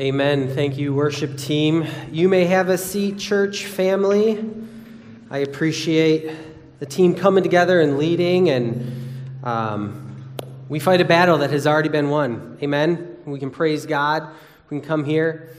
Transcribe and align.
Amen. 0.00 0.48
Thank 0.54 0.78
you, 0.78 0.94
worship 0.94 1.36
team. 1.36 1.86
You 2.10 2.30
may 2.30 2.46
have 2.46 2.70
a 2.70 2.78
seat, 2.78 3.18
church 3.18 3.66
family. 3.66 4.42
I 5.30 5.38
appreciate 5.40 6.34
the 6.78 6.86
team 6.86 7.14
coming 7.14 7.42
together 7.42 7.82
and 7.82 7.98
leading, 7.98 8.48
and 8.48 9.44
um, 9.44 10.24
we 10.70 10.78
fight 10.78 11.02
a 11.02 11.04
battle 11.04 11.36
that 11.36 11.50
has 11.50 11.66
already 11.66 11.90
been 11.90 12.08
won. 12.08 12.56
Amen. 12.62 13.18
We 13.26 13.38
can 13.38 13.50
praise 13.50 13.84
God. 13.84 14.26
We 14.70 14.80
can 14.80 14.88
come 14.88 15.04
here. 15.04 15.50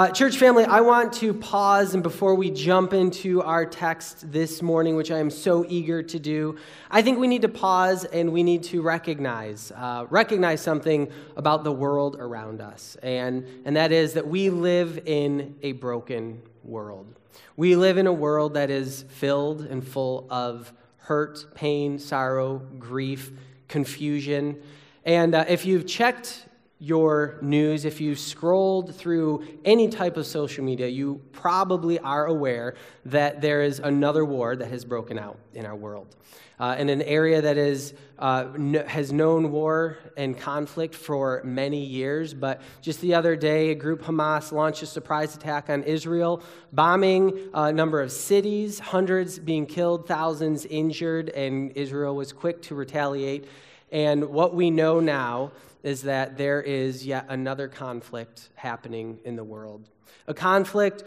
Uh, 0.00 0.10
church 0.10 0.38
family, 0.38 0.64
I 0.64 0.80
want 0.80 1.12
to 1.12 1.34
pause 1.34 1.92
and 1.92 2.02
before 2.02 2.34
we 2.34 2.50
jump 2.50 2.94
into 2.94 3.42
our 3.42 3.66
text 3.66 4.32
this 4.32 4.62
morning, 4.62 4.96
which 4.96 5.10
I 5.10 5.18
am 5.18 5.28
so 5.28 5.62
eager 5.68 6.02
to 6.02 6.18
do, 6.18 6.56
I 6.90 7.02
think 7.02 7.18
we 7.18 7.26
need 7.26 7.42
to 7.42 7.50
pause 7.50 8.06
and 8.06 8.32
we 8.32 8.42
need 8.42 8.62
to 8.62 8.80
recognize 8.80 9.70
uh, 9.76 10.06
recognize 10.08 10.62
something 10.62 11.12
about 11.36 11.64
the 11.64 11.72
world 11.72 12.16
around 12.18 12.62
us, 12.62 12.96
and 13.02 13.46
and 13.66 13.76
that 13.76 13.92
is 13.92 14.14
that 14.14 14.26
we 14.26 14.48
live 14.48 15.02
in 15.04 15.56
a 15.60 15.72
broken 15.72 16.40
world. 16.64 17.14
We 17.58 17.76
live 17.76 17.98
in 17.98 18.06
a 18.06 18.12
world 18.14 18.54
that 18.54 18.70
is 18.70 19.04
filled 19.10 19.66
and 19.66 19.86
full 19.86 20.26
of 20.30 20.72
hurt, 20.96 21.54
pain, 21.54 21.98
sorrow, 21.98 22.62
grief, 22.78 23.32
confusion. 23.68 24.62
And 25.04 25.34
uh, 25.34 25.44
if 25.46 25.66
you've 25.66 25.86
checked 25.86 26.46
your 26.82 27.36
news, 27.42 27.84
if 27.84 28.00
you 28.00 28.16
scrolled 28.16 28.94
through 28.94 29.46
any 29.66 29.86
type 29.86 30.16
of 30.16 30.26
social 30.26 30.64
media, 30.64 30.88
you 30.88 31.20
probably 31.30 31.98
are 31.98 32.26
aware 32.26 32.74
that 33.04 33.42
there 33.42 33.60
is 33.60 33.80
another 33.80 34.24
war 34.24 34.56
that 34.56 34.68
has 34.68 34.86
broken 34.86 35.18
out 35.18 35.38
in 35.52 35.66
our 35.66 35.76
world. 35.76 36.16
Uh, 36.58 36.76
in 36.78 36.88
an 36.90 37.00
area 37.02 37.40
that 37.40 37.56
is, 37.56 37.94
uh, 38.18 38.46
has 38.86 39.12
known 39.12 39.50
war 39.50 39.98
and 40.16 40.38
conflict 40.38 40.94
for 40.94 41.42
many 41.44 41.82
years. 41.82 42.34
But 42.34 42.60
just 42.82 43.00
the 43.00 43.14
other 43.14 43.34
day, 43.36 43.70
a 43.70 43.74
group 43.74 44.02
Hamas 44.02 44.52
launched 44.52 44.82
a 44.82 44.86
surprise 44.86 45.34
attack 45.34 45.70
on 45.70 45.82
Israel, 45.84 46.42
bombing 46.72 47.50
a 47.54 47.72
number 47.72 48.00
of 48.00 48.12
cities, 48.12 48.78
hundreds 48.78 49.38
being 49.38 49.66
killed, 49.66 50.06
thousands 50.06 50.66
injured, 50.66 51.30
and 51.30 51.72
Israel 51.76 52.14
was 52.14 52.32
quick 52.32 52.60
to 52.62 52.74
retaliate. 52.74 53.46
And 53.92 54.28
what 54.28 54.54
we 54.54 54.70
know 54.70 55.00
now 55.00 55.52
is 55.82 56.02
that 56.02 56.36
there 56.36 56.60
is 56.62 57.06
yet 57.06 57.26
another 57.28 57.68
conflict 57.68 58.50
happening 58.54 59.18
in 59.24 59.36
the 59.36 59.44
world. 59.44 59.88
A 60.26 60.34
conflict 60.34 61.04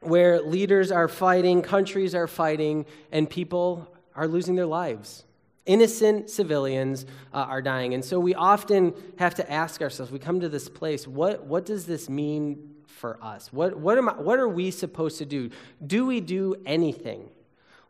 where 0.00 0.40
leaders 0.40 0.90
are 0.90 1.08
fighting, 1.08 1.62
countries 1.62 2.14
are 2.14 2.26
fighting, 2.26 2.86
and 3.12 3.28
people 3.28 3.94
are 4.14 4.26
losing 4.26 4.54
their 4.54 4.66
lives. 4.66 5.24
Innocent 5.66 6.30
civilians 6.30 7.04
uh, 7.32 7.38
are 7.38 7.60
dying. 7.60 7.94
And 7.94 8.04
so 8.04 8.18
we 8.18 8.34
often 8.34 8.94
have 9.18 9.34
to 9.34 9.50
ask 9.50 9.82
ourselves 9.82 10.10
we 10.10 10.18
come 10.18 10.40
to 10.40 10.48
this 10.48 10.68
place, 10.68 11.06
what, 11.06 11.44
what 11.44 11.66
does 11.66 11.86
this 11.86 12.08
mean 12.08 12.76
for 12.86 13.22
us? 13.22 13.52
What, 13.52 13.76
what, 13.78 13.98
am 13.98 14.08
I, 14.08 14.12
what 14.14 14.38
are 14.38 14.48
we 14.48 14.70
supposed 14.70 15.18
to 15.18 15.26
do? 15.26 15.50
Do 15.86 16.06
we 16.06 16.20
do 16.20 16.56
anything? 16.64 17.28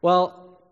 Well, 0.02 0.62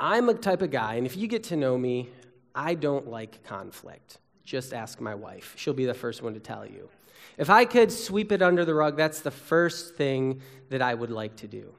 I'm 0.00 0.28
a 0.28 0.34
type 0.34 0.62
of 0.62 0.70
guy, 0.70 0.94
and 0.94 1.06
if 1.06 1.16
you 1.16 1.26
get 1.26 1.44
to 1.44 1.56
know 1.56 1.76
me, 1.76 2.08
I 2.54 2.74
don't 2.74 3.08
like 3.08 3.44
conflict. 3.44 4.18
Just 4.46 4.72
ask 4.72 5.00
my 5.00 5.14
wife. 5.14 5.54
She'll 5.56 5.74
be 5.74 5.86
the 5.86 5.94
first 5.94 6.22
one 6.22 6.32
to 6.34 6.40
tell 6.40 6.64
you. 6.64 6.88
If 7.36 7.50
I 7.50 7.64
could 7.64 7.90
sweep 7.90 8.30
it 8.30 8.40
under 8.40 8.64
the 8.64 8.74
rug, 8.74 8.96
that's 8.96 9.20
the 9.20 9.30
first 9.30 9.96
thing 9.96 10.40
that 10.70 10.80
I 10.80 10.94
would 10.94 11.10
like 11.10 11.36
to 11.38 11.48
do. 11.48 11.74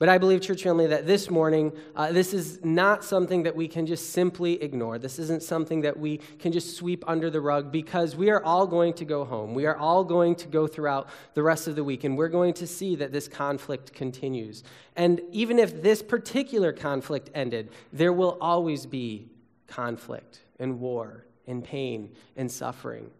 But 0.00 0.08
I 0.08 0.18
believe, 0.18 0.40
church 0.40 0.64
family, 0.64 0.88
that 0.88 1.06
this 1.06 1.30
morning, 1.30 1.72
uh, 1.94 2.10
this 2.10 2.34
is 2.34 2.62
not 2.64 3.04
something 3.04 3.44
that 3.44 3.54
we 3.54 3.68
can 3.68 3.86
just 3.86 4.10
simply 4.10 4.60
ignore. 4.60 4.98
This 4.98 5.20
isn't 5.20 5.44
something 5.44 5.82
that 5.82 5.96
we 5.96 6.18
can 6.40 6.50
just 6.50 6.76
sweep 6.76 7.04
under 7.06 7.30
the 7.30 7.40
rug 7.40 7.70
because 7.70 8.16
we 8.16 8.28
are 8.28 8.42
all 8.42 8.66
going 8.66 8.94
to 8.94 9.04
go 9.04 9.24
home. 9.24 9.54
We 9.54 9.66
are 9.66 9.76
all 9.76 10.02
going 10.02 10.34
to 10.36 10.48
go 10.48 10.66
throughout 10.66 11.08
the 11.34 11.44
rest 11.44 11.68
of 11.68 11.76
the 11.76 11.84
week, 11.84 12.02
and 12.02 12.18
we're 12.18 12.28
going 12.28 12.54
to 12.54 12.66
see 12.66 12.96
that 12.96 13.12
this 13.12 13.28
conflict 13.28 13.92
continues. 13.92 14.64
And 14.96 15.20
even 15.30 15.60
if 15.60 15.80
this 15.80 16.02
particular 16.02 16.72
conflict 16.72 17.30
ended, 17.32 17.70
there 17.92 18.12
will 18.12 18.36
always 18.40 18.86
be 18.86 19.28
conflict 19.68 20.40
and 20.58 20.80
war 20.80 21.24
and 21.46 21.64
pain 21.64 22.14
and 22.36 22.50
suffering. 22.50 23.10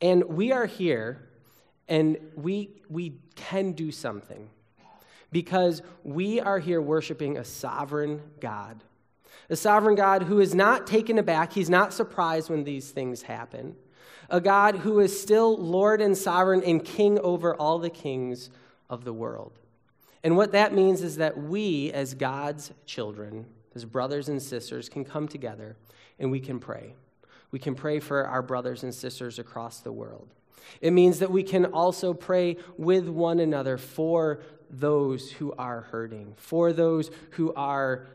And 0.00 0.24
we 0.24 0.52
are 0.52 0.66
here 0.66 1.28
and 1.88 2.16
we, 2.36 2.70
we 2.88 3.14
can 3.36 3.72
do 3.72 3.90
something 3.90 4.48
because 5.30 5.82
we 6.04 6.40
are 6.40 6.58
here 6.58 6.80
worshiping 6.80 7.36
a 7.36 7.44
sovereign 7.44 8.22
God. 8.40 8.82
A 9.50 9.56
sovereign 9.56 9.94
God 9.94 10.22
who 10.22 10.40
is 10.40 10.54
not 10.54 10.86
taken 10.86 11.18
aback, 11.18 11.52
he's 11.52 11.70
not 11.70 11.92
surprised 11.92 12.48
when 12.48 12.64
these 12.64 12.90
things 12.90 13.22
happen. 13.22 13.76
A 14.30 14.40
God 14.40 14.76
who 14.76 15.00
is 15.00 15.20
still 15.20 15.56
Lord 15.56 16.00
and 16.00 16.16
sovereign 16.16 16.62
and 16.64 16.84
king 16.84 17.18
over 17.18 17.54
all 17.54 17.78
the 17.78 17.90
kings 17.90 18.50
of 18.88 19.04
the 19.04 19.12
world. 19.12 19.58
And 20.22 20.36
what 20.36 20.52
that 20.52 20.72
means 20.72 21.02
is 21.02 21.16
that 21.16 21.36
we, 21.36 21.90
as 21.92 22.14
God's 22.14 22.72
children, 22.86 23.46
as 23.74 23.84
brothers 23.84 24.28
and 24.28 24.40
sisters, 24.40 24.88
can 24.88 25.04
come 25.04 25.26
together 25.26 25.76
and 26.18 26.30
we 26.30 26.40
can 26.40 26.60
pray. 26.60 26.94
We 27.52 27.58
can 27.58 27.74
pray 27.74 28.00
for 28.00 28.26
our 28.26 28.42
brothers 28.42 28.82
and 28.82 28.94
sisters 28.94 29.38
across 29.38 29.80
the 29.80 29.92
world. 29.92 30.34
It 30.80 30.92
means 30.92 31.18
that 31.20 31.30
we 31.30 31.42
can 31.42 31.66
also 31.66 32.14
pray 32.14 32.56
with 32.76 33.08
one 33.08 33.38
another 33.38 33.78
for 33.78 34.40
those 34.70 35.30
who 35.30 35.52
are 35.58 35.82
hurting, 35.82 36.34
for 36.36 36.72
those 36.72 37.10
who 37.32 37.52
are 37.54 38.06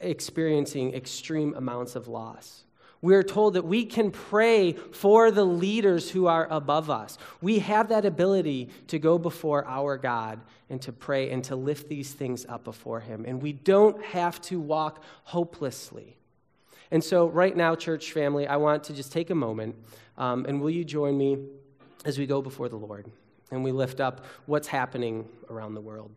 experiencing 0.00 0.94
extreme 0.94 1.54
amounts 1.54 1.96
of 1.96 2.08
loss. 2.08 2.64
We 3.00 3.16
are 3.16 3.22
told 3.24 3.54
that 3.54 3.64
we 3.64 3.84
can 3.84 4.12
pray 4.12 4.74
for 4.74 5.32
the 5.32 5.44
leaders 5.44 6.10
who 6.10 6.26
are 6.26 6.46
above 6.48 6.88
us. 6.88 7.18
We 7.40 7.58
have 7.58 7.88
that 7.88 8.04
ability 8.04 8.68
to 8.88 8.98
go 9.00 9.18
before 9.18 9.66
our 9.66 9.96
God 9.96 10.40
and 10.70 10.80
to 10.82 10.92
pray 10.92 11.30
and 11.30 11.42
to 11.44 11.56
lift 11.56 11.88
these 11.88 12.12
things 12.12 12.46
up 12.48 12.62
before 12.62 13.00
Him. 13.00 13.24
And 13.26 13.42
we 13.42 13.54
don't 13.54 14.00
have 14.04 14.40
to 14.42 14.60
walk 14.60 15.02
hopelessly. 15.24 16.16
And 16.92 17.02
so, 17.02 17.26
right 17.26 17.56
now, 17.56 17.74
church 17.74 18.12
family, 18.12 18.46
I 18.46 18.56
want 18.56 18.84
to 18.84 18.92
just 18.92 19.12
take 19.12 19.30
a 19.30 19.34
moment, 19.34 19.76
um, 20.18 20.44
and 20.46 20.60
will 20.60 20.68
you 20.68 20.84
join 20.84 21.16
me 21.16 21.38
as 22.04 22.18
we 22.18 22.26
go 22.26 22.42
before 22.42 22.68
the 22.68 22.76
Lord 22.76 23.10
and 23.50 23.64
we 23.64 23.72
lift 23.72 23.98
up 23.98 24.26
what's 24.44 24.68
happening 24.68 25.26
around 25.48 25.72
the 25.72 25.80
world? 25.80 26.14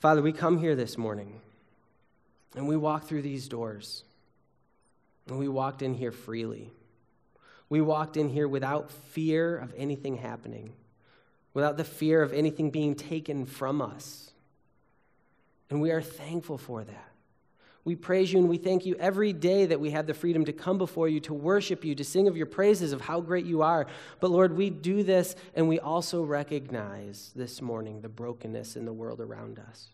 Father, 0.00 0.20
we 0.20 0.32
come 0.32 0.58
here 0.58 0.74
this 0.74 0.98
morning 0.98 1.40
and 2.56 2.66
we 2.66 2.76
walk 2.76 3.04
through 3.04 3.22
these 3.22 3.46
doors 3.46 4.02
and 5.28 5.38
we 5.38 5.46
walked 5.46 5.82
in 5.82 5.94
here 5.94 6.10
freely. 6.10 6.72
We 7.68 7.80
walked 7.80 8.16
in 8.16 8.28
here 8.28 8.48
without 8.48 8.90
fear 8.90 9.56
of 9.56 9.72
anything 9.76 10.16
happening 10.16 10.72
without 11.56 11.78
the 11.78 11.84
fear 11.84 12.20
of 12.20 12.34
anything 12.34 12.68
being 12.68 12.94
taken 12.94 13.46
from 13.46 13.80
us. 13.80 14.30
And 15.70 15.80
we 15.80 15.90
are 15.90 16.02
thankful 16.02 16.58
for 16.58 16.84
that. 16.84 17.08
We 17.82 17.96
praise 17.96 18.30
you 18.30 18.40
and 18.40 18.50
we 18.50 18.58
thank 18.58 18.84
you 18.84 18.94
every 18.96 19.32
day 19.32 19.64
that 19.64 19.80
we 19.80 19.92
have 19.92 20.06
the 20.06 20.12
freedom 20.12 20.44
to 20.44 20.52
come 20.52 20.76
before 20.76 21.08
you, 21.08 21.18
to 21.20 21.32
worship 21.32 21.82
you, 21.82 21.94
to 21.94 22.04
sing 22.04 22.28
of 22.28 22.36
your 22.36 22.44
praises, 22.44 22.92
of 22.92 23.00
how 23.00 23.22
great 23.22 23.46
you 23.46 23.62
are. 23.62 23.86
But 24.20 24.32
Lord, 24.32 24.54
we 24.54 24.68
do 24.68 25.02
this 25.02 25.34
and 25.54 25.66
we 25.66 25.80
also 25.80 26.22
recognize 26.22 27.32
this 27.34 27.62
morning 27.62 28.02
the 28.02 28.10
brokenness 28.10 28.76
in 28.76 28.84
the 28.84 28.92
world 28.92 29.22
around 29.22 29.58
us. 29.58 29.88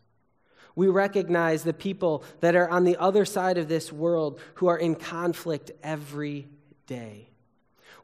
We 0.75 0.89
recognize 0.89 1.63
the 1.63 1.73
people 1.73 2.25
that 2.41 2.57
are 2.57 2.69
on 2.69 2.83
the 2.83 2.97
other 2.97 3.25
side 3.25 3.57
of 3.57 3.69
this 3.69 3.93
world 3.93 4.41
who 4.55 4.67
are 4.67 4.79
in 4.79 4.97
conflict 4.97 5.71
every 5.81 6.49
day. 6.89 7.29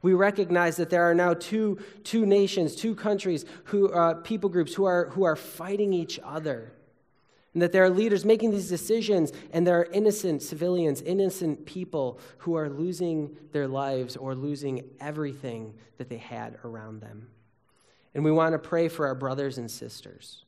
We 0.03 0.13
recognize 0.15 0.77
that 0.77 0.91
there 0.91 1.03
are 1.03 1.15
now 1.15 1.35
two, 1.35 1.79
two 2.05 2.25
nations, 2.25 2.77
two 2.77 2.95
countries, 2.95 3.45
who, 3.65 3.91
uh, 3.91 4.15
people 4.15 4.49
groups 4.49 4.75
who 4.75 4.85
are, 4.85 5.09
who 5.11 5.25
are 5.25 5.37
fighting 5.37 5.93
each 5.93 6.21
other. 6.23 6.73
And 7.55 7.63
that 7.63 7.73
there 7.73 7.83
are 7.83 7.91
leaders 7.91 8.25
making 8.25 8.51
these 8.53 8.69
decisions, 8.69 9.33
and 9.53 9.67
there 9.67 9.81
are 9.81 9.87
innocent 9.87 10.43
civilians, 10.43 11.03
innocent 11.03 11.67
people 11.67 12.21
who 12.39 12.55
are 12.55 12.69
losing 12.69 13.37
their 13.53 13.67
lives 13.67 14.17
or 14.17 14.35
losing 14.35 14.85
everything 15.01 15.75
that 15.97 16.09
they 16.09 16.19
had 16.19 16.59
around 16.63 17.01
them. 17.01 17.29
And 18.15 18.25
we 18.25 18.31
want 18.31 18.53
to 18.53 18.59
pray 18.59 18.89
for 18.89 19.07
our 19.07 19.15
brothers 19.15 19.59
and 19.59 19.71
sisters. 19.71 20.45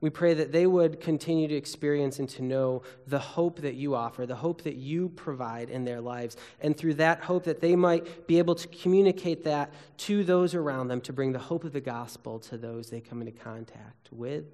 We 0.00 0.10
pray 0.10 0.34
that 0.34 0.52
they 0.52 0.66
would 0.66 1.00
continue 1.00 1.48
to 1.48 1.54
experience 1.56 2.20
and 2.20 2.28
to 2.30 2.42
know 2.42 2.82
the 3.08 3.18
hope 3.18 3.60
that 3.62 3.74
you 3.74 3.96
offer, 3.96 4.26
the 4.26 4.36
hope 4.36 4.62
that 4.62 4.76
you 4.76 5.08
provide 5.08 5.70
in 5.70 5.84
their 5.84 6.00
lives. 6.00 6.36
And 6.60 6.76
through 6.76 6.94
that 6.94 7.20
hope, 7.20 7.44
that 7.44 7.60
they 7.60 7.74
might 7.74 8.28
be 8.28 8.38
able 8.38 8.54
to 8.54 8.68
communicate 8.68 9.42
that 9.44 9.72
to 9.98 10.22
those 10.22 10.54
around 10.54 10.86
them 10.86 11.00
to 11.02 11.12
bring 11.12 11.32
the 11.32 11.38
hope 11.40 11.64
of 11.64 11.72
the 11.72 11.80
gospel 11.80 12.38
to 12.40 12.56
those 12.56 12.90
they 12.90 13.00
come 13.00 13.20
into 13.20 13.32
contact 13.32 14.08
with, 14.12 14.44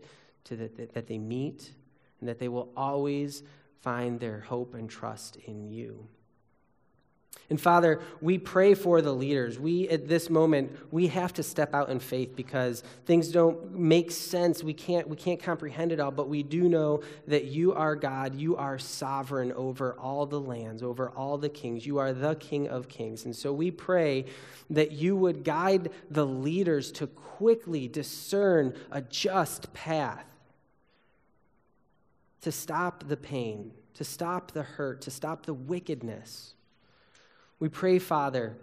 to 0.45 0.57
the, 0.57 0.71
that 0.95 1.07
they 1.07 1.19
meet, 1.19 1.73
and 2.21 2.29
that 2.29 2.39
they 2.39 2.49
will 2.49 2.71
always 2.75 3.43
find 3.83 4.19
their 4.21 4.41
hope 4.41 4.75
and 4.75 4.89
trust 4.89 5.37
in 5.37 5.71
you. 5.71 6.09
And 7.51 7.61
Father, 7.61 8.01
we 8.23 8.39
pray 8.39 8.73
for 8.73 9.03
the 9.03 9.13
leaders. 9.13 9.59
We, 9.59 9.87
at 9.91 10.09
this 10.09 10.31
moment, 10.31 10.75
we 10.91 11.09
have 11.09 11.35
to 11.35 11.43
step 11.43 11.75
out 11.75 11.91
in 11.91 12.01
faith 12.01 12.35
because 12.35 12.83
things 13.05 13.29
don't 13.29 13.79
make 13.79 14.11
sense. 14.13 14.65
We 14.65 14.73
can't, 14.73 15.09
we 15.09 15.17
can't 15.17 15.43
comprehend 15.43 15.93
it 15.93 16.01
all, 16.01 16.11
but 16.11 16.29
we 16.29 16.43
do 16.43 16.71
know 16.71 17.03
that 17.27 17.45
you 17.45 17.75
are 17.75 17.97
God. 17.97 18.35
You 18.35 18.57
are 18.57 18.79
sovereign 18.79 19.53
over 19.53 19.93
all 20.01 20.25
the 20.25 20.41
lands, 20.41 20.83
over 20.83 21.11
all 21.11 21.37
the 21.37 21.51
kings. 21.51 21.85
You 21.85 21.99
are 21.99 22.15
the 22.15 22.35
King 22.37 22.69
of 22.69 22.89
kings. 22.89 23.27
And 23.27 23.37
so 23.37 23.53
we 23.53 23.71
pray 23.71 24.25
that 24.71 24.93
you 24.93 25.15
would 25.15 25.45
guide 25.45 25.91
the 26.11 26.25
leaders 26.25 26.91
to 26.93 27.07
quickly 27.07 27.89
discern 27.89 28.75
a 28.91 29.03
just 29.03 29.73
path, 29.75 30.25
to 32.41 32.51
stop 32.51 33.07
the 33.07 33.19
pain, 33.19 33.73
to 33.95 34.03
stop 34.03 34.53
the 34.53 34.63
hurt, 34.63 35.03
to 35.03 35.11
stop 35.11 35.45
the 35.45 35.55
wickedness. 35.55 36.55
We 37.61 37.69
pray, 37.69 37.99
Father, 37.99 38.57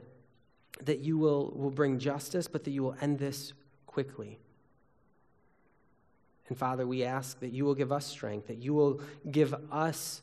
that 0.85 0.99
you 0.99 1.17
will, 1.17 1.51
will 1.55 1.71
bring 1.71 1.99
justice, 1.99 2.47
but 2.47 2.63
that 2.63 2.71
you 2.71 2.83
will 2.83 2.95
end 3.01 3.19
this 3.19 3.53
quickly. 3.85 4.39
And 6.47 6.57
Father, 6.57 6.85
we 6.85 7.03
ask 7.03 7.39
that 7.39 7.53
you 7.53 7.65
will 7.65 7.75
give 7.75 7.91
us 7.91 8.05
strength, 8.05 8.47
that 8.47 8.57
you 8.57 8.73
will 8.73 9.01
give 9.29 9.55
us 9.71 10.21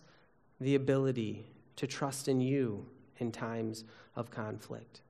the 0.61 0.75
ability 0.75 1.47
to 1.77 1.87
trust 1.87 2.29
in 2.29 2.41
you 2.41 2.85
in 3.19 3.33
times 3.33 3.85
of 4.15 4.31
conflict. 4.31 5.01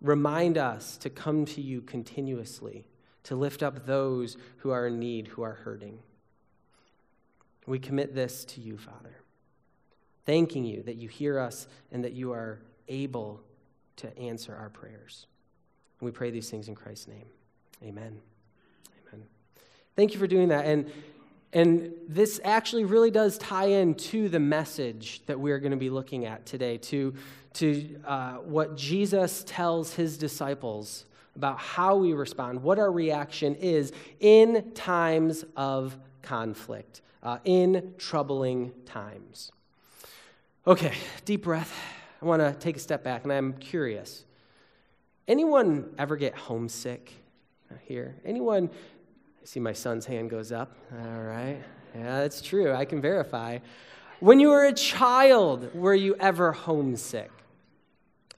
Remind 0.00 0.58
us 0.58 0.96
to 0.98 1.10
come 1.10 1.44
to 1.44 1.60
you 1.60 1.80
continuously, 1.82 2.88
to 3.24 3.36
lift 3.36 3.62
up 3.62 3.86
those 3.86 4.36
who 4.58 4.70
are 4.70 4.88
in 4.88 4.98
need, 4.98 5.28
who 5.28 5.42
are 5.42 5.52
hurting. 5.52 5.98
We 7.66 7.78
commit 7.78 8.14
this 8.14 8.44
to 8.46 8.60
you, 8.60 8.76
Father 8.76 9.21
thanking 10.24 10.64
you 10.64 10.82
that 10.82 10.96
you 10.96 11.08
hear 11.08 11.38
us 11.38 11.66
and 11.90 12.04
that 12.04 12.12
you 12.12 12.32
are 12.32 12.60
able 12.88 13.40
to 13.96 14.16
answer 14.18 14.54
our 14.54 14.70
prayers. 14.70 15.26
And 16.00 16.06
we 16.06 16.12
pray 16.12 16.30
these 16.30 16.50
things 16.50 16.68
in 16.68 16.74
Christ's 16.74 17.08
name. 17.08 17.26
Amen. 17.82 18.20
Amen. 19.12 19.26
Thank 19.96 20.12
you 20.12 20.20
for 20.20 20.26
doing 20.26 20.48
that. 20.48 20.64
And 20.66 20.90
and 21.52 21.92
this 22.08 22.40
actually 22.44 22.84
really 22.84 23.10
does 23.10 23.36
tie 23.36 23.66
in 23.66 23.94
to 23.94 24.28
the 24.28 24.40
message 24.40 25.20
that 25.26 25.38
we're 25.38 25.58
going 25.58 25.72
to 25.72 25.76
be 25.76 25.90
looking 25.90 26.24
at 26.24 26.46
today, 26.46 26.78
to, 26.78 27.14
to 27.54 28.00
uh, 28.06 28.32
what 28.36 28.76
Jesus 28.76 29.44
tells 29.46 29.94
his 29.94 30.16
disciples 30.16 31.04
about 31.36 31.58
how 31.58 31.96
we 31.96 32.14
respond, 32.14 32.62
what 32.62 32.78
our 32.78 32.90
reaction 32.90 33.54
is 33.56 33.92
in 34.20 34.72
times 34.74 35.44
of 35.54 35.96
conflict, 36.22 37.02
uh, 37.22 37.38
in 37.44 37.92
troubling 37.98 38.72
times. 38.86 39.52
Okay, 40.64 40.94
deep 41.24 41.42
breath. 41.42 41.76
I 42.20 42.24
want 42.24 42.40
to 42.40 42.52
take 42.52 42.76
a 42.76 42.78
step 42.78 43.02
back, 43.02 43.24
and 43.24 43.32
I'm 43.32 43.54
curious. 43.54 44.24
Anyone 45.26 45.92
ever 45.98 46.14
get 46.14 46.36
homesick 46.36 47.12
here? 47.82 48.14
Anyone? 48.24 48.70
I 48.70 49.44
see 49.44 49.58
my 49.58 49.72
son's 49.72 50.06
hand 50.06 50.30
goes 50.30 50.52
up. 50.52 50.76
All 50.92 51.22
right. 51.22 51.60
Yeah, 51.96 52.20
that's 52.20 52.40
true. 52.40 52.72
I 52.72 52.84
can 52.84 53.00
verify. 53.00 53.58
When 54.20 54.38
you 54.38 54.50
were 54.50 54.66
a 54.66 54.72
child, 54.72 55.74
were 55.74 55.96
you 55.96 56.14
ever 56.20 56.52
homesick? 56.52 57.32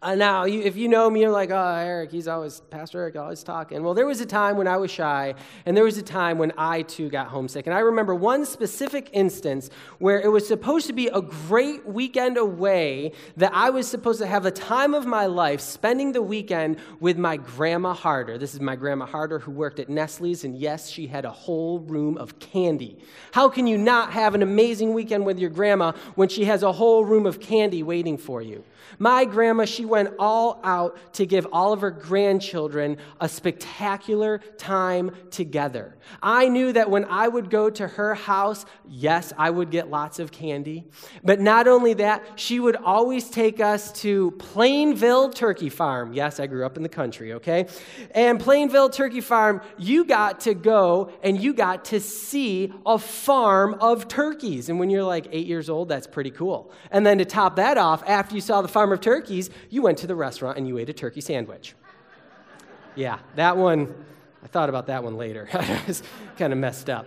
Uh, 0.05 0.15
now, 0.15 0.45
you, 0.45 0.61
if 0.61 0.77
you 0.77 0.87
know 0.87 1.09
me, 1.09 1.23
you're 1.23 1.31
like, 1.31 1.51
oh, 1.51 1.77
Eric, 1.77 2.13
he's 2.13 2.29
always, 2.29 2.61
Pastor 2.69 3.01
Eric, 3.01 3.17
always 3.17 3.43
talking. 3.43 3.83
Well, 3.83 3.95
there 3.95 4.05
was 4.05 4.21
a 4.21 4.27
time 4.27 4.59
when 4.59 4.69
I 4.69 4.77
was 4.77 4.91
shy, 4.91 5.35
and 5.65 5.75
there 5.75 5.85
was 5.85 5.97
a 5.97 6.03
time 6.03 6.37
when 6.37 6.53
I 6.59 6.83
too 6.83 7.09
got 7.09 7.29
homesick. 7.29 7.67
And 7.67 7.75
I 7.75 7.79
remember 7.79 8.15
one 8.15 8.45
specific 8.45 9.09
instance 9.15 9.71
where 10.01 10.21
it 10.21 10.29
was 10.29 10.47
supposed 10.47 10.89
to 10.89 10.93
be 10.93 11.07
a 11.07 11.23
great 11.23 11.87
weekend 11.87 12.37
away 12.37 13.13
that 13.39 13.53
I 13.55 13.71
was 13.71 13.89
supposed 13.89 14.21
to 14.21 14.27
have 14.27 14.43
the 14.43 14.51
time 14.51 14.93
of 14.93 15.07
my 15.07 15.25
life 15.25 15.63
spending 15.63 16.13
the 16.13 16.21
weekend 16.21 16.81
with 17.01 17.17
my 17.17 17.39
grandma 17.39 17.95
Harder. 17.95 18.37
This 18.37 18.53
is 18.53 18.61
my 18.61 18.77
grandma 18.77 19.07
Harder 19.07 19.39
who 19.39 19.53
worked 19.53 19.81
at 19.81 19.89
Nestle's, 19.89 20.45
and 20.45 20.55
yes, 20.55 20.91
she 20.91 21.07
had 21.07 21.25
a 21.25 21.33
whole 21.33 21.79
room 21.79 22.19
of 22.19 22.39
candy. 22.39 22.99
How 23.33 23.49
can 23.49 23.67
you 23.67 23.79
not 23.79 24.13
have 24.13 24.35
an 24.35 24.43
amazing 24.43 24.93
weekend 24.93 25.25
with 25.25 25.39
your 25.39 25.49
grandma 25.49 25.93
when 26.15 26.29
she 26.29 26.45
has 26.45 26.63
a 26.63 26.73
whole 26.73 27.07
room 27.07 27.25
of 27.25 27.41
candy 27.41 27.83
waiting 27.83 28.19
for 28.19 28.43
you? 28.43 28.63
My 28.99 29.25
grandma, 29.25 29.65
she 29.65 29.85
went 29.85 30.15
all 30.19 30.61
out 30.63 30.99
to 31.15 31.27
give 31.27 31.47
all 31.53 31.73
of 31.73 31.81
her 31.81 31.91
grandchildren 31.91 32.99
a 33.21 33.29
spectacular 33.29 34.39
time 34.59 35.13
together. 35.31 35.97
I 36.23 36.49
knew 36.49 36.73
that 36.73 36.91
when 36.91 37.05
I 37.07 37.29
would 37.29 37.51
go 37.51 37.71
to 37.71 37.87
her 37.87 38.15
house, 38.15 38.67
yes, 38.89 39.33
I 39.39 39.51
would 39.51 39.71
get 39.71 39.91
lots 39.91 40.19
of 40.19 40.31
candy. 40.31 40.85
But 41.23 41.41
not 41.41 41.67
only 41.67 41.95
that, 41.95 42.39
she 42.39 42.61
would 42.61 42.77
always 42.77 43.31
take 43.31 43.61
us 43.61 43.93
to 44.03 44.33
Plainville 44.33 45.31
Turkey 45.31 45.69
Farm. 45.69 46.13
Yes, 46.13 46.41
I 46.41 46.47
grew 46.47 46.65
up 46.67 46.77
in 46.77 46.83
the 46.83 46.89
country, 46.89 47.35
okay? 47.35 47.67
And 48.13 48.39
Plainville 48.39 48.91
Turkey 48.91 49.21
Farm, 49.21 49.61
you 49.79 50.05
got 50.05 50.41
to 50.41 50.55
go 50.55 51.11
and 51.23 51.41
you 51.41 51.55
got 51.55 51.87
to 51.87 52.01
see 52.01 52.73
a 52.87 52.99
farm 52.99 53.75
of 53.81 54.09
turkeys. 54.09 54.69
And 54.69 54.79
when 54.79 54.91
you're 54.91 55.05
like 55.05 55.27
eight 55.33 55.47
years 55.47 55.71
old, 55.71 55.89
that's 55.89 56.07
pretty 56.07 56.31
cool. 56.31 56.71
And 56.91 57.07
then 57.07 57.19
to 57.19 57.25
top 57.25 57.57
that 57.57 57.79
off, 57.79 58.03
after 58.07 58.35
you 58.35 58.41
saw 58.41 58.63
the 58.63 58.69
farm 58.75 58.91
of 58.91 59.01
turkeys, 59.01 59.51
you 59.71 59.83
went 59.83 59.99
to 59.99 60.07
the 60.09 60.17
restaurant 60.17 60.59
and 60.59 60.67
you 60.67 60.77
ate 60.79 60.89
a 60.89 60.93
turkey 60.93 61.21
sandwich. 61.21 61.75
Yeah, 62.97 63.21
that 63.37 63.57
one, 63.57 63.95
I 64.43 64.49
thought 64.49 64.69
about 64.69 64.89
that 64.89 65.05
one 65.05 65.17
later. 65.17 65.49
I 65.55 65.81
was 65.87 66.03
kind 66.37 66.53
of 66.53 66.59
messed 66.59 66.91
up. 66.91 67.07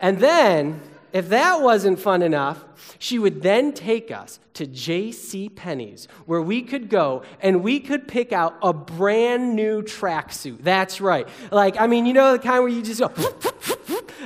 And 0.00 0.18
then, 0.18 0.80
if 1.16 1.30
that 1.30 1.62
wasn't 1.62 1.98
fun 1.98 2.20
enough, 2.20 2.62
she 2.98 3.18
would 3.18 3.40
then 3.40 3.72
take 3.72 4.10
us 4.10 4.38
to 4.52 4.66
J.C. 4.66 5.48
Penney's, 5.48 6.08
where 6.26 6.42
we 6.42 6.60
could 6.60 6.90
go 6.90 7.22
and 7.40 7.62
we 7.62 7.80
could 7.80 8.06
pick 8.06 8.34
out 8.34 8.54
a 8.62 8.74
brand 8.74 9.56
new 9.56 9.80
tracksuit. 9.80 10.58
That's 10.60 11.00
right. 11.00 11.26
Like, 11.50 11.80
I 11.80 11.86
mean, 11.86 12.04
you 12.04 12.12
know 12.12 12.32
the 12.32 12.38
kind 12.38 12.62
where 12.62 12.68
you 12.68 12.82
just 12.82 13.00
go, 13.00 13.10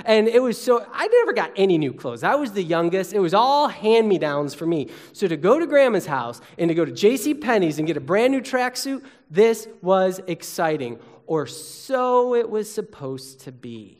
and 0.05 0.27
it 0.27 0.43
was 0.43 0.61
so, 0.61 0.85
I 0.93 1.07
never 1.07 1.33
got 1.33 1.53
any 1.55 1.79
new 1.79 1.93
clothes. 1.93 2.25
I 2.25 2.35
was 2.35 2.51
the 2.55 2.63
youngest. 2.63 3.13
It 3.13 3.21
was 3.21 3.35
all 3.35 3.69
hand 3.69 4.09
me 4.09 4.19
downs 4.19 4.53
for 4.55 4.67
me. 4.67 4.89
So 5.13 5.29
to 5.29 5.37
go 5.37 5.61
to 5.61 5.69
grandma's 5.69 6.07
house 6.07 6.41
and 6.59 6.69
to 6.71 6.75
go 6.75 6.85
to 6.85 6.91
J.C. 6.91 7.35
Penney's 7.35 7.79
and 7.79 7.87
get 7.87 7.97
a 7.97 8.01
brand 8.01 8.33
new 8.33 8.41
tracksuit, 8.41 9.05
this 9.31 9.69
was 9.81 10.21
exciting. 10.27 10.99
Or 11.29 11.47
so 11.47 12.35
it 12.35 12.51
was 12.51 12.69
supposed 12.69 13.43
to 13.43 13.53
be. 13.53 14.00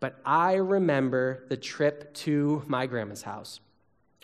But 0.00 0.20
I 0.24 0.54
remember 0.54 1.44
the 1.48 1.56
trip 1.56 2.12
to 2.14 2.62
my 2.66 2.86
grandma's 2.86 3.22
house. 3.22 3.60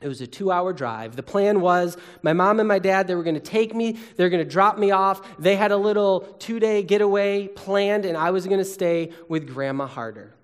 It 0.03 0.09
was 0.09 0.21
a 0.21 0.27
two 0.27 0.51
hour 0.51 0.73
drive. 0.73 1.17
The 1.17 1.23
plan 1.23 1.61
was 1.61 1.97
my 2.23 2.33
mom 2.33 2.59
and 2.59 2.69
my 2.69 2.81
dad, 2.81 3.07
they 3.07 3.15
were 3.15 3.23
going 3.23 3.37
to 3.37 3.41
take 3.41 3.75
me, 3.75 3.93
they 4.17 4.25
were 4.25 4.31
going 4.31 4.45
to 4.45 4.51
drop 4.51 4.77
me 4.77 4.91
off. 4.91 5.39
They 5.39 5.57
had 5.57 5.71
a 5.71 5.77
little 5.77 6.21
two 6.39 6.59
day 6.59 6.83
getaway 6.83 7.49
planned, 7.49 8.05
and 8.05 8.17
I 8.17 8.31
was 8.31 8.47
going 8.47 8.59
to 8.59 8.65
stay 8.65 9.13
with 9.29 9.47
Grandma 9.47 9.87
Harder. 9.87 10.35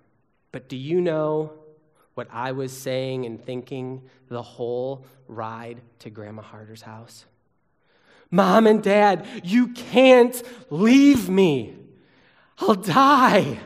But 0.53 0.69
do 0.69 0.77
you 0.77 1.01
know 1.01 1.53
what 2.15 2.29
I 2.33 2.53
was 2.53 2.73
saying 2.73 3.27
and 3.27 3.45
thinking 3.45 4.03
the 4.29 4.43
whole 4.43 5.05
ride 5.27 5.81
to 6.01 6.11
Grandma 6.11 6.43
Harder's 6.43 6.83
house? 6.83 7.27
Mom 8.31 8.67
and 8.67 8.83
Dad, 8.83 9.27
you 9.43 9.69
can't 9.69 10.41
leave 10.71 11.29
me. 11.29 11.75
I'll 12.59 12.75
die. 12.75 13.59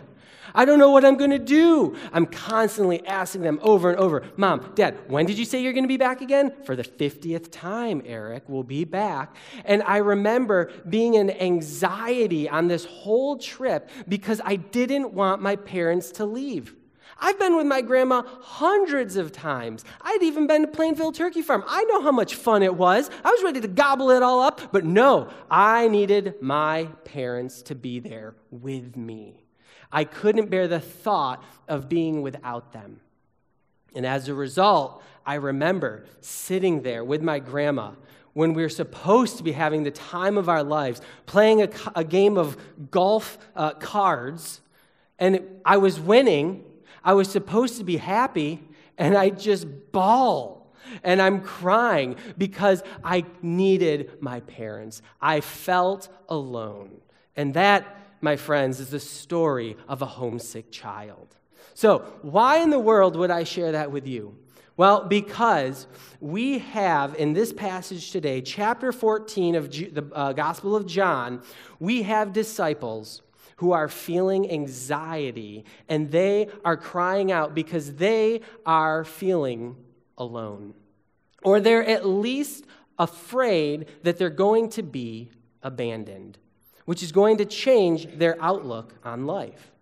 I 0.54 0.64
don't 0.64 0.78
know 0.78 0.90
what 0.90 1.04
I'm 1.04 1.16
going 1.16 1.30
to 1.30 1.38
do. 1.38 1.96
I'm 2.12 2.26
constantly 2.26 3.06
asking 3.06 3.42
them 3.42 3.58
over 3.62 3.90
and 3.90 3.98
over 3.98 4.22
Mom, 4.36 4.72
Dad, 4.74 4.98
when 5.08 5.26
did 5.26 5.38
you 5.38 5.44
say 5.44 5.62
you're 5.62 5.72
going 5.72 5.84
to 5.84 5.88
be 5.88 5.96
back 5.96 6.20
again? 6.20 6.52
For 6.64 6.76
the 6.76 6.84
50th 6.84 7.50
time, 7.50 8.02
Eric, 8.04 8.44
we'll 8.48 8.62
be 8.62 8.84
back. 8.84 9.34
And 9.64 9.82
I 9.82 9.98
remember 9.98 10.70
being 10.88 11.14
in 11.14 11.30
anxiety 11.30 12.48
on 12.48 12.68
this 12.68 12.84
whole 12.84 13.38
trip 13.38 13.88
because 14.08 14.40
I 14.44 14.56
didn't 14.56 15.12
want 15.12 15.42
my 15.42 15.56
parents 15.56 16.12
to 16.12 16.24
leave. 16.24 16.74
I've 17.18 17.38
been 17.38 17.56
with 17.56 17.66
my 17.66 17.82
grandma 17.82 18.22
hundreds 18.40 19.16
of 19.16 19.30
times. 19.30 19.84
I'd 20.00 20.22
even 20.22 20.48
been 20.48 20.62
to 20.62 20.68
Plainville 20.68 21.12
Turkey 21.12 21.40
Farm. 21.40 21.62
I 21.68 21.84
know 21.84 22.02
how 22.02 22.10
much 22.10 22.34
fun 22.34 22.64
it 22.64 22.74
was. 22.74 23.10
I 23.24 23.30
was 23.30 23.44
ready 23.44 23.60
to 23.60 23.68
gobble 23.68 24.10
it 24.10 24.22
all 24.22 24.40
up, 24.40 24.72
but 24.72 24.84
no, 24.84 25.30
I 25.48 25.86
needed 25.86 26.34
my 26.40 26.88
parents 27.04 27.62
to 27.62 27.76
be 27.76 28.00
there 28.00 28.34
with 28.50 28.96
me. 28.96 29.41
I 29.92 30.04
couldn't 30.04 30.50
bear 30.50 30.66
the 30.66 30.80
thought 30.80 31.44
of 31.68 31.88
being 31.88 32.22
without 32.22 32.72
them. 32.72 33.00
And 33.94 34.06
as 34.06 34.28
a 34.28 34.34
result, 34.34 35.02
I 35.26 35.34
remember 35.34 36.06
sitting 36.20 36.82
there 36.82 37.04
with 37.04 37.22
my 37.22 37.38
grandma 37.38 37.92
when 38.32 38.54
we 38.54 38.62
were 38.62 38.68
supposed 38.68 39.36
to 39.36 39.42
be 39.42 39.52
having 39.52 39.82
the 39.82 39.90
time 39.90 40.38
of 40.38 40.48
our 40.48 40.64
lives, 40.64 41.02
playing 41.26 41.62
a, 41.62 41.68
a 41.94 42.04
game 42.04 42.38
of 42.38 42.56
golf 42.90 43.36
uh, 43.54 43.72
cards, 43.72 44.60
and 45.18 45.40
I 45.64 45.76
was 45.76 46.00
winning. 46.00 46.64
I 47.04 47.12
was 47.12 47.30
supposed 47.30 47.76
to 47.78 47.84
be 47.84 47.98
happy, 47.98 48.62
and 48.96 49.16
I 49.16 49.30
just 49.30 49.66
bawl. 49.92 50.72
And 51.04 51.22
I'm 51.22 51.40
crying 51.40 52.16
because 52.36 52.82
I 53.04 53.24
needed 53.40 54.10
my 54.20 54.40
parents. 54.40 55.00
I 55.20 55.40
felt 55.40 56.08
alone. 56.28 57.00
And 57.36 57.54
that 57.54 57.96
my 58.22 58.36
friends, 58.36 58.80
is 58.80 58.90
the 58.90 59.00
story 59.00 59.76
of 59.88 60.00
a 60.00 60.06
homesick 60.06 60.70
child. 60.70 61.36
So, 61.74 61.98
why 62.22 62.58
in 62.58 62.70
the 62.70 62.78
world 62.78 63.16
would 63.16 63.30
I 63.30 63.44
share 63.44 63.72
that 63.72 63.90
with 63.90 64.06
you? 64.06 64.36
Well, 64.76 65.04
because 65.04 65.86
we 66.20 66.58
have 66.58 67.14
in 67.16 67.34
this 67.34 67.52
passage 67.52 68.10
today, 68.10 68.40
chapter 68.40 68.90
14 68.90 69.54
of 69.54 69.70
the 69.70 70.08
uh, 70.14 70.32
Gospel 70.32 70.74
of 70.74 70.86
John, 70.86 71.42
we 71.78 72.02
have 72.02 72.32
disciples 72.32 73.22
who 73.56 73.72
are 73.72 73.88
feeling 73.88 74.50
anxiety 74.50 75.64
and 75.88 76.10
they 76.10 76.48
are 76.64 76.76
crying 76.76 77.30
out 77.30 77.54
because 77.54 77.94
they 77.94 78.40
are 78.64 79.04
feeling 79.04 79.76
alone. 80.16 80.74
Or 81.44 81.60
they're 81.60 81.86
at 81.86 82.06
least 82.06 82.64
afraid 82.98 83.86
that 84.02 84.16
they're 84.16 84.30
going 84.30 84.70
to 84.70 84.82
be 84.82 85.30
abandoned, 85.62 86.38
which 86.84 87.02
is 87.02 87.12
going 87.12 87.38
to 87.38 87.44
change 87.44 88.06
their 88.18 88.40
outlook 88.42 88.94
on 89.04 89.26
life. 89.26 89.72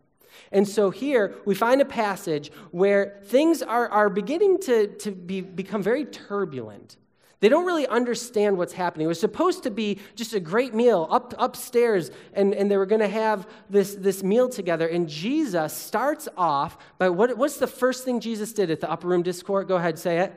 And 0.53 0.67
so 0.69 0.91
here 0.91 1.35
we 1.45 1.55
find 1.55 1.81
a 1.81 1.85
passage 1.85 2.51
where 2.71 3.21
things 3.25 3.63
are, 3.63 3.89
are 3.89 4.09
beginning 4.09 4.59
to, 4.63 4.89
to 4.99 5.13
be, 5.13 5.41
become 5.41 5.83
very 5.83 6.05
turbulent. 6.05 6.97
They 7.41 7.49
don't 7.49 7.65
really 7.65 7.87
understand 7.87 8.59
what's 8.59 8.75
happening. 8.75 9.07
It 9.07 9.09
was 9.09 9.21
supposed 9.21 9.63
to 9.63 9.71
be 9.71 9.99
just 10.15 10.35
a 10.35 10.41
great 10.41 10.75
meal 10.75 11.09
up 11.11 11.35
upstairs, 11.39 12.11
and, 12.35 12.55
and 12.55 12.71
they 12.71 12.77
were 12.77 12.85
going 12.85 13.01
to 13.01 13.09
have 13.09 13.49
this, 13.71 13.95
this 13.95 14.23
meal 14.23 14.49
together. 14.49 14.87
And 14.87 15.09
Jesus 15.09 15.73
starts 15.73 16.29
off 16.37 16.77
by 16.99 17.09
what, 17.09 17.39
what's 17.39 17.57
the 17.57 17.67
first 17.67 18.05
thing 18.05 18.21
Jesus 18.21 18.53
did 18.53 18.71
at 18.71 18.81
the 18.81 18.91
upper 18.91 19.09
room 19.09 19.23
discourse? 19.23 19.67
Go 19.67 19.77
ahead, 19.77 19.99
say 19.99 20.19
it. 20.19 20.35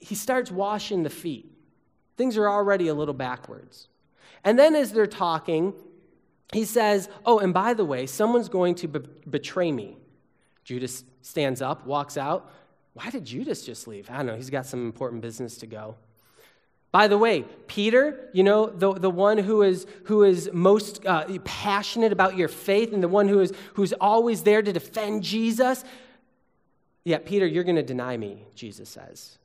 He 0.00 0.16
starts 0.16 0.50
washing 0.50 1.04
the 1.04 1.10
feet. 1.10 1.48
Things 2.16 2.36
are 2.36 2.48
already 2.48 2.88
a 2.88 2.94
little 2.94 3.14
backwards. 3.14 3.86
And 4.44 4.58
then 4.58 4.74
as 4.74 4.92
they're 4.92 5.06
talking, 5.06 5.74
he 6.52 6.64
says, 6.64 7.08
Oh, 7.24 7.38
and 7.38 7.54
by 7.54 7.74
the 7.74 7.84
way, 7.84 8.06
someone's 8.06 8.48
going 8.48 8.74
to 8.76 8.88
be- 8.88 9.08
betray 9.28 9.72
me. 9.72 9.96
Judas 10.64 11.04
stands 11.22 11.62
up, 11.62 11.86
walks 11.86 12.16
out. 12.16 12.50
Why 12.94 13.10
did 13.10 13.24
Judas 13.24 13.64
just 13.64 13.88
leave? 13.88 14.10
I 14.10 14.18
don't 14.18 14.26
know. 14.26 14.36
He's 14.36 14.50
got 14.50 14.66
some 14.66 14.84
important 14.84 15.22
business 15.22 15.56
to 15.58 15.66
go. 15.66 15.96
By 16.92 17.08
the 17.08 17.16
way, 17.16 17.46
Peter, 17.68 18.28
you 18.34 18.42
know, 18.42 18.66
the, 18.66 18.92
the 18.92 19.10
one 19.10 19.38
who 19.38 19.62
is, 19.62 19.86
who 20.04 20.24
is 20.24 20.50
most 20.52 21.04
uh, 21.06 21.24
passionate 21.42 22.12
about 22.12 22.36
your 22.36 22.48
faith 22.48 22.92
and 22.92 23.02
the 23.02 23.08
one 23.08 23.28
who 23.28 23.40
is, 23.40 23.52
who's 23.74 23.94
always 23.94 24.42
there 24.42 24.60
to 24.60 24.72
defend 24.72 25.22
Jesus. 25.22 25.84
Yeah, 27.04 27.18
Peter, 27.24 27.46
you're 27.46 27.64
going 27.64 27.76
to 27.76 27.82
deny 27.82 28.18
me, 28.18 28.44
Jesus 28.54 28.90
says. 28.90 29.38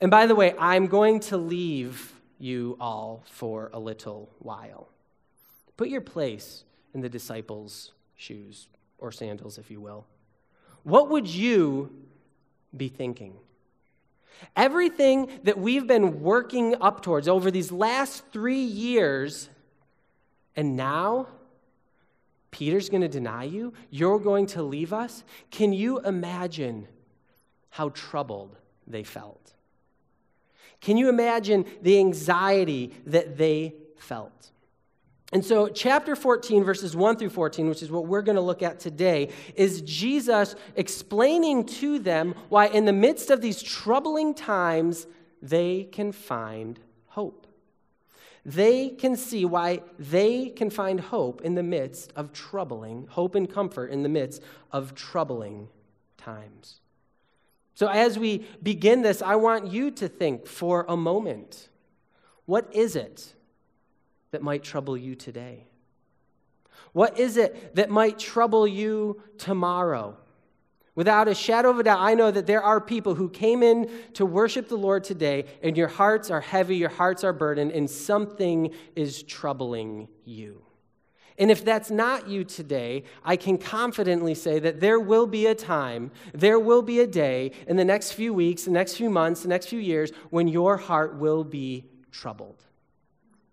And 0.00 0.12
by 0.12 0.26
the 0.26 0.36
way, 0.36 0.54
I'm 0.58 0.86
going 0.86 1.20
to 1.20 1.36
leave 1.36 2.14
you 2.40 2.76
all 2.80 3.22
for 3.26 3.70
a 3.72 3.78
little 3.78 4.30
while. 4.38 4.88
Put 5.76 5.88
your 5.88 6.00
place 6.00 6.64
in 6.94 7.00
the 7.00 7.08
disciples' 7.08 7.92
shoes 8.16 8.68
or 8.98 9.12
sandals, 9.12 9.58
if 9.58 9.70
you 9.70 9.80
will. 9.80 10.06
What 10.82 11.10
would 11.10 11.26
you 11.26 11.90
be 12.76 12.88
thinking? 12.88 13.34
Everything 14.56 15.30
that 15.44 15.58
we've 15.58 15.86
been 15.86 16.22
working 16.22 16.74
up 16.80 17.02
towards 17.02 17.28
over 17.28 17.50
these 17.50 17.70
last 17.70 18.24
three 18.32 18.62
years, 18.62 19.48
and 20.56 20.76
now 20.76 21.28
Peter's 22.50 22.88
going 22.88 23.02
to 23.02 23.08
deny 23.08 23.44
you? 23.44 23.72
You're 23.90 24.18
going 24.18 24.46
to 24.46 24.62
leave 24.62 24.92
us? 24.92 25.24
Can 25.50 25.72
you 25.72 26.00
imagine 26.00 26.88
how 27.70 27.90
troubled 27.90 28.56
they 28.86 29.02
felt? 29.02 29.52
Can 30.80 30.96
you 30.96 31.08
imagine 31.08 31.66
the 31.82 31.98
anxiety 31.98 32.92
that 33.06 33.36
they 33.36 33.74
felt? 33.96 34.50
And 35.32 35.44
so, 35.44 35.68
chapter 35.68 36.16
14, 36.16 36.64
verses 36.64 36.96
1 36.96 37.16
through 37.16 37.30
14, 37.30 37.68
which 37.68 37.82
is 37.82 37.90
what 37.90 38.06
we're 38.06 38.22
going 38.22 38.36
to 38.36 38.42
look 38.42 38.62
at 38.62 38.80
today, 38.80 39.28
is 39.54 39.80
Jesus 39.82 40.56
explaining 40.74 41.66
to 41.66 42.00
them 42.00 42.34
why, 42.48 42.66
in 42.66 42.84
the 42.84 42.92
midst 42.92 43.30
of 43.30 43.40
these 43.40 43.62
troubling 43.62 44.34
times, 44.34 45.06
they 45.40 45.84
can 45.84 46.10
find 46.10 46.80
hope. 47.06 47.46
They 48.44 48.88
can 48.88 49.16
see 49.16 49.44
why 49.44 49.82
they 49.98 50.48
can 50.48 50.70
find 50.70 50.98
hope 50.98 51.42
in 51.42 51.54
the 51.54 51.62
midst 51.62 52.12
of 52.16 52.32
troubling, 52.32 53.06
hope 53.10 53.34
and 53.36 53.48
comfort 53.48 53.90
in 53.90 54.02
the 54.02 54.08
midst 54.08 54.42
of 54.72 54.94
troubling 54.94 55.68
times. 56.16 56.80
So, 57.80 57.88
as 57.88 58.18
we 58.18 58.46
begin 58.62 59.00
this, 59.00 59.22
I 59.22 59.36
want 59.36 59.72
you 59.72 59.90
to 59.92 60.06
think 60.06 60.46
for 60.46 60.84
a 60.86 60.98
moment 60.98 61.70
what 62.44 62.68
is 62.74 62.94
it 62.94 63.32
that 64.32 64.42
might 64.42 64.62
trouble 64.62 64.98
you 64.98 65.14
today? 65.14 65.64
What 66.92 67.18
is 67.18 67.38
it 67.38 67.74
that 67.76 67.88
might 67.88 68.18
trouble 68.18 68.68
you 68.68 69.22
tomorrow? 69.38 70.18
Without 70.94 71.26
a 71.26 71.34
shadow 71.34 71.70
of 71.70 71.78
a 71.78 71.84
doubt, 71.84 72.00
I 72.00 72.12
know 72.12 72.30
that 72.30 72.46
there 72.46 72.62
are 72.62 72.82
people 72.82 73.14
who 73.14 73.30
came 73.30 73.62
in 73.62 73.90
to 74.12 74.26
worship 74.26 74.68
the 74.68 74.76
Lord 74.76 75.02
today, 75.02 75.46
and 75.62 75.74
your 75.74 75.88
hearts 75.88 76.30
are 76.30 76.42
heavy, 76.42 76.76
your 76.76 76.90
hearts 76.90 77.24
are 77.24 77.32
burdened, 77.32 77.72
and 77.72 77.88
something 77.88 78.74
is 78.94 79.22
troubling 79.22 80.06
you. 80.26 80.60
And 81.40 81.50
if 81.50 81.64
that's 81.64 81.90
not 81.90 82.28
you 82.28 82.44
today, 82.44 83.04
I 83.24 83.36
can 83.36 83.56
confidently 83.56 84.34
say 84.34 84.58
that 84.58 84.80
there 84.80 85.00
will 85.00 85.26
be 85.26 85.46
a 85.46 85.54
time, 85.54 86.10
there 86.34 86.60
will 86.60 86.82
be 86.82 87.00
a 87.00 87.06
day 87.06 87.52
in 87.66 87.78
the 87.78 87.84
next 87.84 88.12
few 88.12 88.34
weeks, 88.34 88.64
the 88.64 88.70
next 88.70 88.96
few 88.96 89.08
months, 89.08 89.40
the 89.40 89.48
next 89.48 89.66
few 89.66 89.78
years 89.78 90.12
when 90.28 90.48
your 90.48 90.76
heart 90.76 91.16
will 91.16 91.42
be 91.42 91.86
troubled. 92.12 92.62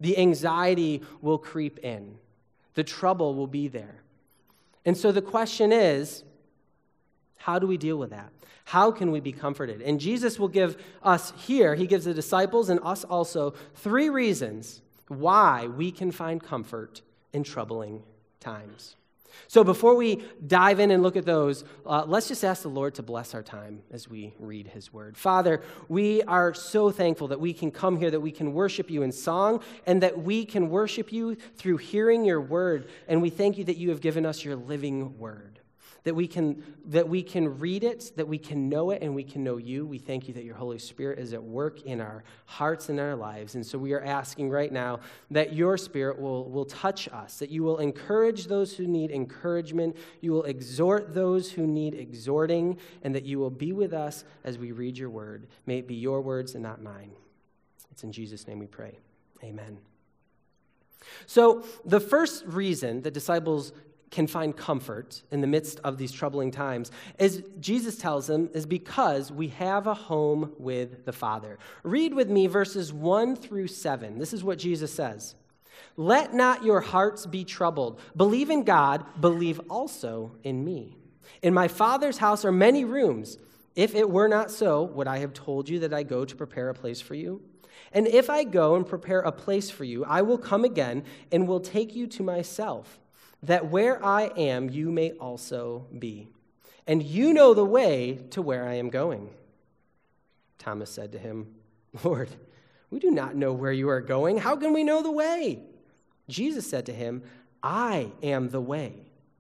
The 0.01 0.17
anxiety 0.17 1.01
will 1.21 1.37
creep 1.37 1.79
in, 1.79 2.17
the 2.73 2.83
trouble 2.83 3.33
will 3.35 3.47
be 3.47 3.69
there. 3.69 4.03
And 4.85 4.97
so 4.97 5.13
the 5.13 5.21
question 5.21 5.71
is 5.71 6.25
how 7.37 7.57
do 7.57 7.67
we 7.67 7.77
deal 7.77 7.97
with 7.97 8.09
that? 8.09 8.33
How 8.65 8.91
can 8.91 9.11
we 9.11 9.21
be 9.21 9.31
comforted? 9.31 9.81
And 9.81 9.97
Jesus 9.97 10.37
will 10.37 10.49
give 10.49 10.75
us 11.03 11.31
here, 11.37 11.73
he 11.73 11.87
gives 11.87 12.03
the 12.03 12.13
disciples 12.13 12.67
and 12.67 12.81
us 12.83 13.05
also 13.05 13.53
three 13.75 14.09
reasons 14.09 14.81
why 15.07 15.67
we 15.67 15.89
can 15.89 16.11
find 16.11 16.43
comfort 16.43 17.01
in 17.37 17.43
troubling 17.43 18.01
times. 18.39 18.95
So, 19.47 19.63
before 19.63 19.95
we 19.95 20.23
dive 20.47 20.79
in 20.79 20.89
and 20.89 21.03
look 21.03 21.15
at 21.15 21.25
those, 21.25 21.63
uh, 21.85 22.03
let's 22.07 22.27
just 22.27 22.43
ask 22.43 22.63
the 22.63 22.69
Lord 22.69 22.95
to 22.95 23.03
bless 23.03 23.35
our 23.35 23.43
time 23.43 23.83
as 23.91 24.09
we 24.09 24.33
read 24.39 24.65
His 24.65 24.91
Word. 24.91 25.15
Father, 25.15 25.61
we 25.87 26.23
are 26.23 26.55
so 26.55 26.89
thankful 26.89 27.27
that 27.27 27.39
we 27.39 27.53
can 27.53 27.69
come 27.69 27.97
here, 27.97 28.09
that 28.09 28.19
we 28.19 28.31
can 28.31 28.53
worship 28.53 28.89
you 28.89 29.03
in 29.03 29.11
song, 29.11 29.61
and 29.85 30.01
that 30.01 30.17
we 30.23 30.43
can 30.43 30.71
worship 30.71 31.13
you 31.13 31.35
through 31.55 31.77
hearing 31.77 32.25
your 32.25 32.41
Word. 32.41 32.89
And 33.07 33.21
we 33.21 33.29
thank 33.29 33.59
you 33.59 33.65
that 33.65 33.77
you 33.77 33.89
have 33.91 34.01
given 34.01 34.25
us 34.25 34.43
your 34.43 34.55
living 34.55 35.19
Word 35.19 35.56
that 36.07 36.15
we 36.15 36.25
can 36.25 36.63
that 36.85 37.09
we 37.09 37.21
can 37.21 37.59
read 37.59 37.83
it 37.83 38.13
that 38.15 38.25
we 38.25 38.37
can 38.37 38.69
know 38.69 38.91
it 38.91 39.01
and 39.01 39.13
we 39.13 39.25
can 39.25 39.43
know 39.43 39.57
you. 39.57 39.85
We 39.85 39.97
thank 39.97 40.29
you 40.29 40.33
that 40.35 40.45
your 40.45 40.55
holy 40.55 40.79
spirit 40.79 41.19
is 41.19 41.33
at 41.33 41.43
work 41.43 41.81
in 41.81 41.99
our 41.99 42.23
hearts 42.45 42.87
and 42.87 42.97
our 42.97 43.13
lives. 43.13 43.55
And 43.55 43.65
so 43.65 43.77
we 43.77 43.91
are 43.91 44.01
asking 44.01 44.49
right 44.49 44.71
now 44.71 45.01
that 45.31 45.51
your 45.51 45.77
spirit 45.77 46.17
will 46.17 46.49
will 46.49 46.63
touch 46.63 47.09
us 47.09 47.39
that 47.39 47.49
you 47.49 47.61
will 47.61 47.79
encourage 47.79 48.45
those 48.45 48.73
who 48.77 48.87
need 48.87 49.11
encouragement 49.11 49.97
you 50.21 50.31
will 50.31 50.45
exhort 50.45 51.13
those 51.13 51.51
who 51.51 51.67
need 51.67 51.93
exhorting 51.93 52.77
and 53.03 53.13
that 53.13 53.25
you 53.25 53.37
will 53.37 53.49
be 53.49 53.73
with 53.73 53.91
us 53.91 54.23
as 54.45 54.57
we 54.57 54.71
read 54.71 54.97
your 54.97 55.09
word. 55.09 55.47
May 55.65 55.79
it 55.79 55.89
be 55.89 55.95
your 55.95 56.21
words 56.21 56.53
and 56.53 56.63
not 56.63 56.81
mine. 56.81 57.11
It's 57.91 58.05
in 58.05 58.13
jesus 58.13 58.47
name 58.47 58.59
we 58.59 58.67
pray. 58.67 58.97
Amen. 59.43 59.79
So, 61.25 61.63
the 61.85 61.99
first 61.99 62.45
reason 62.45 63.01
the 63.01 63.11
disciples 63.11 63.71
can 64.09 64.27
find 64.27 64.55
comfort 64.55 65.21
in 65.31 65.41
the 65.41 65.47
midst 65.47 65.79
of 65.83 65.97
these 65.97 66.11
troubling 66.11 66.51
times, 66.51 66.91
as 67.19 67.43
Jesus 67.59 67.97
tells 67.97 68.27
them, 68.27 68.49
is 68.53 68.65
because 68.65 69.31
we 69.31 69.49
have 69.49 69.87
a 69.87 69.93
home 69.93 70.53
with 70.57 71.05
the 71.05 71.11
Father. 71.11 71.59
Read 71.83 72.13
with 72.13 72.29
me 72.29 72.47
verses 72.47 72.93
1 72.93 73.35
through 73.35 73.67
7. 73.67 74.17
This 74.17 74.33
is 74.33 74.43
what 74.43 74.59
Jesus 74.59 74.93
says 74.93 75.35
Let 75.97 76.33
not 76.33 76.63
your 76.63 76.81
hearts 76.81 77.25
be 77.25 77.43
troubled. 77.43 77.99
Believe 78.15 78.49
in 78.49 78.63
God, 78.63 79.05
believe 79.19 79.59
also 79.69 80.31
in 80.43 80.63
me. 80.63 80.95
In 81.41 81.53
my 81.53 81.67
Father's 81.67 82.17
house 82.17 82.45
are 82.45 82.51
many 82.51 82.85
rooms. 82.85 83.37
If 83.75 83.93
it 83.93 84.09
were 84.09 84.27
not 84.27 84.49
so, 84.49 84.83
would 84.83 85.07
I 85.07 85.19
have 85.19 85.33
told 85.33 85.69
you 85.69 85.79
that 85.79 85.93
I 85.93 86.01
go 86.01 86.25
to 86.25 86.35
prepare 86.35 86.69
a 86.69 86.73
place 86.73 86.99
for 86.99 87.13
you? 87.13 87.41
And 87.91 88.07
if 88.07 88.29
I 88.29 88.43
go 88.43 88.75
and 88.75 88.85
prepare 88.85 89.19
a 89.19 89.31
place 89.31 89.69
for 89.69 89.83
you, 89.83 90.03
I 90.03 90.23
will 90.23 90.37
come 90.37 90.65
again 90.65 91.03
and 91.31 91.47
will 91.47 91.59
take 91.59 91.95
you 91.95 92.07
to 92.07 92.23
myself 92.23 92.99
that 93.43 93.67
where 93.69 94.03
I 94.03 94.23
am, 94.37 94.69
you 94.69 94.91
may 94.91 95.11
also 95.11 95.87
be. 95.97 96.27
And 96.85 97.03
you 97.03 97.33
know 97.33 97.53
the 97.53 97.65
way 97.65 98.25
to 98.31 98.41
where 98.41 98.67
I 98.67 98.75
am 98.75 98.89
going. 98.89 99.29
Thomas 100.57 100.89
said 100.89 101.11
to 101.11 101.19
him, 101.19 101.55
Lord, 102.03 102.29
we 102.89 102.99
do 102.99 103.11
not 103.11 103.35
know 103.35 103.53
where 103.53 103.71
you 103.71 103.89
are 103.89 104.01
going. 104.01 104.37
How 104.37 104.55
can 104.55 104.73
we 104.73 104.83
know 104.83 105.03
the 105.03 105.11
way? 105.11 105.59
Jesus 106.29 106.69
said 106.69 106.85
to 106.87 106.93
him, 106.93 107.23
I 107.61 108.11
am 108.23 108.49
the 108.49 108.61
way, 108.61 108.93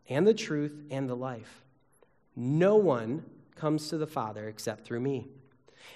and 0.09 0.27
the 0.27 0.33
truth, 0.33 0.73
and 0.89 1.09
the 1.09 1.15
life. 1.15 1.63
No 2.35 2.75
one 2.75 3.23
comes 3.55 3.89
to 3.89 3.97
the 3.97 4.07
Father 4.07 4.47
except 4.47 4.85
through 4.85 4.99
me. 4.99 5.27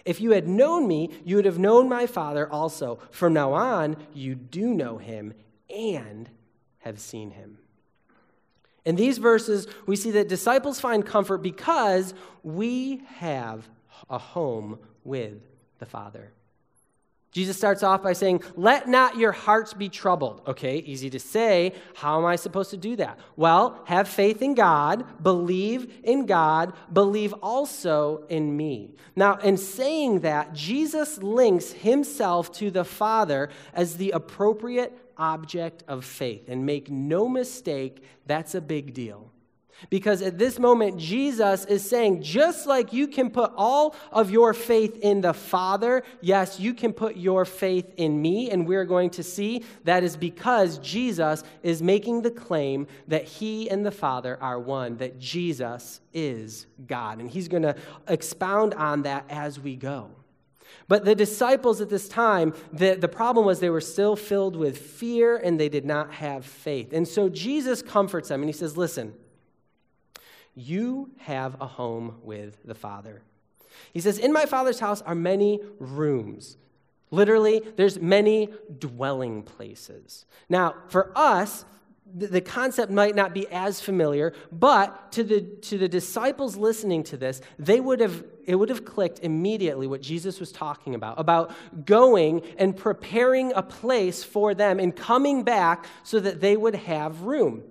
If 0.06 0.20
you 0.22 0.32
had 0.32 0.48
known 0.48 0.88
me, 0.88 1.12
you 1.24 1.36
would 1.36 1.46
have 1.46 1.60
known 1.60 1.88
my 1.88 2.08
Father 2.08 2.52
also. 2.52 3.00
From 3.12 3.34
now 3.34 3.54
on, 3.54 3.98
you 4.14 4.36
do 4.36 4.74
know 4.74 4.98
him 4.98 5.34
and 5.70 6.30
have 6.80 7.00
seen 7.00 7.32
him. 7.32 7.60
In 8.86 8.96
these 8.96 9.18
verses, 9.18 9.68
we 9.86 9.96
see 9.96 10.12
that 10.12 10.28
disciples 10.28 10.80
find 10.80 11.06
comfort 11.06 11.40
because 11.40 12.14
we 12.44 13.04
have 13.18 13.68
a 14.10 14.18
home 14.18 14.80
with 15.04 15.40
the 15.80 15.86
Father. 15.86 16.32
Jesus 17.32 17.56
starts 17.56 17.82
off 17.82 18.04
by 18.04 18.12
saying, 18.12 18.44
Let 18.58 18.90
not 18.90 19.16
your 19.18 19.32
hearts 19.32 19.74
be 19.74 19.88
troubled. 19.88 20.42
Okay, 20.48 20.80
easy 20.80 21.10
to 21.12 21.20
say. 21.20 21.74
How 21.96 22.20
am 22.20 22.26
I 22.26 22.36
supposed 22.36 22.72
to 22.72 22.78
do 22.78 22.98
that? 22.98 23.20
Well, 23.38 23.82
have 23.86 24.10
faith 24.10 24.42
in 24.42 24.54
God, 24.54 25.06
believe 25.24 25.94
in 26.04 26.26
God, 26.26 26.74
believe 26.92 27.34
also 27.42 28.26
in 28.28 28.58
me. 28.58 28.96
Now, 29.16 29.38
in 29.38 29.56
saying 29.56 30.22
that, 30.22 30.54
Jesus 30.54 31.24
links 31.24 31.72
himself 31.72 32.52
to 32.54 32.70
the 32.70 32.84
Father 32.84 33.50
as 33.74 33.96
the 33.96 34.12
appropriate 34.12 34.98
object 35.22 35.84
of 35.88 36.04
faith. 36.04 36.50
And 36.50 36.66
make 36.66 36.90
no 36.90 37.30
mistake, 37.30 38.04
that's 38.26 38.56
a 38.56 38.62
big 38.62 38.94
deal. 38.94 39.32
Because 39.90 40.22
at 40.22 40.38
this 40.38 40.60
moment, 40.60 40.98
Jesus 40.98 41.66
is 41.66 41.88
saying, 41.88 42.22
just 42.22 42.68
like 42.68 42.94
you 42.94 43.08
can 43.08 43.32
put 43.32 43.52
all 43.56 43.96
of 44.12 44.30
your 44.30 44.54
faith 44.54 44.98
in 44.98 45.22
the 45.22 45.34
Father, 45.34 46.04
yes, 46.22 46.60
you 46.60 46.74
can 46.74 46.94
put 46.94 47.18
your 47.18 47.46
faith 47.46 47.92
in 47.98 48.22
me. 48.22 48.52
And 48.52 48.68
we're 48.68 48.86
going 48.86 49.10
to 49.12 49.24
see 49.24 49.64
that 49.84 50.04
is 50.04 50.16
because 50.16 50.78
Jesus 50.80 51.44
is 51.64 51.82
making 51.82 52.22
the 52.22 52.32
claim 52.32 52.88
that 53.08 53.24
he 53.24 53.70
and 53.70 53.86
the 53.86 53.92
Father 53.92 54.38
are 54.42 54.60
one, 54.60 54.98
that 54.98 55.20
Jesus 55.20 56.02
is 56.14 56.68
God. 56.86 57.20
And 57.20 57.30
he's 57.30 57.48
going 57.48 57.64
to 57.64 57.76
expound 58.08 58.74
on 58.76 59.04
that 59.04 59.26
as 59.30 59.60
we 59.60 59.76
go. 59.76 60.12
But 60.92 61.06
the 61.06 61.16
disciples 61.16 61.80
at 61.80 61.88
this 61.88 62.10
time, 62.10 62.54
the, 62.74 62.96
the 62.96 63.08
problem 63.08 63.46
was 63.46 63.62
they 63.62 63.70
were 63.70 63.80
still 63.80 64.18
filled 64.18 64.58
with 64.58 64.78
fear 64.78 65.38
and 65.38 65.58
they 65.58 65.70
did 65.70 65.86
not 65.86 66.12
have 66.16 66.46
faith. 66.46 66.92
And 66.92 67.08
so 67.08 67.30
Jesus 67.30 67.82
comforts 67.82 68.28
them 68.28 68.42
and 68.42 68.50
he 68.50 68.52
says, 68.52 68.76
Listen, 68.76 69.14
you 70.54 71.12
have 71.20 71.56
a 71.62 71.66
home 71.66 72.18
with 72.24 72.58
the 72.66 72.76
Father. 72.76 73.22
He 73.94 74.02
says, 74.02 74.20
In 74.20 74.34
my 74.34 74.46
Father's 74.46 74.82
house 74.82 75.02
are 75.04 75.16
many 75.16 75.62
rooms. 75.80 76.58
Literally, 77.10 77.62
there's 77.78 77.98
many 77.98 78.50
dwelling 78.78 79.44
places. 79.44 80.26
Now, 80.50 80.76
for 80.90 81.14
us, 81.16 81.64
the 82.14 82.42
concept 82.42 82.92
might 82.92 83.16
not 83.16 83.34
be 83.34 83.48
as 83.52 83.80
familiar, 83.80 84.34
but 84.52 85.12
to 85.14 85.24
the, 85.24 85.42
to 85.42 85.78
the 85.78 85.88
disciples 85.88 86.58
listening 86.58 87.04
to 87.04 87.18
this, 87.18 87.42
they 87.58 87.80
would 87.80 88.00
have, 88.00 88.24
it 88.46 88.56
would 88.56 88.70
have 88.70 88.84
clicked 88.84 89.20
immediately 89.20 89.88
what 89.88 90.02
Jesus 90.02 90.40
was 90.40 90.52
talking 90.52 90.94
about, 90.94 91.20
about 91.20 91.54
going 91.86 92.42
and 92.58 92.76
preparing 92.76 93.54
a 93.54 93.62
place 93.62 94.24
for 94.24 94.54
them 94.54 94.80
and 94.80 94.96
coming 94.96 95.44
back 95.44 95.86
so 96.04 96.20
that 96.20 96.42
they 96.42 96.58
would 96.58 96.76
have 96.76 97.22
room. 97.22 97.64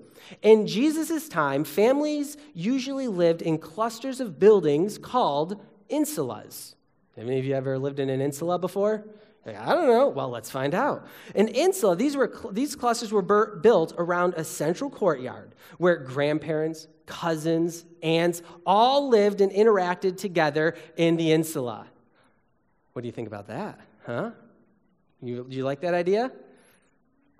In 0.42 0.66
Jesus' 0.66 1.28
time, 1.28 1.64
families 1.64 2.36
usually 2.54 3.08
lived 3.08 3.42
in 3.42 3.58
clusters 3.58 4.20
of 4.20 4.38
buildings 4.38 4.96
called 4.96 5.60
insulas. 5.90 6.74
Have 7.16 7.26
any 7.26 7.38
of 7.38 7.44
you 7.44 7.54
ever 7.54 7.78
lived 7.78 7.98
in 7.98 8.08
an 8.08 8.20
insula 8.20 8.58
before? 8.58 9.04
I 9.46 9.74
don't 9.74 9.86
know. 9.86 10.08
Well, 10.08 10.28
let's 10.28 10.50
find 10.50 10.74
out. 10.74 11.06
In 11.34 11.48
Insula, 11.48 11.96
these, 11.96 12.16
were, 12.16 12.32
these 12.52 12.76
clusters 12.76 13.10
were 13.10 13.22
built 13.22 13.94
around 13.96 14.34
a 14.34 14.44
central 14.44 14.90
courtyard 14.90 15.54
where 15.78 15.96
grandparents, 15.96 16.88
cousins, 17.06 17.84
aunts 18.02 18.42
all 18.66 19.08
lived 19.08 19.40
and 19.40 19.50
interacted 19.50 20.18
together 20.18 20.76
in 20.96 21.16
the 21.16 21.32
insula. 21.32 21.86
What 22.92 23.02
do 23.02 23.08
you 23.08 23.12
think 23.12 23.28
about 23.28 23.46
that? 23.48 23.80
Huh? 24.04 24.30
You, 25.22 25.46
you 25.48 25.64
like 25.64 25.80
that 25.80 25.94
idea? 25.94 26.32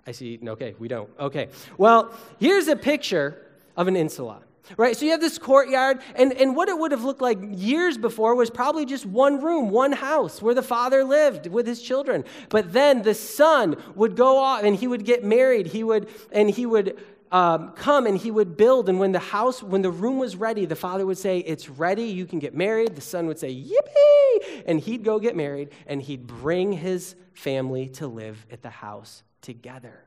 I 0.07 0.11
see. 0.11 0.39
Okay, 0.43 0.73
we 0.79 0.87
don't. 0.87 1.09
Okay. 1.19 1.49
Well, 1.77 2.11
here's 2.39 2.67
a 2.67 2.75
picture 2.75 3.45
of 3.77 3.87
an 3.87 3.95
insula 3.95 4.41
right? 4.77 4.95
So 4.95 5.05
you 5.05 5.11
have 5.11 5.21
this 5.21 5.37
courtyard, 5.37 6.01
and, 6.15 6.33
and 6.33 6.55
what 6.55 6.69
it 6.69 6.77
would 6.77 6.91
have 6.91 7.03
looked 7.03 7.21
like 7.21 7.39
years 7.51 7.97
before 7.97 8.35
was 8.35 8.49
probably 8.49 8.85
just 8.85 9.05
one 9.05 9.41
room, 9.41 9.69
one 9.69 9.91
house 9.91 10.41
where 10.41 10.53
the 10.53 10.63
father 10.63 11.03
lived 11.03 11.47
with 11.47 11.67
his 11.67 11.81
children. 11.81 12.23
But 12.49 12.73
then 12.73 13.01
the 13.01 13.13
son 13.13 13.77
would 13.95 14.15
go 14.15 14.37
off 14.37 14.63
and 14.63 14.75
he 14.75 14.87
would 14.87 15.05
get 15.05 15.23
married. 15.23 15.67
He 15.67 15.83
would, 15.83 16.09
and 16.31 16.49
he 16.49 16.65
would 16.65 16.99
um, 17.31 17.71
come 17.71 18.05
and 18.05 18.17
he 18.17 18.29
would 18.29 18.57
build. 18.57 18.89
And 18.89 18.99
when 18.99 19.11
the 19.11 19.19
house, 19.19 19.63
when 19.63 19.81
the 19.81 19.91
room 19.91 20.19
was 20.19 20.35
ready, 20.35 20.65
the 20.65 20.75
father 20.75 21.05
would 21.05 21.17
say, 21.17 21.39
It's 21.39 21.69
ready, 21.69 22.03
you 22.03 22.25
can 22.25 22.39
get 22.39 22.53
married. 22.53 22.95
The 22.95 23.01
son 23.01 23.27
would 23.27 23.39
say, 23.39 23.53
Yippee! 23.53 24.63
And 24.65 24.79
he'd 24.79 25.03
go 25.03 25.19
get 25.19 25.35
married 25.35 25.69
and 25.87 26.01
he'd 26.01 26.27
bring 26.27 26.73
his 26.73 27.15
family 27.33 27.87
to 27.89 28.07
live 28.07 28.45
at 28.51 28.61
the 28.61 28.69
house 28.69 29.23
together. 29.41 30.03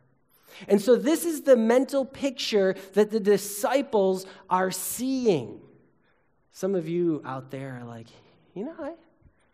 And 0.69 0.81
so, 0.81 0.97
this 0.97 1.25
is 1.25 1.43
the 1.43 1.57
mental 1.57 2.05
picture 2.05 2.75
that 2.95 3.11
the 3.11 3.21
disciples 3.21 4.27
are 4.49 4.71
seeing. 4.71 5.61
Some 6.53 6.75
of 6.75 6.89
you 6.89 7.21
out 7.25 7.51
there 7.51 7.79
are 7.81 7.85
like, 7.85 8.07
you 8.55 8.65
know, 8.65 8.75
I, 8.79 8.93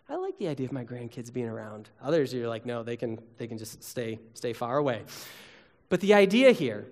I 0.08 0.16
like 0.16 0.36
the 0.38 0.48
idea 0.48 0.66
of 0.66 0.72
my 0.72 0.84
grandkids 0.84 1.32
being 1.32 1.48
around. 1.48 1.88
Others, 2.02 2.34
you're 2.34 2.48
like, 2.48 2.66
no, 2.66 2.82
they 2.82 2.96
can, 2.96 3.18
they 3.38 3.46
can 3.46 3.56
just 3.56 3.82
stay, 3.82 4.18
stay 4.34 4.52
far 4.52 4.76
away. 4.76 5.02
But 5.88 6.00
the 6.00 6.14
idea 6.14 6.52
here 6.52 6.86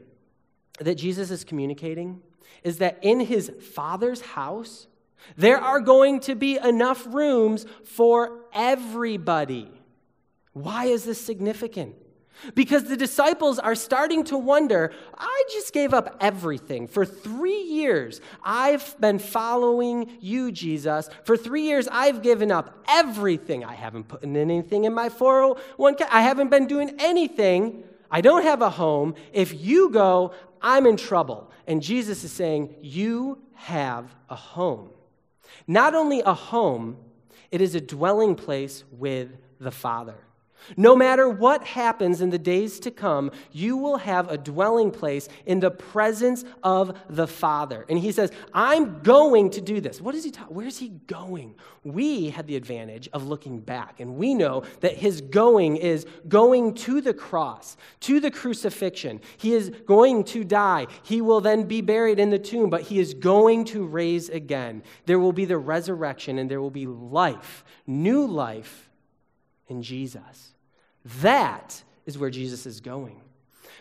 that 0.78 0.94
Jesus 0.94 1.30
is 1.30 1.44
communicating 1.44 2.22
is 2.62 2.78
that 2.78 2.98
in 3.02 3.20
his 3.20 3.50
Father's 3.74 4.20
house, 4.20 4.86
there 5.36 5.58
are 5.58 5.80
going 5.80 6.20
to 6.20 6.34
be 6.34 6.58
enough 6.58 7.06
rooms 7.06 7.66
for 7.84 8.40
everybody. 8.52 9.70
Why 10.52 10.86
is 10.86 11.04
this 11.04 11.20
significant? 11.20 11.94
Because 12.54 12.84
the 12.84 12.96
disciples 12.96 13.58
are 13.58 13.74
starting 13.74 14.24
to 14.24 14.38
wonder 14.38 14.92
I 15.16 15.44
just 15.52 15.72
gave 15.72 15.92
up 15.92 16.16
everything. 16.20 16.86
For 16.86 17.04
three 17.04 17.62
years, 17.62 18.20
I've 18.42 18.98
been 19.00 19.18
following 19.18 20.10
you, 20.20 20.52
Jesus. 20.52 21.08
For 21.24 21.36
three 21.36 21.62
years, 21.62 21.88
I've 21.90 22.22
given 22.22 22.50
up 22.50 22.84
everything. 22.88 23.64
I 23.64 23.74
haven't 23.74 24.08
put 24.08 24.22
in 24.22 24.36
anything 24.36 24.84
in 24.84 24.94
my 24.94 25.08
401k. 25.08 26.06
I 26.10 26.22
haven't 26.22 26.50
been 26.50 26.66
doing 26.66 26.94
anything. 26.98 27.84
I 28.10 28.20
don't 28.20 28.42
have 28.42 28.62
a 28.62 28.70
home. 28.70 29.14
If 29.32 29.60
you 29.60 29.90
go, 29.90 30.32
I'm 30.62 30.86
in 30.86 30.96
trouble. 30.96 31.50
And 31.66 31.82
Jesus 31.82 32.24
is 32.24 32.32
saying, 32.32 32.74
You 32.80 33.38
have 33.54 34.14
a 34.28 34.36
home. 34.36 34.90
Not 35.66 35.94
only 35.94 36.20
a 36.20 36.34
home, 36.34 36.96
it 37.50 37.60
is 37.60 37.74
a 37.74 37.80
dwelling 37.80 38.34
place 38.34 38.84
with 38.90 39.30
the 39.58 39.70
Father. 39.70 40.16
No 40.76 40.94
matter 40.94 41.28
what 41.28 41.64
happens 41.64 42.20
in 42.20 42.30
the 42.30 42.38
days 42.38 42.78
to 42.80 42.90
come, 42.90 43.30
you 43.52 43.76
will 43.76 43.98
have 43.98 44.30
a 44.30 44.36
dwelling 44.36 44.90
place 44.90 45.28
in 45.46 45.60
the 45.60 45.70
presence 45.70 46.44
of 46.62 46.98
the 47.08 47.26
Father. 47.26 47.86
And 47.88 47.98
he 47.98 48.12
says, 48.12 48.32
I'm 48.52 49.00
going 49.02 49.50
to 49.50 49.60
do 49.60 49.80
this. 49.80 50.00
What 50.00 50.14
is 50.14 50.24
he 50.24 50.30
talking? 50.30 50.54
Where's 50.54 50.78
he 50.78 50.88
going? 51.06 51.54
We 51.84 52.30
had 52.30 52.46
the 52.46 52.56
advantage 52.56 53.08
of 53.12 53.26
looking 53.26 53.60
back, 53.60 54.00
and 54.00 54.16
we 54.16 54.34
know 54.34 54.64
that 54.80 54.96
his 54.96 55.20
going 55.20 55.76
is 55.76 56.06
going 56.28 56.74
to 56.74 57.00
the 57.00 57.14
cross, 57.14 57.76
to 58.00 58.20
the 58.20 58.30
crucifixion. 58.30 59.20
He 59.38 59.54
is 59.54 59.70
going 59.86 60.24
to 60.24 60.44
die. 60.44 60.86
He 61.02 61.20
will 61.20 61.40
then 61.40 61.64
be 61.64 61.80
buried 61.80 62.18
in 62.18 62.30
the 62.30 62.38
tomb, 62.38 62.68
but 62.68 62.82
he 62.82 62.98
is 62.98 63.14
going 63.14 63.64
to 63.66 63.86
raise 63.86 64.28
again. 64.28 64.82
There 65.06 65.18
will 65.18 65.32
be 65.32 65.44
the 65.44 65.58
resurrection, 65.58 66.38
and 66.38 66.50
there 66.50 66.60
will 66.60 66.70
be 66.70 66.86
life, 66.86 67.64
new 67.86 68.26
life 68.26 68.87
in 69.68 69.82
Jesus. 69.82 70.54
That 71.20 71.82
is 72.06 72.18
where 72.18 72.30
Jesus 72.30 72.66
is 72.66 72.80
going. 72.80 73.20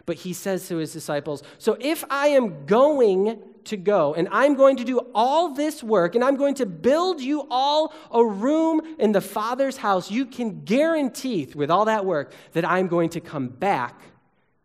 But 0.06 0.18
he 0.18 0.34
says 0.34 0.68
to 0.68 0.78
his 0.78 0.94
disciples, 0.94 1.44
So 1.58 1.78
if 1.80 2.04
I 2.10 2.28
am 2.28 2.66
going 2.66 3.40
to 3.66 3.78
go 3.78 4.14
and 4.14 4.28
I'm 4.32 4.56
going 4.56 4.78
to 4.78 4.86
do 4.86 5.00
all 5.14 5.54
this 5.54 5.84
work 5.84 6.16
and 6.16 6.24
I'm 6.24 6.38
going 6.38 6.56
to 6.56 6.66
build 6.66 7.22
you 7.22 7.46
all 7.50 7.94
a 8.12 8.24
room 8.24 8.82
in 9.00 9.12
the 9.12 9.22
Father's 9.22 9.78
house, 9.78 10.10
you 10.10 10.26
can 10.26 10.64
guarantee 10.64 11.52
with 11.54 11.70
all 11.70 11.86
that 11.86 12.06
work 12.06 12.32
that 12.54 12.66
I'm 12.66 12.88
going 12.88 13.10
to 13.10 13.20
come 13.20 13.50
back 13.50 14.00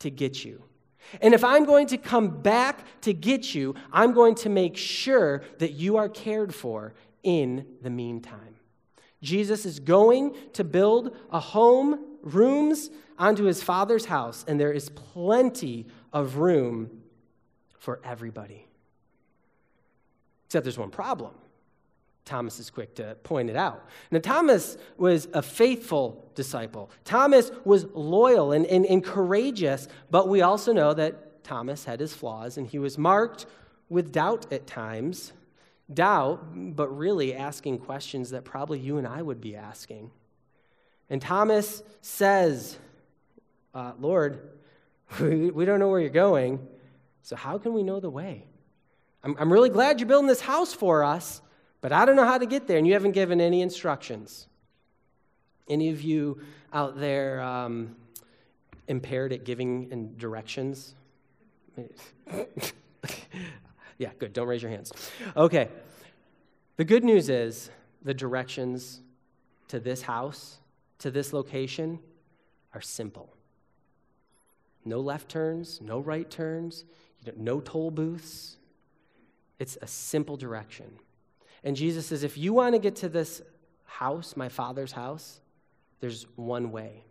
to 0.01 0.11
get 0.11 0.45
you. 0.45 0.63
And 1.21 1.35
if 1.35 1.45
I'm 1.45 1.65
going 1.65 1.89
to 1.89 1.99
come 1.99 2.41
back 2.41 2.87
to 3.03 3.13
get 3.13 3.55
you, 3.55 3.75
I'm 3.93 4.13
going 4.13 4.37
to 4.37 4.49
make 4.49 4.77
sure 4.77 5.43
that 5.59 5.73
you 5.73 5.97
are 5.97 6.09
cared 6.09 6.55
for 6.55 6.95
in 7.23 7.67
the 7.83 7.91
meantime. 7.91 8.52
Jesus 9.23 9.65
is 9.65 9.79
going 9.81 10.35
to 10.55 10.65
build 10.65 11.17
a 11.31 11.41
home 11.41 12.05
rooms 12.23 12.91
onto 13.19 13.45
his 13.45 13.63
father's 13.63 14.05
house, 14.05 14.45
and 14.49 14.59
there 14.59 14.73
is 14.73 14.89
plenty 14.91 15.87
of 16.13 16.37
room 16.37 17.03
for 17.79 18.01
everybody. 18.05 18.67
Except 20.47 20.65
there's 20.65 20.79
one 20.79 20.91
problem. 20.91 21.33
Thomas 22.25 22.61
is 22.61 22.71
quick 22.71 22.95
to 22.97 23.17
point 23.23 23.51
it 23.51 23.57
out. 23.57 23.85
Now, 24.11 24.21
Thomas 24.21 24.77
was 24.97 25.27
a 25.33 25.43
faithful 25.43 26.31
disciple. 26.35 26.91
Thomas 27.05 27.51
was 27.65 27.87
loyal 27.95 28.53
and, 28.53 28.65
and, 28.67 28.87
and 28.87 29.03
courageous, 29.03 29.89
but 30.11 30.29
we 30.29 30.43
also 30.43 30.73
know 30.73 30.95
that 30.95 31.43
Thomas 31.43 31.85
had 31.85 31.99
his 31.99 32.15
flaws, 32.15 32.59
and 32.59 32.67
he 32.67 32.79
was 32.79 32.97
marked 32.97 33.47
with 33.89 34.13
doubt 34.13 34.53
at 34.53 34.67
times. 34.67 35.33
Doubt, 35.95 36.77
but 36.77 36.89
really 36.89 37.35
asking 37.35 37.79
questions 37.79 38.31
that 38.31 38.45
probably 38.45 38.79
you 38.79 38.99
and 38.99 39.07
I 39.07 39.21
would 39.21 39.41
be 39.41 39.57
asking. 39.57 40.11
And 41.11 41.21
Thomas 41.21 41.83
says, 42.01 42.79
uh, 43.75 43.93
Lord, 43.99 44.51
we 45.21 45.65
don't 45.65 45.79
know 45.79 45.89
where 45.89 46.01
you're 46.01 46.11
going, 46.11 46.67
so 47.23 47.37
how 47.37 47.59
can 47.59 47.75
we 47.75 47.83
know 47.83 48.01
the 48.01 48.11
way? 48.11 48.47
I'm, 49.23 49.37
I'm 49.39 49.53
really 49.53 49.71
glad 49.71 50.01
you're 50.01 50.09
building 50.09 50.29
this 50.29 50.41
house 50.41 50.73
for 50.73 51.05
us, 51.05 51.41
but 51.81 51.93
I 51.93 52.05
don't 52.05 52.17
know 52.17 52.25
how 52.25 52.39
to 52.39 52.47
get 52.47 52.67
there, 52.67 52.79
and 52.79 52.87
you 52.87 52.95
haven't 52.95 53.13
given 53.13 53.41
any 53.41 53.61
instructions. 53.61 54.47
Any 55.69 55.91
of 55.91 56.03
you 56.03 56.41
out 56.73 56.99
there 56.99 57.41
um, 57.41 57.97
impaired 58.89 59.33
at 59.33 59.45
giving 59.45 59.91
in 59.91 60.17
directions? 60.17 60.95
yeah, 64.03 64.11
good. 64.19 64.33
Don't 64.33 64.49
raise 64.49 64.63
your 64.63 64.71
hands. 64.71 64.93
Okay. 65.37 65.69
The 66.77 66.85
good 66.85 67.05
news 67.05 67.29
is 67.29 67.71
the 68.03 68.13
directions 68.13 69.01
to 69.69 69.79
this 69.79 70.03
house, 70.03 70.59
to 70.99 71.11
this 71.11 71.33
location, 71.33 72.01
are 72.75 72.81
simple. 72.81 73.33
No 74.85 74.99
left 74.99 75.29
turns, 75.29 75.81
no 75.81 76.01
right 76.01 76.29
turns, 76.29 76.85
no 77.37 77.61
toll 77.61 77.93
booths. 77.93 78.57
It's 79.61 79.79
a 79.81 79.87
simple 79.87 80.37
direction. 80.37 80.91
And 81.63 81.77
Jesus 81.77 82.07
says, 82.07 82.25
if 82.25 82.37
you 82.37 82.53
want 82.53 82.75
to 82.75 82.81
get 82.81 82.97
to 82.97 83.09
this 83.09 83.41
house, 83.85 84.37
my 84.37 84.49
Father's 84.49 84.91
house, 84.91 85.41
there's 86.01 86.27
one 86.35 86.73
way. 86.73 87.05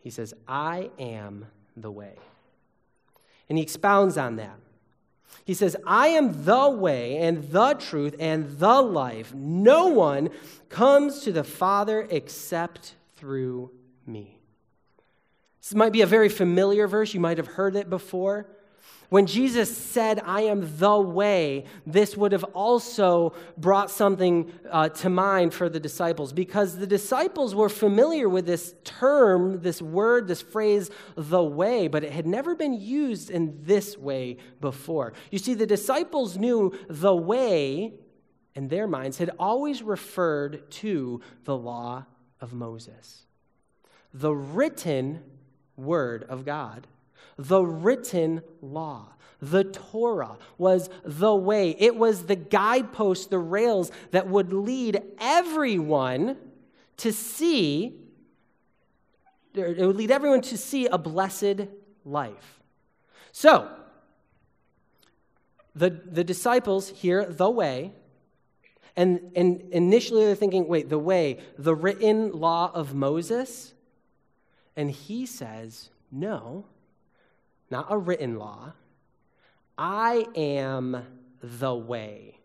He 0.00 0.10
says, 0.10 0.34
I 0.46 0.90
am 0.98 1.46
the 1.74 1.90
way. 1.90 2.16
And 3.48 3.56
he 3.56 3.62
expounds 3.62 4.18
on 4.18 4.36
that. 4.36 4.58
He 5.44 5.54
says, 5.54 5.76
I 5.86 6.08
am 6.08 6.44
the 6.44 6.68
way 6.68 7.18
and 7.18 7.44
the 7.44 7.74
truth 7.74 8.14
and 8.18 8.58
the 8.58 8.80
life. 8.80 9.34
No 9.34 9.88
one 9.88 10.30
comes 10.68 11.20
to 11.20 11.32
the 11.32 11.44
Father 11.44 12.06
except 12.10 12.94
through 13.16 13.70
me. 14.06 14.40
This 15.60 15.74
might 15.74 15.92
be 15.92 16.02
a 16.02 16.06
very 16.06 16.28
familiar 16.28 16.86
verse. 16.86 17.14
You 17.14 17.20
might 17.20 17.38
have 17.38 17.46
heard 17.46 17.76
it 17.76 17.88
before. 17.88 18.46
When 19.10 19.26
Jesus 19.26 19.76
said, 19.76 20.20
I 20.24 20.42
am 20.42 20.78
the 20.78 20.98
way, 20.98 21.66
this 21.86 22.16
would 22.16 22.32
have 22.32 22.42
also 22.44 23.34
brought 23.56 23.90
something 23.90 24.50
uh, 24.70 24.88
to 24.88 25.08
mind 25.08 25.54
for 25.54 25.68
the 25.68 25.78
disciples 25.78 26.32
because 26.32 26.78
the 26.78 26.86
disciples 26.86 27.54
were 27.54 27.68
familiar 27.68 28.28
with 28.28 28.46
this 28.46 28.74
term, 28.82 29.60
this 29.60 29.80
word, 29.80 30.26
this 30.26 30.42
phrase, 30.42 30.90
the 31.16 31.44
way, 31.44 31.86
but 31.86 32.02
it 32.02 32.12
had 32.12 32.26
never 32.26 32.54
been 32.54 32.72
used 32.72 33.30
in 33.30 33.56
this 33.62 33.96
way 33.96 34.38
before. 34.60 35.12
You 35.30 35.38
see, 35.38 35.54
the 35.54 35.66
disciples 35.66 36.36
knew 36.36 36.76
the 36.88 37.14
way, 37.14 37.94
in 38.54 38.68
their 38.68 38.88
minds, 38.88 39.18
had 39.18 39.30
always 39.38 39.82
referred 39.82 40.70
to 40.72 41.20
the 41.44 41.56
law 41.56 42.06
of 42.40 42.52
Moses, 42.52 43.26
the 44.12 44.34
written 44.34 45.22
word 45.76 46.24
of 46.24 46.44
God 46.44 46.86
the 47.36 47.62
written 47.62 48.42
law. 48.60 49.08
The 49.40 49.64
Torah 49.64 50.38
was 50.56 50.88
the 51.04 51.34
way, 51.34 51.76
it 51.78 51.96
was 51.96 52.26
the 52.26 52.36
guidepost, 52.36 53.30
the 53.30 53.38
rails 53.38 53.90
that 54.10 54.28
would 54.28 54.52
lead 54.52 55.02
everyone 55.18 56.36
to 56.98 57.12
see, 57.12 58.00
it 59.54 59.86
would 59.86 59.96
lead 59.96 60.10
everyone 60.10 60.40
to 60.42 60.56
see 60.56 60.86
a 60.86 60.96
blessed 60.96 61.66
life. 62.04 62.62
So, 63.32 63.68
the, 65.74 65.90
the 65.90 66.24
disciples 66.24 66.88
hear 66.88 67.24
the 67.26 67.50
way, 67.50 67.92
and, 68.96 69.32
and 69.34 69.60
initially 69.72 70.24
they're 70.24 70.36
thinking, 70.36 70.68
wait, 70.68 70.88
the 70.88 70.98
way, 70.98 71.40
the 71.58 71.74
written 71.74 72.30
law 72.30 72.70
of 72.72 72.94
Moses? 72.94 73.74
And 74.76 74.90
he 74.90 75.26
says, 75.26 75.90
no, 76.12 76.64
not 77.70 77.86
a 77.88 77.98
written 77.98 78.38
law. 78.38 78.72
I 79.76 80.26
am 80.36 81.04
the 81.42 81.74
way. 81.74 82.38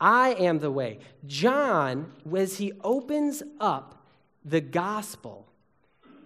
I 0.00 0.34
am 0.34 0.58
the 0.58 0.70
way. 0.70 0.98
John, 1.26 2.12
as 2.34 2.58
he 2.58 2.72
opens 2.84 3.42
up 3.60 4.02
the 4.44 4.60
gospel, 4.60 5.46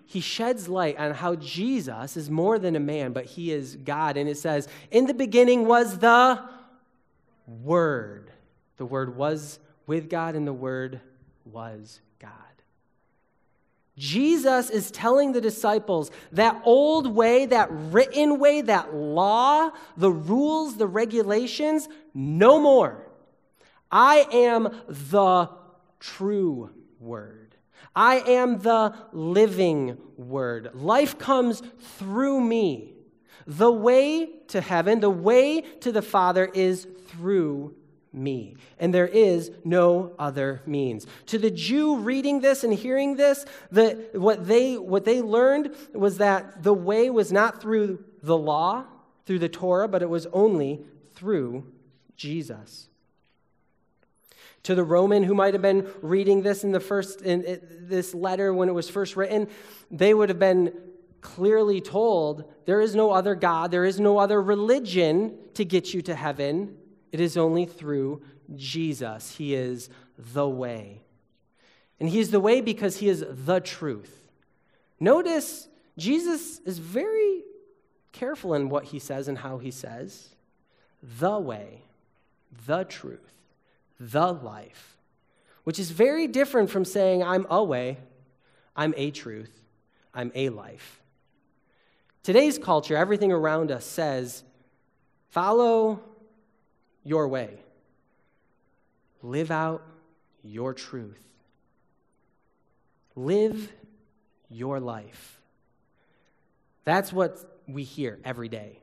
he 0.04 0.20
sheds 0.20 0.68
light 0.68 0.98
on 0.98 1.14
how 1.14 1.36
Jesus 1.36 2.16
is 2.16 2.28
more 2.28 2.58
than 2.58 2.74
a 2.74 2.80
man, 2.80 3.12
but 3.12 3.26
he 3.26 3.52
is 3.52 3.76
God. 3.76 4.16
And 4.16 4.28
it 4.28 4.36
says, 4.36 4.66
In 4.90 5.06
the 5.06 5.14
beginning 5.14 5.66
was 5.66 5.98
the 5.98 6.42
Word. 7.46 8.32
The 8.76 8.86
Word 8.86 9.16
was 9.16 9.60
with 9.86 10.10
God, 10.10 10.34
and 10.34 10.46
the 10.46 10.52
Word 10.52 11.00
was. 11.44 12.00
Jesus 13.96 14.70
is 14.70 14.90
telling 14.90 15.32
the 15.32 15.40
disciples 15.40 16.10
that 16.32 16.60
old 16.64 17.06
way, 17.06 17.46
that 17.46 17.68
written 17.70 18.38
way, 18.38 18.62
that 18.62 18.94
law, 18.94 19.70
the 19.96 20.10
rules, 20.10 20.76
the 20.76 20.86
regulations, 20.86 21.88
no 22.14 22.60
more. 22.60 23.06
I 23.90 24.26
am 24.32 24.82
the 24.88 25.50
true 25.98 26.70
word. 26.98 27.56
I 27.94 28.20
am 28.20 28.58
the 28.60 28.94
living 29.12 29.98
word. 30.16 30.70
Life 30.74 31.18
comes 31.18 31.62
through 31.98 32.40
me. 32.40 32.94
The 33.46 33.72
way 33.72 34.26
to 34.48 34.60
heaven, 34.60 35.00
the 35.00 35.10
way 35.10 35.62
to 35.80 35.90
the 35.90 36.02
Father 36.02 36.46
is 36.46 36.86
through 37.08 37.74
me. 38.12 38.56
And 38.78 38.92
there 38.92 39.06
is 39.06 39.50
no 39.64 40.12
other 40.18 40.62
means. 40.66 41.06
To 41.26 41.38
the 41.38 41.50
Jew 41.50 41.98
reading 41.98 42.40
this 42.40 42.64
and 42.64 42.72
hearing 42.72 43.16
this, 43.16 43.44
the, 43.70 44.08
what, 44.12 44.46
they, 44.46 44.76
what 44.76 45.04
they 45.04 45.22
learned 45.22 45.74
was 45.92 46.18
that 46.18 46.62
the 46.62 46.74
way 46.74 47.10
was 47.10 47.32
not 47.32 47.60
through 47.60 48.04
the 48.22 48.36
law, 48.36 48.84
through 49.26 49.38
the 49.38 49.48
Torah, 49.48 49.88
but 49.88 50.02
it 50.02 50.08
was 50.08 50.26
only 50.32 50.84
through 51.14 51.64
Jesus. 52.16 52.88
To 54.64 54.74
the 54.74 54.84
Roman 54.84 55.22
who 55.22 55.34
might 55.34 55.54
have 55.54 55.62
been 55.62 55.88
reading 56.02 56.42
this 56.42 56.64
in 56.64 56.72
the 56.72 56.80
first 56.80 57.22
in 57.22 57.44
it, 57.44 57.88
this 57.88 58.14
letter 58.14 58.52
when 58.52 58.68
it 58.68 58.72
was 58.72 58.90
first 58.90 59.16
written, 59.16 59.48
they 59.90 60.12
would 60.12 60.28
have 60.28 60.38
been 60.38 60.72
clearly 61.22 61.80
told 61.80 62.50
there 62.66 62.80
is 62.80 62.94
no 62.94 63.10
other 63.10 63.34
God, 63.34 63.70
there 63.70 63.84
is 63.84 64.00
no 64.00 64.18
other 64.18 64.40
religion 64.40 65.36
to 65.54 65.64
get 65.64 65.94
you 65.94 66.02
to 66.02 66.14
heaven 66.14 66.76
it 67.12 67.20
is 67.20 67.36
only 67.36 67.66
through 67.66 68.22
Jesus. 68.56 69.36
He 69.36 69.54
is 69.54 69.88
the 70.16 70.48
way. 70.48 71.02
And 71.98 72.08
He 72.08 72.20
is 72.20 72.30
the 72.30 72.40
way 72.40 72.60
because 72.60 72.96
He 72.98 73.08
is 73.08 73.24
the 73.28 73.60
truth. 73.60 74.30
Notice 74.98 75.68
Jesus 75.96 76.60
is 76.60 76.78
very 76.78 77.42
careful 78.12 78.54
in 78.54 78.68
what 78.68 78.84
He 78.84 78.98
says 78.98 79.28
and 79.28 79.38
how 79.38 79.58
He 79.58 79.70
says. 79.70 80.30
The 81.02 81.38
way, 81.38 81.82
the 82.66 82.84
truth, 82.84 83.32
the 83.98 84.32
life, 84.32 84.96
which 85.64 85.78
is 85.78 85.90
very 85.90 86.26
different 86.26 86.70
from 86.70 86.84
saying, 86.84 87.22
I'm 87.22 87.46
a 87.48 87.62
way, 87.62 87.98
I'm 88.76 88.94
a 88.96 89.10
truth, 89.10 89.62
I'm 90.12 90.30
a 90.34 90.50
life. 90.50 91.00
Today's 92.22 92.58
culture, 92.58 92.96
everything 92.96 93.32
around 93.32 93.70
us 93.70 93.84
says, 93.84 94.44
follow 95.30 96.00
your 97.10 97.26
way. 97.26 97.58
Live 99.20 99.50
out 99.50 99.82
your 100.44 100.72
truth. 100.72 101.20
Live 103.16 103.72
your 104.48 104.78
life. 104.78 105.40
That's 106.84 107.12
what 107.12 107.62
we 107.66 107.82
hear 107.82 108.20
every 108.24 108.48
day. 108.48 108.78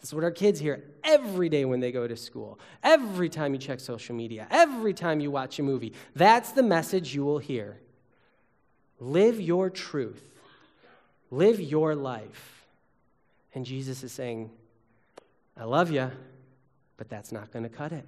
That's 0.00 0.12
what 0.12 0.24
our 0.24 0.32
kids 0.32 0.58
hear 0.58 0.82
every 1.04 1.48
day 1.48 1.64
when 1.64 1.78
they 1.78 1.92
go 1.92 2.08
to 2.08 2.16
school, 2.16 2.58
every 2.82 3.28
time 3.28 3.54
you 3.54 3.58
check 3.58 3.78
social 3.78 4.16
media, 4.16 4.48
every 4.50 4.92
time 4.92 5.20
you 5.20 5.30
watch 5.30 5.60
a 5.60 5.62
movie. 5.62 5.94
That's 6.14 6.50
the 6.50 6.62
message 6.62 7.14
you 7.14 7.24
will 7.24 7.38
hear. 7.38 7.78
Live 8.98 9.40
your 9.40 9.70
truth, 9.70 10.24
live 11.30 11.60
your 11.60 11.94
life. 11.94 12.66
And 13.54 13.64
Jesus 13.64 14.02
is 14.02 14.10
saying, 14.10 14.50
I 15.56 15.64
love 15.64 15.92
you 15.92 16.10
but 16.96 17.08
that's 17.08 17.32
not 17.32 17.52
going 17.52 17.62
to 17.62 17.68
cut 17.68 17.92
it. 17.92 18.06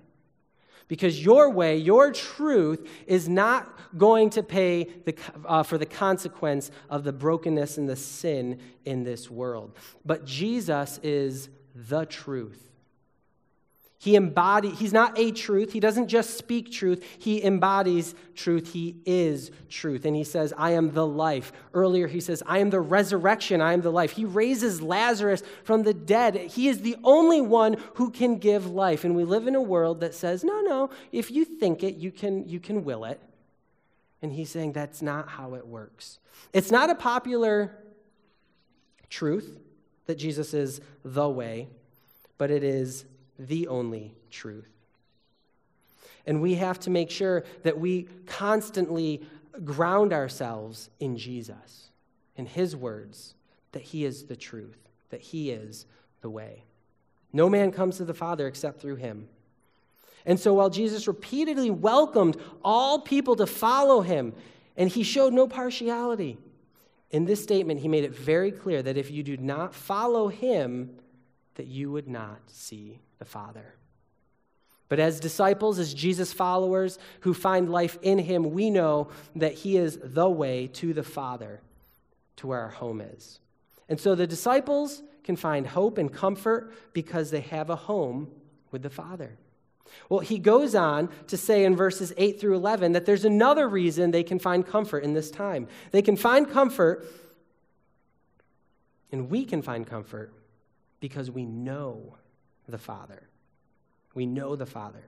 Because 0.88 1.24
your 1.24 1.50
way, 1.50 1.76
your 1.76 2.12
truth, 2.12 2.88
is 3.06 3.28
not 3.28 3.76
going 3.98 4.30
to 4.30 4.42
pay 4.42 4.84
the, 5.04 5.16
uh, 5.44 5.62
for 5.62 5.78
the 5.78 5.86
consequence 5.86 6.70
of 6.88 7.02
the 7.02 7.12
brokenness 7.12 7.76
and 7.76 7.88
the 7.88 7.96
sin 7.96 8.60
in 8.84 9.02
this 9.02 9.28
world. 9.28 9.76
But 10.04 10.24
Jesus 10.24 11.00
is 11.02 11.48
the 11.74 12.04
truth. 12.04 12.70
He 13.98 14.14
embodies, 14.14 14.78
he's 14.78 14.92
not 14.92 15.18
a 15.18 15.32
truth. 15.32 15.72
He 15.72 15.80
doesn't 15.80 16.08
just 16.08 16.36
speak 16.36 16.70
truth. 16.70 17.02
He 17.18 17.42
embodies 17.42 18.14
truth. 18.34 18.72
He 18.72 18.96
is 19.06 19.50
truth. 19.70 20.04
And 20.04 20.14
he 20.14 20.22
says, 20.22 20.52
I 20.56 20.72
am 20.72 20.92
the 20.92 21.06
life. 21.06 21.50
Earlier, 21.72 22.06
he 22.06 22.20
says, 22.20 22.42
I 22.46 22.58
am 22.58 22.68
the 22.68 22.80
resurrection. 22.80 23.62
I 23.62 23.72
am 23.72 23.80
the 23.80 23.90
life. 23.90 24.12
He 24.12 24.26
raises 24.26 24.82
Lazarus 24.82 25.42
from 25.64 25.82
the 25.82 25.94
dead. 25.94 26.36
He 26.36 26.68
is 26.68 26.82
the 26.82 26.96
only 27.04 27.40
one 27.40 27.78
who 27.94 28.10
can 28.10 28.36
give 28.36 28.66
life. 28.66 29.04
And 29.04 29.16
we 29.16 29.24
live 29.24 29.46
in 29.46 29.54
a 29.54 29.62
world 29.62 30.00
that 30.00 30.14
says, 30.14 30.44
no, 30.44 30.60
no, 30.60 30.90
if 31.10 31.30
you 31.30 31.46
think 31.46 31.82
it, 31.82 31.96
you 31.96 32.12
can, 32.12 32.46
you 32.46 32.60
can 32.60 32.84
will 32.84 33.04
it. 33.04 33.20
And 34.20 34.30
he's 34.30 34.50
saying 34.50 34.72
that's 34.72 35.00
not 35.00 35.28
how 35.28 35.54
it 35.54 35.66
works. 35.66 36.18
It's 36.52 36.70
not 36.70 36.90
a 36.90 36.94
popular 36.94 37.78
truth 39.08 39.58
that 40.04 40.16
Jesus 40.16 40.52
is 40.52 40.82
the 41.02 41.28
way, 41.28 41.68
but 42.36 42.50
it 42.50 42.62
is 42.62 43.06
the 43.38 43.68
only 43.68 44.14
truth. 44.30 44.68
And 46.26 46.42
we 46.42 46.54
have 46.54 46.80
to 46.80 46.90
make 46.90 47.10
sure 47.10 47.44
that 47.62 47.78
we 47.78 48.08
constantly 48.26 49.22
ground 49.64 50.12
ourselves 50.12 50.90
in 50.98 51.16
Jesus, 51.16 51.90
in 52.36 52.46
His 52.46 52.74
words, 52.74 53.34
that 53.72 53.82
He 53.82 54.04
is 54.04 54.24
the 54.24 54.36
truth, 54.36 54.88
that 55.10 55.20
He 55.20 55.50
is 55.50 55.86
the 56.20 56.30
way. 56.30 56.64
No 57.32 57.48
man 57.48 57.70
comes 57.70 57.98
to 57.98 58.04
the 58.04 58.14
Father 58.14 58.46
except 58.46 58.80
through 58.80 58.96
Him. 58.96 59.28
And 60.24 60.40
so 60.40 60.54
while 60.54 60.70
Jesus 60.70 61.06
repeatedly 61.06 61.70
welcomed 61.70 62.36
all 62.64 63.00
people 63.00 63.36
to 63.36 63.46
follow 63.46 64.00
Him, 64.00 64.34
and 64.76 64.90
He 64.90 65.02
showed 65.04 65.32
no 65.32 65.46
partiality, 65.46 66.38
in 67.12 67.24
this 67.24 67.42
statement, 67.42 67.80
He 67.80 67.88
made 67.88 68.04
it 68.04 68.16
very 68.16 68.50
clear 68.50 68.82
that 68.82 68.96
if 68.96 69.10
you 69.10 69.22
do 69.22 69.36
not 69.36 69.74
follow 69.74 70.28
Him, 70.28 70.90
that 71.56 71.66
you 71.66 71.90
would 71.90 72.08
not 72.08 72.38
see 72.46 73.00
the 73.18 73.24
Father. 73.24 73.74
But 74.88 75.00
as 75.00 75.18
disciples, 75.18 75.78
as 75.78 75.92
Jesus 75.92 76.32
followers 76.32 76.98
who 77.20 77.34
find 77.34 77.70
life 77.70 77.98
in 78.02 78.18
him, 78.18 78.52
we 78.52 78.70
know 78.70 79.08
that 79.34 79.54
he 79.54 79.76
is 79.76 79.98
the 80.02 80.30
way 80.30 80.68
to 80.74 80.92
the 80.92 81.02
Father, 81.02 81.60
to 82.36 82.46
where 82.46 82.60
our 82.60 82.70
home 82.70 83.00
is. 83.00 83.40
And 83.88 84.00
so 84.00 84.14
the 84.14 84.26
disciples 84.26 85.02
can 85.24 85.36
find 85.36 85.66
hope 85.66 85.98
and 85.98 86.12
comfort 86.12 86.72
because 86.92 87.30
they 87.30 87.40
have 87.40 87.68
a 87.68 87.76
home 87.76 88.28
with 88.70 88.82
the 88.82 88.90
Father. 88.90 89.36
Well, 90.08 90.20
he 90.20 90.38
goes 90.38 90.74
on 90.74 91.08
to 91.28 91.36
say 91.36 91.64
in 91.64 91.74
verses 91.74 92.12
8 92.16 92.38
through 92.40 92.54
11 92.54 92.92
that 92.92 93.06
there's 93.06 93.24
another 93.24 93.68
reason 93.68 94.10
they 94.10 94.22
can 94.22 94.38
find 94.38 94.64
comfort 94.64 95.02
in 95.04 95.14
this 95.14 95.30
time. 95.30 95.68
They 95.90 96.02
can 96.02 96.16
find 96.16 96.48
comfort, 96.48 97.06
and 99.10 99.30
we 99.30 99.44
can 99.44 99.62
find 99.62 99.86
comfort 99.86 100.32
because 101.00 101.30
we 101.30 101.44
know 101.44 102.16
the 102.68 102.78
Father. 102.78 103.28
We 104.14 104.26
know 104.26 104.56
the 104.56 104.66
Father. 104.66 105.04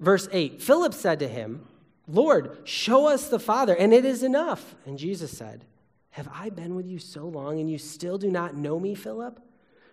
Verse 0.00 0.28
8 0.32 0.60
Philip 0.60 0.94
said 0.94 1.18
to 1.20 1.28
him, 1.28 1.66
Lord, 2.06 2.58
show 2.64 3.08
us 3.08 3.28
the 3.28 3.38
Father, 3.38 3.74
and 3.74 3.94
it 3.94 4.04
is 4.04 4.22
enough. 4.22 4.74
And 4.84 4.98
Jesus 4.98 5.36
said, 5.36 5.64
Have 6.10 6.28
I 6.32 6.50
been 6.50 6.74
with 6.74 6.86
you 6.86 6.98
so 6.98 7.26
long, 7.26 7.60
and 7.60 7.70
you 7.70 7.78
still 7.78 8.18
do 8.18 8.30
not 8.30 8.54
know 8.54 8.78
me, 8.78 8.94
Philip? 8.94 9.40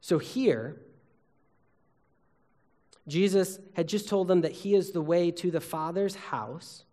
So 0.00 0.18
here, 0.18 0.80
Jesus 3.06 3.58
had 3.74 3.88
just 3.88 4.08
told 4.08 4.28
them 4.28 4.42
that 4.42 4.52
he 4.52 4.74
is 4.74 4.92
the 4.92 5.02
way 5.02 5.30
to 5.32 5.50
the 5.50 5.60
Father's 5.60 6.14
house. 6.14 6.84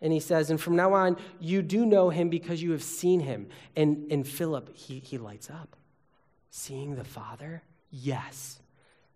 And 0.00 0.12
he 0.12 0.20
says, 0.20 0.50
and 0.50 0.60
from 0.60 0.76
now 0.76 0.92
on, 0.92 1.16
you 1.40 1.62
do 1.62 1.86
know 1.86 2.10
him 2.10 2.28
because 2.28 2.62
you 2.62 2.72
have 2.72 2.82
seen 2.82 3.20
him. 3.20 3.48
And, 3.76 4.10
and 4.10 4.26
Philip, 4.26 4.76
he, 4.76 4.98
he 4.98 5.18
lights 5.18 5.48
up. 5.50 5.76
Seeing 6.50 6.96
the 6.96 7.04
Father? 7.04 7.62
Yes. 7.90 8.60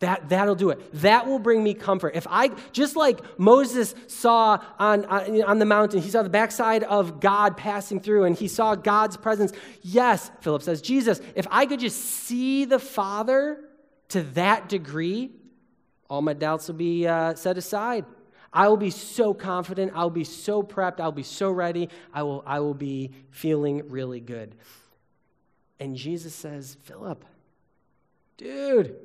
That, 0.01 0.29
that'll 0.29 0.55
do 0.55 0.71
it. 0.71 0.93
That 1.01 1.27
will 1.27 1.41
bring 1.41 1.65
me 1.65 1.75
comfort. 1.75 2.15
If 2.15 2.27
I, 2.31 2.51
just 2.71 2.95
like 2.95 3.21
Moses 3.39 3.97
saw 4.07 4.63
on, 4.79 5.05
on, 5.05 5.59
the 5.59 5.65
mountain, 5.65 6.01
he 6.01 6.11
saw 6.11 6.23
the 6.23 6.29
backside 6.29 6.85
of 6.85 7.19
God 7.19 7.57
passing 7.57 7.99
through 7.99 8.25
and 8.25 8.37
he 8.37 8.47
saw 8.47 8.77
God's 8.77 9.17
presence. 9.17 9.53
Yes, 9.83 10.31
Philip 10.41 10.63
says, 10.63 10.81
Jesus, 10.83 11.21
if 11.35 11.49
I 11.51 11.67
could 11.67 11.81
just 11.81 11.99
see 11.99 12.65
the 12.65 12.79
Father 12.79 13.59
to 14.11 14.23
that 14.35 14.69
degree, 14.69 15.33
all 16.09 16.23
my 16.23 16.33
doubts 16.33 16.69
will 16.69 16.77
be 16.77 17.07
uh, 17.07 17.35
set 17.35 17.59
aside. 17.59 18.05
I 18.53 18.69
will 18.69 18.77
be 18.77 18.91
so 18.91 19.35
confident. 19.35 19.93
I'll 19.95 20.11
be 20.11 20.25
so 20.25 20.63
prepped. 20.63 21.01
I'll 21.01 21.13
be 21.13 21.25
so 21.25 21.51
ready. 21.51 21.89
I 22.15 22.23
will, 22.23 22.45
I 22.47 22.61
will 22.61 22.73
be 22.73 23.11
feeling 23.31 23.89
really 23.91 24.21
good. 24.21 24.55
And 25.81 25.97
Jesus 25.97 26.35
says, 26.35 26.77
Philip, 26.85 27.25
dude, 28.37 28.97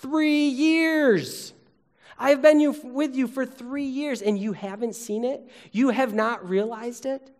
Three 0.00 0.48
years. 0.48 1.52
I 2.18 2.30
have 2.30 2.42
been 2.42 2.60
you, 2.60 2.72
with 2.84 3.14
you 3.14 3.26
for 3.26 3.46
three 3.46 3.84
years 3.84 4.20
and 4.20 4.38
you 4.38 4.52
haven't 4.52 4.94
seen 4.94 5.24
it? 5.24 5.48
You 5.72 5.88
have 5.88 6.14
not 6.14 6.48
realized 6.48 7.06
it? 7.06 7.30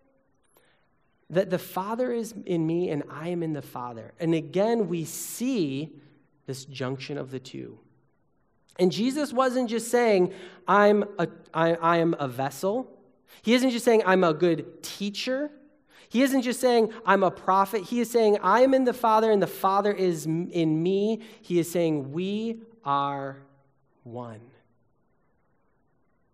That 1.29 1.51
the 1.51 1.59
Father 1.59 2.12
is 2.12 2.35
in 2.46 2.66
me 2.66 2.90
and 2.90 3.03
I 3.11 3.29
am 3.29 3.42
in 3.42 3.53
the 3.53 3.62
Father. 3.62 4.12
And 4.18 4.35
again, 4.35 4.88
we 4.88 5.05
see 5.05 5.90
this 6.46 6.64
junction 6.64 7.18
of 7.18 7.31
the 7.31 7.38
two. 7.38 7.79
And 8.79 8.90
Jesus 8.90 9.33
wasn't 9.33 9.68
just 9.68 9.90
saying, 9.90 10.33
I'm 10.66 11.05
a, 11.18 11.29
I, 11.53 11.75
I 11.75 11.96
am 11.99 12.14
a 12.18 12.27
vessel. 12.27 12.90
He 13.42 13.55
isn't 13.55 13.70
just 13.70 13.85
saying, 13.85 14.03
I'm 14.07 14.25
a 14.25 14.35
good 14.35 14.83
teacher. 14.83 15.51
He 16.11 16.23
isn't 16.23 16.42
just 16.42 16.61
saying, 16.61 16.92
I'm 17.07 17.23
a 17.23 17.31
prophet. 17.31 17.85
He 17.85 18.01
is 18.01 18.11
saying, 18.11 18.38
I 18.42 18.62
am 18.62 18.75
in 18.75 18.85
the 18.85 18.92
Father 18.92 19.31
and 19.31 19.40
the 19.40 19.46
Father 19.46 19.92
is 19.92 20.27
in 20.27 20.83
me. 20.83 21.20
He 21.40 21.61
is 21.61 21.70
saying, 21.70 22.11
we 22.11 22.62
are 22.85 23.38
one. 24.03 24.40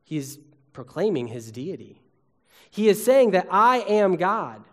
He 0.02 0.16
is 0.16 0.38
proclaiming 0.72 1.26
his 1.26 1.52
deity. 1.52 2.00
He 2.70 2.88
is 2.88 3.04
saying 3.04 3.32
that 3.32 3.48
I 3.50 3.80
am 3.80 4.16
God. 4.16 4.64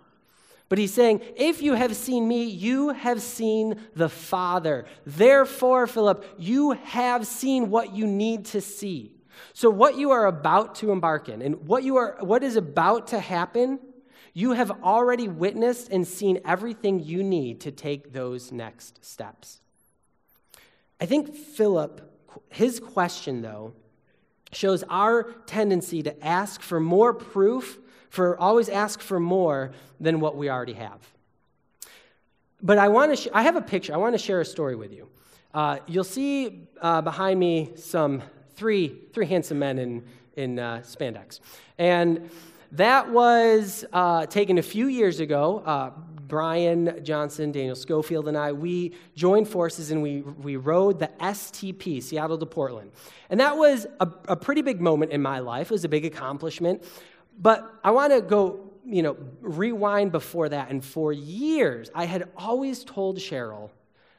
But 0.69 0.77
he's 0.77 0.93
saying, 0.93 1.19
if 1.35 1.61
you 1.61 1.73
have 1.73 1.97
seen 1.97 2.25
me, 2.25 2.45
you 2.45 2.89
have 2.89 3.21
seen 3.21 3.81
the 3.95 4.07
Father. 4.07 4.85
Therefore, 5.05 5.85
Philip, 5.85 6.25
you 6.37 6.71
have 6.71 7.27
seen 7.27 7.69
what 7.69 7.93
you 7.93 8.07
need 8.07 8.45
to 8.45 8.61
see. 8.61 9.11
So, 9.51 9.69
what 9.69 9.97
you 9.97 10.11
are 10.11 10.27
about 10.27 10.75
to 10.75 10.91
embark 10.91 11.27
in 11.27 11.41
and 11.41 11.67
what, 11.67 11.83
you 11.83 11.97
are, 11.97 12.17
what 12.21 12.41
is 12.41 12.55
about 12.55 13.07
to 13.07 13.19
happen 13.19 13.79
you 14.33 14.53
have 14.53 14.71
already 14.83 15.27
witnessed 15.27 15.89
and 15.89 16.07
seen 16.07 16.39
everything 16.43 16.99
you 16.99 17.23
need 17.23 17.61
to 17.61 17.71
take 17.71 18.13
those 18.13 18.51
next 18.51 19.03
steps. 19.05 19.61
I 20.99 21.05
think 21.05 21.35
Philip, 21.35 22.01
his 22.49 22.79
question, 22.79 23.41
though, 23.41 23.73
shows 24.51 24.83
our 24.89 25.23
tendency 25.45 26.01
to 26.03 26.25
ask 26.25 26.61
for 26.61 26.79
more 26.79 27.13
proof, 27.13 27.77
for 28.09 28.39
always 28.39 28.69
ask 28.69 29.01
for 29.01 29.19
more 29.19 29.71
than 29.99 30.19
what 30.19 30.35
we 30.35 30.49
already 30.49 30.73
have. 30.73 30.99
But 32.61 32.77
I 32.77 32.87
want 32.87 33.11
to, 33.11 33.21
sh- 33.21 33.27
I 33.33 33.43
have 33.43 33.55
a 33.55 33.61
picture. 33.61 33.93
I 33.93 33.97
want 33.97 34.13
to 34.13 34.19
share 34.19 34.39
a 34.39 34.45
story 34.45 34.75
with 34.75 34.93
you. 34.93 35.09
Uh, 35.53 35.79
you'll 35.85 36.03
see 36.03 36.67
uh, 36.81 37.01
behind 37.01 37.39
me 37.39 37.71
some 37.75 38.23
three, 38.55 38.95
three 39.13 39.25
handsome 39.25 39.59
men 39.59 39.77
in, 39.77 40.03
in 40.35 40.59
uh, 40.59 40.77
spandex. 40.77 41.39
And 41.77 42.29
that 42.73 43.11
was 43.11 43.85
uh, 43.93 44.25
taken 44.25 44.57
a 44.57 44.63
few 44.63 44.87
years 44.87 45.19
ago. 45.19 45.61
Uh, 45.65 45.91
Brian 46.27 47.03
Johnson, 47.03 47.51
Daniel 47.51 47.75
Schofield, 47.75 48.27
and 48.27 48.35
I, 48.35 48.51
we 48.51 48.95
joined 49.15 49.47
forces 49.47 49.91
and 49.91 50.01
we, 50.01 50.21
we 50.21 50.55
rode 50.55 50.97
the 50.97 51.09
STP, 51.19 52.01
Seattle 52.01 52.39
to 52.39 52.45
Portland. 52.47 52.91
And 53.29 53.39
that 53.39 53.55
was 53.55 53.85
a, 53.99 54.07
a 54.27 54.35
pretty 54.35 54.63
big 54.63 54.81
moment 54.81 55.11
in 55.11 55.21
my 55.21 55.39
life. 55.39 55.67
It 55.67 55.71
was 55.73 55.85
a 55.85 55.89
big 55.89 56.05
accomplishment. 56.05 56.83
But 57.39 57.71
I 57.83 57.91
want 57.91 58.13
to 58.13 58.21
go, 58.21 58.71
you 58.83 59.03
know, 59.03 59.17
rewind 59.41 60.11
before 60.11 60.49
that. 60.49 60.71
And 60.71 60.83
for 60.83 61.13
years, 61.13 61.91
I 61.93 62.05
had 62.05 62.29
always 62.35 62.83
told 62.83 63.19
Cheryl, 63.19 63.69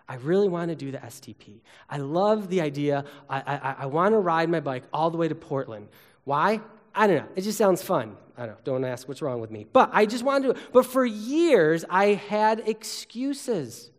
I 0.08 0.16
really 0.16 0.48
want 0.48 0.68
to 0.68 0.76
do 0.76 0.92
the 0.92 0.98
STP. 0.98 1.60
I 1.90 1.98
love 1.98 2.48
the 2.48 2.60
idea. 2.60 3.04
I, 3.28 3.40
I, 3.40 3.74
I 3.80 3.86
want 3.86 4.12
to 4.12 4.18
ride 4.18 4.48
my 4.48 4.60
bike 4.60 4.84
all 4.92 5.10
the 5.10 5.16
way 5.16 5.26
to 5.26 5.34
Portland. 5.34 5.88
Why? 6.22 6.60
I 6.94 7.06
don't 7.06 7.16
know. 7.16 7.28
It 7.36 7.42
just 7.42 7.58
sounds 7.58 7.82
fun. 7.82 8.16
I 8.36 8.46
don't, 8.46 8.54
know. 8.54 8.60
don't 8.64 8.84
ask 8.84 9.06
what's 9.06 9.22
wrong 9.22 9.40
with 9.40 9.50
me. 9.50 9.66
But 9.72 9.90
I 9.92 10.06
just 10.06 10.24
wanted 10.24 10.54
to. 10.54 10.62
But 10.72 10.86
for 10.86 11.04
years, 11.04 11.84
I 11.88 12.14
had 12.14 12.68
excuses. 12.68 13.90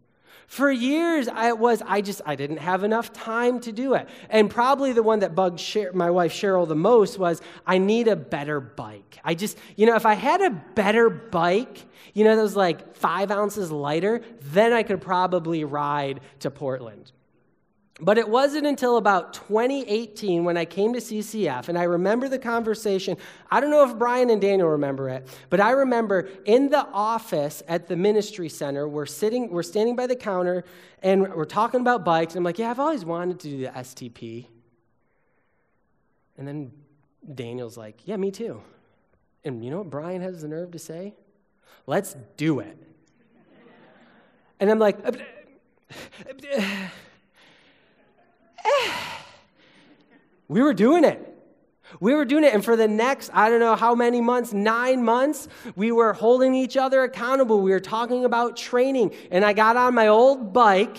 For 0.47 0.71
years, 0.71 1.27
I 1.27 1.53
was 1.53 1.81
I 1.85 2.01
just 2.01 2.21
I 2.25 2.35
didn't 2.35 2.57
have 2.57 2.83
enough 2.83 3.11
time 3.11 3.59
to 3.61 3.71
do 3.71 3.95
it. 3.95 4.07
And 4.29 4.49
probably 4.49 4.93
the 4.93 5.01
one 5.01 5.19
that 5.19 5.33
bugged 5.33 5.61
my 5.93 6.11
wife 6.11 6.33
Cheryl 6.33 6.67
the 6.67 6.75
most 6.75 7.17
was 7.17 7.41
I 7.65 7.77
need 7.79 8.07
a 8.07 8.15
better 8.15 8.59
bike. 8.59 9.19
I 9.23 9.33
just 9.33 9.57
you 9.75 9.85
know 9.85 9.95
if 9.95 10.05
I 10.05 10.13
had 10.13 10.41
a 10.41 10.51
better 10.51 11.09
bike, 11.09 11.85
you 12.13 12.23
know 12.23 12.35
that 12.35 12.41
was 12.41 12.55
like 12.55 12.95
five 12.95 13.31
ounces 13.31 13.71
lighter, 13.71 14.21
then 14.41 14.71
I 14.71 14.83
could 14.83 15.01
probably 15.01 15.63
ride 15.63 16.21
to 16.41 16.51
Portland. 16.51 17.11
But 18.01 18.17
it 18.17 18.27
wasn't 18.27 18.67
until 18.67 18.97
about 18.97 19.33
2018 19.33 20.43
when 20.43 20.57
I 20.57 20.65
came 20.65 20.91
to 20.93 20.99
CCF, 20.99 21.69
and 21.69 21.77
I 21.77 21.83
remember 21.83 22.27
the 22.27 22.37
conversation. 22.37 23.15
I 23.49 23.61
don't 23.61 23.69
know 23.69 23.89
if 23.89 23.97
Brian 23.97 24.29
and 24.29 24.41
Daniel 24.41 24.67
remember 24.67 25.07
it, 25.07 25.25
but 25.49 25.61
I 25.61 25.71
remember 25.71 26.27
in 26.43 26.69
the 26.69 26.85
office 26.91 27.63
at 27.69 27.87
the 27.87 27.95
ministry 27.95 28.49
center, 28.49 28.85
we're 28.85 29.05
sitting, 29.05 29.49
we're 29.49 29.63
standing 29.63 29.95
by 29.95 30.07
the 30.07 30.15
counter, 30.15 30.65
and 31.03 31.33
we're 31.33 31.45
talking 31.45 31.79
about 31.79 32.03
bikes. 32.03 32.33
And 32.33 32.39
I'm 32.39 32.43
like, 32.43 32.59
yeah, 32.59 32.69
I've 32.69 32.81
always 32.81 33.05
wanted 33.05 33.39
to 33.39 33.49
do 33.49 33.57
the 33.59 33.69
STP. 33.69 34.47
And 36.37 36.45
then 36.45 36.73
Daniel's 37.33 37.77
like, 37.77 38.01
yeah, 38.03 38.17
me 38.17 38.29
too. 38.29 38.61
And 39.45 39.63
you 39.63 39.71
know 39.71 39.77
what 39.77 39.89
Brian 39.89 40.21
has 40.21 40.41
the 40.41 40.49
nerve 40.49 40.71
to 40.71 40.79
say? 40.79 41.13
Let's 41.87 42.17
do 42.35 42.59
it. 42.59 42.77
And 44.59 44.69
I'm 44.69 44.79
like, 44.79 44.97
we 50.47 50.61
were 50.61 50.73
doing 50.73 51.03
it. 51.03 51.31
We 51.99 52.13
were 52.13 52.25
doing 52.25 52.43
it. 52.43 52.53
And 52.53 52.63
for 52.63 52.75
the 52.75 52.87
next, 52.87 53.29
I 53.33 53.49
don't 53.49 53.59
know 53.59 53.75
how 53.75 53.95
many 53.95 54.21
months, 54.21 54.53
nine 54.53 55.03
months, 55.03 55.47
we 55.75 55.91
were 55.91 56.13
holding 56.13 56.55
each 56.55 56.77
other 56.77 57.03
accountable. 57.03 57.61
We 57.61 57.71
were 57.71 57.79
talking 57.79 58.25
about 58.25 58.57
training. 58.57 59.13
And 59.31 59.45
I 59.45 59.53
got 59.53 59.77
on 59.77 59.93
my 59.93 60.07
old 60.07 60.53
bike. 60.53 60.97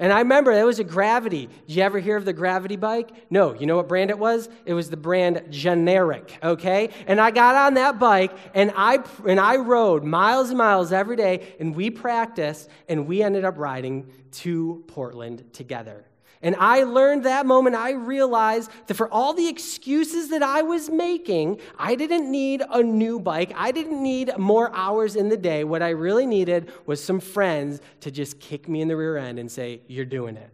And 0.00 0.12
I 0.12 0.20
remember 0.20 0.52
it 0.52 0.62
was 0.62 0.78
a 0.78 0.84
gravity. 0.84 1.48
Did 1.66 1.76
you 1.76 1.82
ever 1.82 1.98
hear 1.98 2.16
of 2.16 2.24
the 2.24 2.32
gravity 2.32 2.76
bike? 2.76 3.10
No. 3.30 3.52
You 3.52 3.66
know 3.66 3.76
what 3.76 3.88
brand 3.88 4.10
it 4.10 4.18
was? 4.18 4.48
It 4.64 4.74
was 4.74 4.90
the 4.90 4.96
brand 4.96 5.42
Generic, 5.50 6.38
okay? 6.40 6.90
And 7.08 7.20
I 7.20 7.32
got 7.32 7.56
on 7.56 7.74
that 7.74 7.98
bike 7.98 8.30
and 8.54 8.72
I 8.76 9.00
and 9.26 9.40
I 9.40 9.56
rode 9.56 10.04
miles 10.04 10.50
and 10.50 10.58
miles 10.58 10.92
every 10.92 11.16
day 11.16 11.56
and 11.58 11.74
we 11.74 11.90
practiced 11.90 12.68
and 12.88 13.08
we 13.08 13.22
ended 13.22 13.44
up 13.44 13.58
riding 13.58 14.08
to 14.30 14.84
Portland 14.86 15.52
together. 15.52 16.04
And 16.40 16.54
I 16.56 16.84
learned 16.84 17.24
that 17.24 17.46
moment, 17.46 17.74
I 17.74 17.92
realized 17.92 18.70
that 18.86 18.94
for 18.94 19.12
all 19.12 19.34
the 19.34 19.48
excuses 19.48 20.30
that 20.30 20.42
I 20.42 20.62
was 20.62 20.88
making, 20.88 21.60
I 21.76 21.96
didn't 21.96 22.30
need 22.30 22.62
a 22.70 22.82
new 22.82 23.18
bike. 23.18 23.52
I 23.56 23.72
didn't 23.72 24.00
need 24.02 24.36
more 24.38 24.74
hours 24.74 25.16
in 25.16 25.28
the 25.28 25.36
day. 25.36 25.64
What 25.64 25.82
I 25.82 25.90
really 25.90 26.26
needed 26.26 26.70
was 26.86 27.02
some 27.02 27.18
friends 27.18 27.80
to 28.00 28.10
just 28.12 28.38
kick 28.38 28.68
me 28.68 28.80
in 28.80 28.88
the 28.88 28.96
rear 28.96 29.16
end 29.16 29.38
and 29.38 29.50
say, 29.50 29.80
You're 29.88 30.04
doing 30.04 30.36
it. 30.36 30.50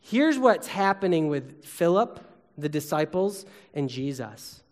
Here's 0.00 0.38
what's 0.38 0.66
happening 0.66 1.28
with 1.28 1.64
Philip, 1.64 2.18
the 2.56 2.68
disciples, 2.68 3.44
and 3.74 3.88
Jesus. 3.88 4.62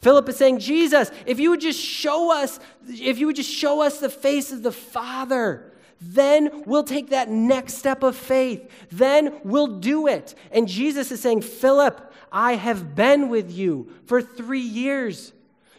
Philip 0.00 0.28
is 0.28 0.36
saying, 0.36 0.60
Jesus, 0.60 1.10
if 1.26 1.40
you 1.40 1.50
would 1.50 1.60
just 1.60 1.80
show 1.80 2.32
us, 2.32 2.60
if 2.88 3.18
you 3.18 3.26
would 3.26 3.36
just 3.36 3.50
show 3.50 3.82
us 3.82 3.98
the 3.98 4.08
face 4.08 4.52
of 4.52 4.62
the 4.62 4.72
Father, 4.72 5.67
then 6.00 6.62
we'll 6.64 6.84
take 6.84 7.10
that 7.10 7.28
next 7.28 7.74
step 7.74 8.02
of 8.02 8.16
faith. 8.16 8.70
Then 8.90 9.40
we'll 9.44 9.78
do 9.78 10.06
it. 10.06 10.34
And 10.52 10.68
Jesus 10.68 11.10
is 11.10 11.20
saying, 11.20 11.42
Philip, 11.42 12.12
I 12.30 12.54
have 12.54 12.94
been 12.94 13.28
with 13.28 13.50
you 13.50 13.92
for 14.06 14.22
three 14.22 14.60
years. 14.60 15.32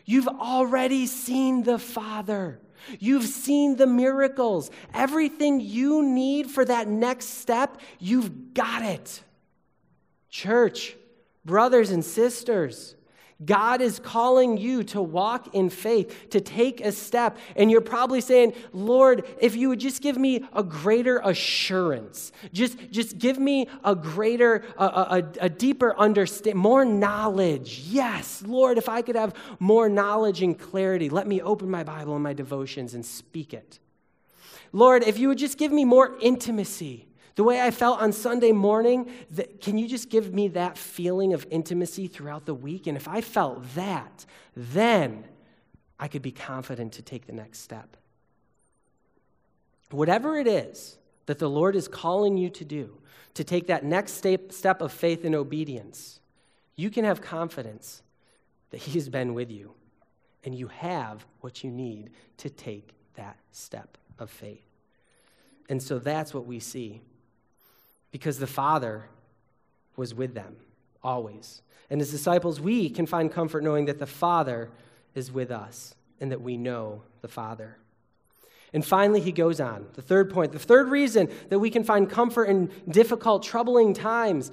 You've 0.05 0.27
already 0.27 1.05
seen 1.05 1.63
the 1.63 1.79
Father. 1.79 2.59
You've 2.99 3.25
seen 3.25 3.75
the 3.75 3.87
miracles. 3.87 4.71
Everything 4.93 5.59
you 5.59 6.03
need 6.03 6.49
for 6.49 6.65
that 6.65 6.87
next 6.87 7.25
step, 7.25 7.79
you've 7.99 8.53
got 8.53 8.83
it. 8.83 9.21
Church, 10.29 10.95
brothers 11.45 11.91
and 11.91 12.03
sisters, 12.03 12.95
God 13.43 13.79
is 13.79 13.99
calling 13.99 14.57
you 14.57 14.83
to 14.85 15.01
walk 15.01 15.55
in 15.55 15.69
faith, 15.69 16.29
to 16.31 16.41
take 16.41 16.81
a 16.81 16.91
step. 16.91 17.37
And 17.55 17.71
you're 17.71 17.79
probably 17.79 18.19
saying, 18.19 18.53
Lord, 18.73 19.25
if 19.39 19.55
you 19.55 19.69
would 19.69 19.79
just 19.79 20.01
give 20.01 20.17
me 20.17 20.43
a 20.51 20.61
greater 20.61 21.19
assurance, 21.19 22.33
just, 22.51 22.77
just 22.91 23.17
give 23.17 23.39
me 23.39 23.67
a 23.83 23.95
greater, 23.95 24.65
a, 24.77 24.83
a, 24.83 25.23
a 25.41 25.49
deeper 25.49 25.97
understanding, 25.97 26.61
more 26.61 26.83
knowledge. 26.83 27.79
Yes, 27.85 28.43
Lord, 28.45 28.77
if 28.77 28.89
I 28.89 29.01
could 29.01 29.15
have 29.15 29.33
more 29.59 29.87
knowledge 29.87 30.41
and 30.41 30.57
clarity, 30.57 31.09
let 31.09 31.25
me 31.25 31.41
open 31.41 31.69
my 31.69 31.83
Bible 31.83 32.15
and 32.15 32.23
my 32.23 32.33
devotions 32.33 32.93
and 32.93 33.05
speak 33.05 33.53
it. 33.53 33.79
Lord, 34.73 35.03
if 35.03 35.17
you 35.17 35.29
would 35.29 35.37
just 35.37 35.57
give 35.57 35.71
me 35.71 35.85
more 35.85 36.17
intimacy. 36.21 37.08
The 37.39 37.45
way 37.45 37.61
I 37.61 37.71
felt 37.71 38.01
on 38.01 38.11
Sunday 38.11 38.51
morning, 38.51 39.09
that, 39.31 39.61
can 39.61 39.77
you 39.77 39.87
just 39.87 40.09
give 40.09 40.33
me 40.33 40.49
that 40.49 40.77
feeling 40.77 41.33
of 41.33 41.47
intimacy 41.49 42.07
throughout 42.07 42.45
the 42.45 42.53
week? 42.53 42.85
And 42.85 42.97
if 42.97 43.07
I 43.07 43.21
felt 43.21 43.63
that, 43.75 44.25
then 44.57 45.23
I 45.97 46.09
could 46.09 46.21
be 46.21 46.33
confident 46.33 46.91
to 46.91 47.01
take 47.01 47.27
the 47.27 47.31
next 47.31 47.59
step. 47.59 47.95
Whatever 49.89 50.37
it 50.37 50.47
is 50.47 50.97
that 51.27 51.39
the 51.39 51.49
Lord 51.49 51.77
is 51.77 51.87
calling 51.87 52.35
you 52.35 52.49
to 52.49 52.65
do, 52.65 52.97
to 53.35 53.45
take 53.45 53.67
that 53.67 53.85
next 53.85 54.15
step 54.15 54.81
of 54.81 54.91
faith 54.91 55.23
and 55.23 55.33
obedience, 55.33 56.19
you 56.75 56.89
can 56.89 57.05
have 57.05 57.21
confidence 57.21 58.01
that 58.71 58.79
He 58.79 58.91
has 58.99 59.07
been 59.07 59.33
with 59.33 59.49
you 59.49 59.71
and 60.43 60.53
you 60.53 60.67
have 60.67 61.25
what 61.39 61.63
you 61.63 61.71
need 61.71 62.09
to 62.35 62.49
take 62.49 62.89
that 63.15 63.37
step 63.53 63.97
of 64.19 64.29
faith. 64.29 64.67
And 65.69 65.81
so 65.81 65.99
that's 65.99 66.33
what 66.33 66.45
we 66.45 66.59
see 66.59 67.01
because 68.11 68.39
the 68.39 68.47
Father 68.47 69.05
was 69.95 70.13
with 70.13 70.33
them 70.33 70.57
always. 71.03 71.61
And 71.89 72.01
as 72.01 72.11
disciples, 72.11 72.59
we 72.59 72.89
can 72.89 73.05
find 73.05 73.31
comfort 73.31 73.63
knowing 73.63 73.85
that 73.85 73.99
the 73.99 74.05
Father 74.05 74.69
is 75.15 75.31
with 75.31 75.51
us 75.51 75.95
and 76.19 76.31
that 76.31 76.41
we 76.41 76.57
know 76.57 77.03
the 77.21 77.27
Father. 77.27 77.77
And 78.73 78.85
finally, 78.85 79.19
he 79.19 79.31
goes 79.31 79.59
on. 79.59 79.87
The 79.93 80.01
third 80.01 80.29
point, 80.29 80.51
the 80.51 80.59
third 80.59 80.89
reason 80.89 81.29
that 81.49 81.59
we 81.59 81.69
can 81.69 81.83
find 81.83 82.09
comfort 82.09 82.45
in 82.45 82.69
difficult, 82.87 83.43
troubling 83.43 83.93
times 83.93 84.51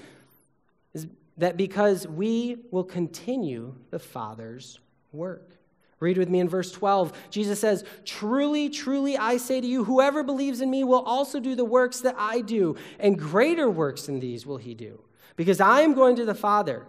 is 0.95 1.07
that 1.37 1.57
because 1.57 2.07
we 2.07 2.59
will 2.71 2.85
continue 2.85 3.75
the 3.91 3.99
Father's 3.99 4.81
work. 5.13 5.56
Read 5.99 6.19
with 6.19 6.29
me 6.29 6.41
in 6.41 6.49
verse 6.49 6.71
12. 6.73 7.13
Jesus 7.31 7.59
says, 7.59 7.85
Truly, 8.05 8.69
truly, 8.69 9.17
I 9.17 9.39
say 9.39 9.61
to 9.61 9.67
you, 9.67 9.85
whoever 9.85 10.23
believes 10.23 10.61
in 10.61 10.71
me 10.71 10.85
will 10.85 11.03
also 11.03 11.41
do 11.41 11.55
the 11.55 11.65
works 11.65 12.01
that 12.01 12.15
I 12.19 12.43
do, 12.43 12.77
and 12.99 13.19
greater 13.19 13.71
works 13.71 14.07
than 14.07 14.21
these 14.21 14.45
will 14.45 14.59
he 14.59 14.75
do, 14.75 15.01
because 15.37 15.61
I 15.61 15.81
am 15.81 15.95
going 15.95 16.17
to 16.17 16.27
the 16.27 16.35
Father. 16.35 16.87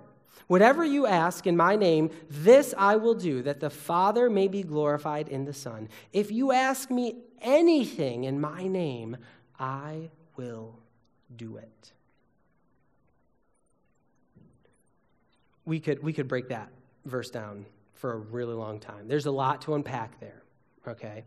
Whatever 0.48 0.84
you 0.84 1.06
ask 1.06 1.48
in 1.48 1.58
my 1.58 1.76
name, 1.76 2.10
this 2.30 2.74
I 2.78 2.98
will 2.98 3.16
do, 3.16 3.42
that 3.44 3.60
the 3.60 3.70
Father 3.70 4.30
may 4.30 4.48
be 4.48 4.64
glorified 4.64 5.30
in 5.30 5.46
the 5.46 5.54
Son. 5.54 5.90
If 6.12 6.32
you 6.32 6.52
ask 6.52 6.90
me 6.90 7.16
anything 7.42 8.26
in 8.26 8.40
my 8.40 8.68
name, 8.68 9.18
I 9.60 10.10
will 10.36 10.80
do 11.36 11.58
it. 11.58 11.92
We 15.66 15.82
could, 15.82 16.02
we 16.02 16.14
could 16.14 16.30
break 16.30 16.48
that 16.50 16.70
verse 17.06 17.30
down 17.30 17.66
for 17.98 18.14
a 18.14 18.18
really 18.18 18.54
long 18.54 18.80
time. 18.80 19.08
There's 19.08 19.26
a 19.26 19.32
lot 19.32 19.62
to 19.64 19.74
unpack 19.74 20.20
there, 20.20 20.44
okay? 20.88 21.26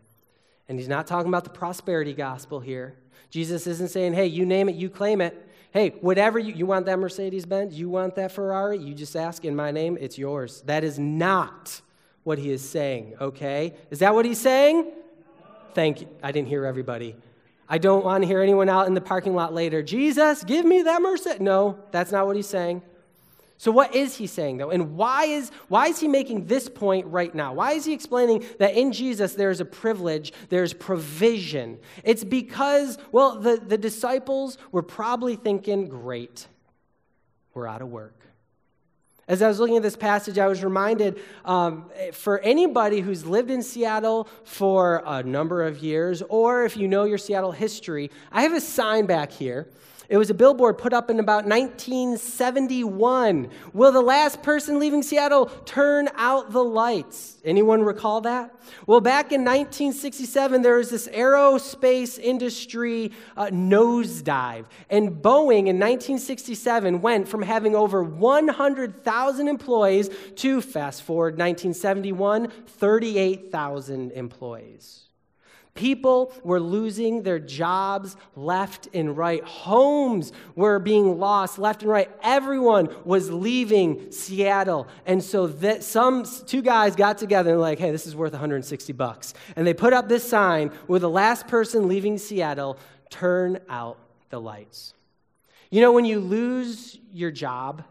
And 0.69 0.79
he's 0.79 0.89
not 0.89 1.07
talking 1.07 1.29
about 1.29 1.45
the 1.45 1.51
prosperity 1.51 2.15
gospel 2.15 2.61
here. 2.61 2.97
Jesus 3.29 3.67
isn't 3.67 3.91
saying, 3.91 4.15
hey, 4.15 4.27
you 4.27 4.47
name 4.47 4.69
it, 4.69 4.77
you 4.77 4.89
claim 4.89 5.21
it. 5.21 5.49
Hey, 5.73 5.91
whatever 6.01 6.39
you, 6.39 6.55
you 6.55 6.67
want 6.67 6.87
that 6.87 6.99
Mercedes 6.99 7.45
Benz, 7.45 7.79
you 7.79 7.89
want 7.89 8.15
that 8.17 8.33
Ferrari, 8.33 8.79
you 8.79 8.95
just 8.95 9.15
ask 9.15 9.45
in 9.45 9.55
my 9.55 9.71
name, 9.71 9.99
it's 10.01 10.19
yours. 10.19 10.63
That 10.63 10.83
is 10.83 10.99
not 10.99 11.81
what 12.23 12.39
he 12.39 12.51
is 12.51 12.69
saying, 12.69 13.15
okay? 13.21 13.75
Is 13.91 14.01
that 14.01 14.15
what 14.15 14.25
he's 14.25 14.41
saying? 14.41 14.93
Thank 15.75 16.01
you. 16.01 16.09
I 16.23 16.33
didn't 16.33 16.49
hear 16.49 16.65
everybody. 16.65 17.17
I 17.69 17.79
don't 17.79 18.05
want 18.05 18.23
to 18.23 18.27
hear 18.27 18.41
anyone 18.41 18.69
out 18.69 18.89
in 18.89 18.95
the 18.95 19.01
parking 19.01 19.35
lot 19.35 19.55
later. 19.55 19.81
Jesus, 19.83 20.43
give 20.43 20.67
me 20.67 20.83
that 20.83 21.03
Mercedes. 21.03 21.41
No, 21.41 21.79
that's 21.93 22.11
not 22.11 22.27
what 22.27 22.35
he's 22.35 22.49
saying. 22.49 22.83
So 23.61 23.71
what 23.71 23.95
is 23.95 24.17
he 24.17 24.27
saying 24.27 24.57
though? 24.57 24.71
And 24.71 24.97
why 24.97 25.27
is 25.27 25.51
why 25.69 25.89
is 25.89 26.01
he 26.01 26.09
making 26.09 26.47
this 26.47 26.67
point 26.67 27.05
right 27.09 27.35
now? 27.35 27.53
Why 27.53 27.73
is 27.73 27.85
he 27.85 27.93
explaining 27.93 28.47
that 28.59 28.75
in 28.75 28.91
Jesus 28.91 29.35
there's 29.35 29.61
a 29.61 29.67
privilege, 29.67 30.33
there's 30.49 30.73
provision? 30.73 31.79
It's 32.03 32.25
because 32.25 32.97
well 33.13 33.39
the, 33.39 33.59
the 33.59 33.77
disciples 33.77 34.57
were 34.73 34.81
probably 34.81 35.37
thinking, 35.37 35.89
great, 35.89 36.47
we're 37.53 37.67
out 37.67 37.83
of 37.83 37.89
work. 37.89 38.19
As 39.29 39.43
I 39.43 39.49
was 39.49 39.61
looking 39.61 39.77
at 39.77 39.83
this 39.83 39.95
passage, 39.95 40.39
I 40.39 40.47
was 40.47 40.65
reminded 40.65 41.21
um, 41.45 41.91
for 42.15 42.39
anybody 42.39 43.01
who's 43.01 43.27
lived 43.27 43.51
in 43.51 43.63
Seattle 43.63 44.27
for 44.43 45.03
a 45.05 45.23
number 45.23 45.67
of 45.67 45.81
years, 45.81 46.23
or 46.31 46.65
if 46.65 46.79
you 46.79 46.89
know 46.89 47.05
your 47.05 47.19
Seattle 47.19 47.53
history, 47.53 48.11
I 48.33 48.41
have 48.41 48.55
a 48.55 48.61
sign 48.63 49.05
back 49.05 49.31
here 49.31 49.69
it 50.11 50.19
was 50.19 50.29
a 50.29 50.35
billboard 50.35 50.77
put 50.77 50.93
up 50.93 51.09
in 51.09 51.19
about 51.21 51.47
1971. 51.47 53.49
Will 53.73 53.93
the 53.93 54.01
last 54.01 54.43
person 54.43 54.81
leaving 54.81 55.05
Seattle 55.05 55.47
turn 55.65 56.09
out 56.17 56.51
the 56.51 56.65
lights? 56.65 57.37
Anyone 57.45 57.85
recall 57.85 58.21
that? 58.23 58.53
Well, 58.89 59.01
back 59.01 59.31
in 59.31 59.43
1967, 59.43 60.63
there 60.63 60.79
was 60.79 60.91
this 60.91 61.07
aerospace 61.07 62.19
industry 62.19 63.13
uh, 63.37 63.51
nosedive. 63.53 64.65
And 64.91 65.23
Boeing 65.23 65.69
in 65.69 65.79
1967 65.79 67.01
went 67.01 67.29
from 67.29 67.43
having 67.43 67.77
over 67.77 68.03
100,000 68.03 69.47
employees 69.47 70.11
to, 70.35 70.61
fast 70.61 71.05
forward 71.05 71.35
1971, 71.35 72.49
38,000 72.67 74.11
employees. 74.11 75.10
People 75.81 76.31
were 76.45 76.61
losing 76.61 77.23
their 77.23 77.39
jobs 77.39 78.15
left 78.37 78.89
and 78.93 79.17
right. 79.17 79.43
Homes 79.43 80.31
were 80.55 80.79
being 80.79 81.19
lost 81.19 81.59
left 81.59 81.81
and 81.81 81.91
right. 81.91 82.11
Everyone 82.23 82.95
was 83.03 83.31
leaving 83.31 84.13
Seattle. 84.13 84.89
And 85.07 85.25
so 85.25 85.47
that 85.47 85.83
some 85.83 86.27
two 86.47 86.61
guys 86.61 86.95
got 86.97 87.17
together 87.17 87.53
and 87.53 87.61
like, 87.63 87.79
hey, 87.79 87.93
this 87.93 88.07
is 88.07 88.15
worth 88.15 88.33
160 88.33 88.93
bucks. 88.93 89.33
And 89.57 89.67
they 89.67 89.73
put 89.73 89.95
up 89.95 90.07
this 90.07 90.23
sign 90.23 90.71
with 90.87 91.01
the 91.01 91.09
last 91.09 91.49
person 91.49 91.89
leaving 91.89 92.19
Seattle, 92.19 92.77
turn 93.09 93.59
out 93.71 93.97
the 94.29 94.39
lights. 94.39 94.93
You 95.71 95.81
know, 95.81 95.93
when 95.93 96.05
you 96.05 96.21
lose 96.21 96.99
your 97.11 97.31
job 97.31 97.85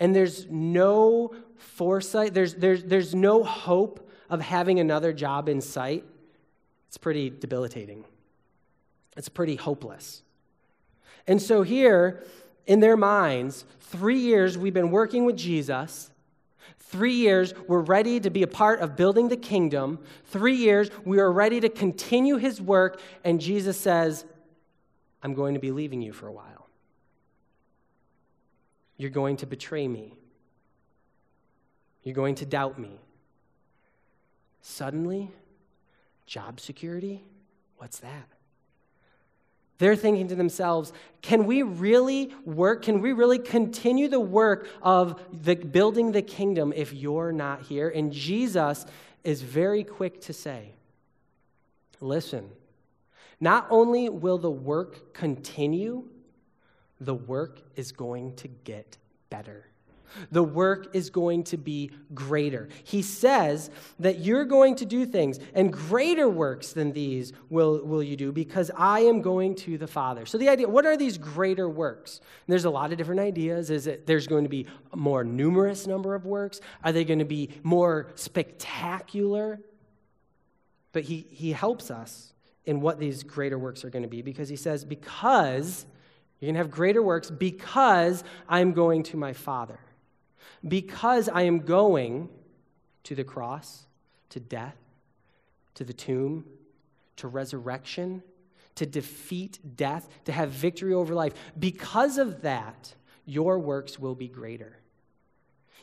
and 0.00 0.12
there's 0.12 0.48
no 0.50 1.36
foresight, 1.56 2.34
there's, 2.34 2.54
there's, 2.54 2.82
there's 2.82 3.14
no 3.14 3.44
hope 3.44 4.10
of 4.28 4.40
having 4.40 4.80
another 4.80 5.12
job 5.12 5.48
in 5.48 5.60
sight, 5.60 6.04
it's 6.88 6.98
pretty 6.98 7.30
debilitating. 7.30 8.04
It's 9.16 9.28
pretty 9.28 9.56
hopeless. 9.56 10.22
And 11.26 11.40
so, 11.40 11.62
here 11.62 12.24
in 12.66 12.80
their 12.80 12.96
minds, 12.96 13.64
three 13.80 14.18
years 14.18 14.56
we've 14.58 14.74
been 14.74 14.90
working 14.90 15.24
with 15.24 15.36
Jesus. 15.36 16.10
Three 16.78 17.14
years, 17.14 17.52
we're 17.66 17.80
ready 17.80 18.20
to 18.20 18.30
be 18.30 18.44
a 18.44 18.46
part 18.46 18.80
of 18.80 18.94
building 18.94 19.28
the 19.28 19.36
kingdom. 19.36 19.98
Three 20.26 20.54
years, 20.54 20.88
we 21.04 21.18
are 21.18 21.32
ready 21.32 21.58
to 21.60 21.68
continue 21.68 22.36
his 22.36 22.60
work. 22.60 23.00
And 23.24 23.40
Jesus 23.40 23.78
says, 23.78 24.24
I'm 25.20 25.34
going 25.34 25.54
to 25.54 25.60
be 25.60 25.72
leaving 25.72 26.00
you 26.00 26.12
for 26.12 26.28
a 26.28 26.32
while. 26.32 26.68
You're 28.96 29.10
going 29.10 29.36
to 29.38 29.46
betray 29.46 29.88
me. 29.88 30.14
You're 32.04 32.14
going 32.14 32.36
to 32.36 32.46
doubt 32.46 32.78
me. 32.78 33.00
Suddenly, 34.62 35.32
job 36.26 36.60
security? 36.60 37.24
What's 37.76 37.98
that? 38.00 38.28
They're 39.78 39.96
thinking 39.96 40.28
to 40.28 40.34
themselves, 40.34 40.92
can 41.20 41.44
we 41.44 41.62
really 41.62 42.32
work? 42.44 42.82
Can 42.82 43.02
we 43.02 43.12
really 43.12 43.38
continue 43.38 44.08
the 44.08 44.20
work 44.20 44.68
of 44.80 45.20
the, 45.44 45.54
building 45.54 46.12
the 46.12 46.22
kingdom 46.22 46.72
if 46.74 46.92
you're 46.92 47.32
not 47.32 47.62
here? 47.62 47.88
And 47.88 48.10
Jesus 48.10 48.86
is 49.22 49.42
very 49.42 49.84
quick 49.84 50.22
to 50.22 50.32
say, 50.32 50.70
listen, 52.00 52.48
not 53.38 53.66
only 53.68 54.08
will 54.08 54.38
the 54.38 54.50
work 54.50 55.12
continue, 55.12 56.04
the 57.00 57.14
work 57.14 57.60
is 57.74 57.92
going 57.92 58.34
to 58.36 58.48
get 58.48 58.96
better. 59.28 59.66
The 60.30 60.42
work 60.42 60.94
is 60.94 61.10
going 61.10 61.44
to 61.44 61.56
be 61.56 61.90
greater. 62.14 62.68
He 62.84 63.02
says 63.02 63.70
that 63.98 64.20
you're 64.20 64.44
going 64.44 64.76
to 64.76 64.86
do 64.86 65.06
things, 65.06 65.38
and 65.54 65.72
greater 65.72 66.28
works 66.28 66.72
than 66.72 66.92
these 66.92 67.32
will, 67.50 67.84
will 67.84 68.02
you 68.02 68.16
do 68.16 68.32
because 68.32 68.70
I 68.76 69.00
am 69.00 69.22
going 69.22 69.54
to 69.56 69.78
the 69.78 69.86
Father. 69.86 70.26
So, 70.26 70.38
the 70.38 70.48
idea 70.48 70.68
what 70.68 70.86
are 70.86 70.96
these 70.96 71.18
greater 71.18 71.68
works? 71.68 72.18
And 72.18 72.52
there's 72.52 72.64
a 72.64 72.70
lot 72.70 72.92
of 72.92 72.98
different 72.98 73.20
ideas. 73.20 73.70
Is 73.70 73.86
it 73.86 74.06
there's 74.06 74.26
going 74.26 74.44
to 74.44 74.50
be 74.50 74.66
a 74.92 74.96
more 74.96 75.24
numerous 75.24 75.86
number 75.86 76.14
of 76.14 76.24
works? 76.24 76.60
Are 76.84 76.92
they 76.92 77.04
going 77.04 77.18
to 77.18 77.24
be 77.24 77.50
more 77.62 78.08
spectacular? 78.14 79.60
But 80.92 81.04
he, 81.04 81.26
he 81.30 81.52
helps 81.52 81.90
us 81.90 82.32
in 82.64 82.80
what 82.80 82.98
these 82.98 83.22
greater 83.22 83.58
works 83.58 83.84
are 83.84 83.90
going 83.90 84.02
to 84.02 84.08
be 84.08 84.22
because 84.22 84.48
he 84.48 84.56
says, 84.56 84.84
Because 84.84 85.86
you're 86.40 86.48
going 86.48 86.54
to 86.54 86.58
have 86.58 86.70
greater 86.70 87.02
works 87.02 87.30
because 87.30 88.22
I'm 88.48 88.72
going 88.72 89.02
to 89.04 89.16
my 89.16 89.32
Father 89.32 89.78
because 90.66 91.28
I 91.28 91.42
am 91.42 91.60
going 91.60 92.28
to 93.04 93.14
the 93.14 93.24
cross, 93.24 93.86
to 94.30 94.40
death, 94.40 94.76
to 95.74 95.84
the 95.84 95.92
tomb, 95.92 96.44
to 97.16 97.28
resurrection, 97.28 98.22
to 98.74 98.86
defeat 98.86 99.58
death, 99.76 100.08
to 100.24 100.32
have 100.32 100.50
victory 100.50 100.92
over 100.92 101.14
life. 101.14 101.32
Because 101.58 102.18
of 102.18 102.42
that, 102.42 102.94
your 103.24 103.58
works 103.58 103.98
will 103.98 104.14
be 104.14 104.28
greater. 104.28 104.78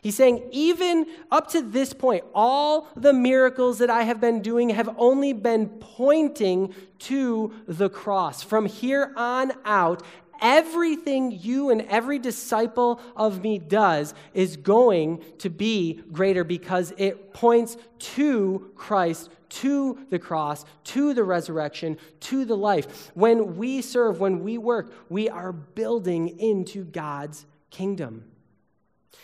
He's 0.01 0.17
saying, 0.17 0.49
even 0.51 1.07
up 1.31 1.49
to 1.51 1.61
this 1.61 1.93
point, 1.93 2.25
all 2.35 2.89
the 2.93 3.13
miracles 3.13 3.77
that 3.77 3.89
I 3.89 4.03
have 4.03 4.19
been 4.19 4.41
doing 4.41 4.69
have 4.69 4.93
only 4.97 5.31
been 5.31 5.69
pointing 5.69 6.73
to 6.99 7.53
the 7.67 7.89
cross. 7.89 8.43
From 8.43 8.65
here 8.65 9.13
on 9.15 9.53
out, 9.63 10.03
everything 10.43 11.31
you 11.31 11.69
and 11.69 11.81
every 11.83 12.19
disciple 12.19 12.99
of 13.15 13.41
me 13.41 13.57
does 13.57 14.13
is 14.33 14.57
going 14.57 15.23
to 15.39 15.49
be 15.49 16.03
greater 16.11 16.43
because 16.43 16.93
it 16.97 17.33
points 17.33 17.77
to 17.97 18.69
Christ, 18.75 19.29
to 19.49 19.97
the 20.09 20.19
cross, 20.19 20.65
to 20.83 21.13
the 21.13 21.23
resurrection, 21.23 21.97
to 22.19 22.43
the 22.43 22.57
life. 22.57 23.11
When 23.15 23.55
we 23.55 23.81
serve, 23.81 24.19
when 24.19 24.43
we 24.43 24.57
work, 24.57 24.93
we 25.09 25.29
are 25.29 25.53
building 25.53 26.37
into 26.39 26.83
God's 26.83 27.45
kingdom. 27.71 28.25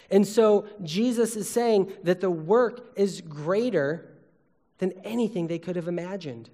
And 0.09 0.26
so 0.26 0.67
Jesus 0.82 1.36
is 1.36 1.49
saying 1.49 1.91
that 2.03 2.22
the 2.22 2.32
work 2.32 2.93
is 2.95 3.22
greater 3.22 4.09
than 4.80 4.93
anything 5.03 5.47
they 5.47 5.59
could 5.59 5.76
have 5.76 5.88
imagined. 5.88 6.49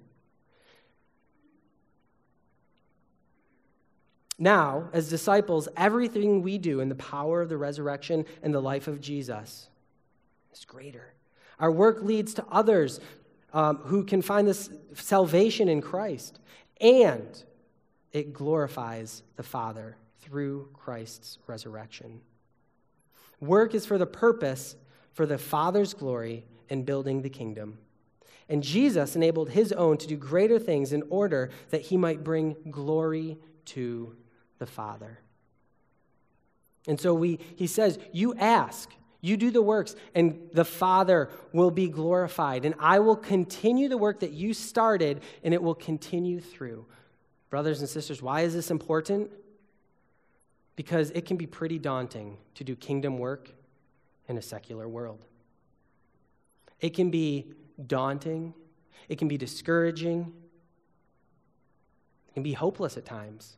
Now, 4.38 4.90
as 4.92 5.08
disciples, 5.08 5.68
everything 5.76 6.42
we 6.42 6.58
do 6.58 6.80
in 6.80 6.88
the 6.88 6.94
power 6.94 7.40
of 7.40 7.48
the 7.48 7.56
resurrection 7.56 8.26
and 8.42 8.52
the 8.52 8.60
life 8.60 8.86
of 8.86 9.00
Jesus 9.00 9.68
is 10.52 10.64
greater. 10.64 11.14
Our 11.58 11.72
work 11.72 12.02
leads 12.02 12.34
to 12.34 12.44
others 12.50 13.00
um, 13.54 13.78
who 13.78 14.04
can 14.04 14.20
find 14.20 14.46
this 14.46 14.68
salvation 14.92 15.68
in 15.68 15.80
Christ, 15.80 16.38
and 16.80 17.42
it 18.12 18.34
glorifies 18.34 19.22
the 19.36 19.42
Father 19.42 19.96
through 20.20 20.68
Christ's 20.74 21.38
resurrection. 21.46 22.20
Work 23.40 23.74
is 23.74 23.86
for 23.86 23.96
the 23.96 24.06
purpose 24.06 24.76
for 25.14 25.24
the 25.24 25.38
Father's 25.38 25.94
glory 25.94 26.44
in 26.68 26.82
building 26.82 27.22
the 27.22 27.30
kingdom. 27.30 27.78
And 28.48 28.62
Jesus 28.62 29.16
enabled 29.16 29.50
his 29.50 29.72
own 29.72 29.96
to 29.98 30.06
do 30.06 30.16
greater 30.16 30.58
things 30.58 30.92
in 30.92 31.02
order 31.08 31.50
that 31.70 31.82
he 31.82 31.96
might 31.96 32.22
bring 32.22 32.54
glory 32.70 33.38
to 33.66 34.14
the 34.58 34.66
Father. 34.66 35.18
And 36.86 37.00
so 37.00 37.14
we, 37.14 37.38
he 37.56 37.66
says, 37.66 37.98
You 38.12 38.34
ask, 38.34 38.90
you 39.20 39.36
do 39.36 39.50
the 39.50 39.62
works, 39.62 39.96
and 40.14 40.48
the 40.52 40.64
Father 40.64 41.30
will 41.52 41.70
be 41.70 41.88
glorified. 41.88 42.64
And 42.64 42.74
I 42.78 43.00
will 43.00 43.16
continue 43.16 43.88
the 43.88 43.98
work 43.98 44.20
that 44.20 44.32
you 44.32 44.54
started, 44.54 45.22
and 45.42 45.52
it 45.52 45.62
will 45.62 45.74
continue 45.74 46.40
through. 46.40 46.86
Brothers 47.50 47.80
and 47.80 47.88
sisters, 47.88 48.22
why 48.22 48.42
is 48.42 48.54
this 48.54 48.70
important? 48.70 49.30
Because 50.76 51.10
it 51.10 51.24
can 51.24 51.36
be 51.36 51.46
pretty 51.46 51.78
daunting 51.78 52.36
to 52.54 52.64
do 52.64 52.76
kingdom 52.76 53.18
work 53.18 53.50
in 54.28 54.36
a 54.36 54.42
secular 54.42 54.88
world. 54.88 55.24
It 56.80 56.90
can 56.90 57.10
be 57.10 57.52
daunting, 57.86 58.54
it 59.08 59.18
can 59.18 59.28
be 59.28 59.38
discouraging, 59.38 60.32
it 62.28 62.34
can 62.34 62.42
be 62.42 62.52
hopeless 62.52 62.96
at 62.96 63.04
times. 63.04 63.56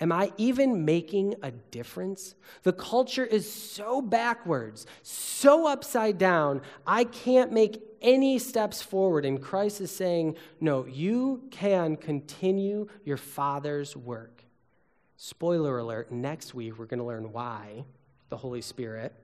Am 0.00 0.12
I 0.12 0.32
even 0.36 0.84
making 0.84 1.34
a 1.42 1.50
difference? 1.50 2.34
The 2.62 2.72
culture 2.72 3.24
is 3.24 3.50
so 3.50 4.02
backwards, 4.02 4.86
so 5.02 5.66
upside 5.66 6.18
down, 6.18 6.62
I 6.86 7.04
can't 7.04 7.52
make 7.52 7.82
any 8.02 8.38
steps 8.38 8.82
forward. 8.82 9.24
And 9.24 9.40
Christ 9.40 9.80
is 9.80 9.90
saying, 9.90 10.36
No, 10.60 10.86
you 10.86 11.44
can 11.50 11.96
continue 11.96 12.88
your 13.04 13.16
Father's 13.16 13.96
work. 13.96 14.44
Spoiler 15.16 15.78
alert, 15.78 16.12
next 16.12 16.54
week 16.54 16.78
we're 16.78 16.86
going 16.86 16.98
to 16.98 17.04
learn 17.04 17.32
why 17.32 17.84
the 18.28 18.36
Holy 18.36 18.60
Spirit. 18.60 19.14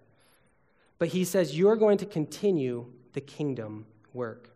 But 0.99 1.09
he 1.09 1.25
says, 1.25 1.57
You 1.57 1.69
are 1.69 1.77
going 1.77 1.99
to 1.99 2.07
continue 2.07 2.87
the 3.13 3.21
kingdom 3.21 3.87
work. 4.13 4.51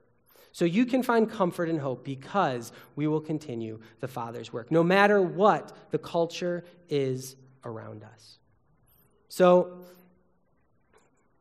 So 0.54 0.64
you 0.64 0.86
can 0.86 1.02
find 1.02 1.28
comfort 1.28 1.68
and 1.68 1.80
hope 1.80 2.04
because 2.04 2.70
we 2.94 3.08
will 3.08 3.20
continue 3.20 3.80
the 3.98 4.06
Father's 4.06 4.52
work, 4.52 4.70
no 4.70 4.84
matter 4.84 5.20
what 5.20 5.76
the 5.90 5.98
culture 5.98 6.62
is 6.88 7.34
around 7.64 8.04
us. 8.04 8.38
So 9.28 9.80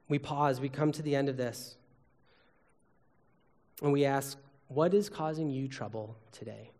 we 0.09 0.17
pause, 0.17 0.59
we 0.59 0.67
come 0.67 0.91
to 0.93 1.03
the 1.03 1.15
end 1.15 1.29
of 1.29 1.37
this, 1.37 1.77
and 3.83 3.93
we 3.93 4.03
ask, 4.03 4.35
What 4.67 4.95
is 4.95 5.09
causing 5.09 5.51
you 5.51 5.67
trouble 5.67 6.17
today? 6.31 6.71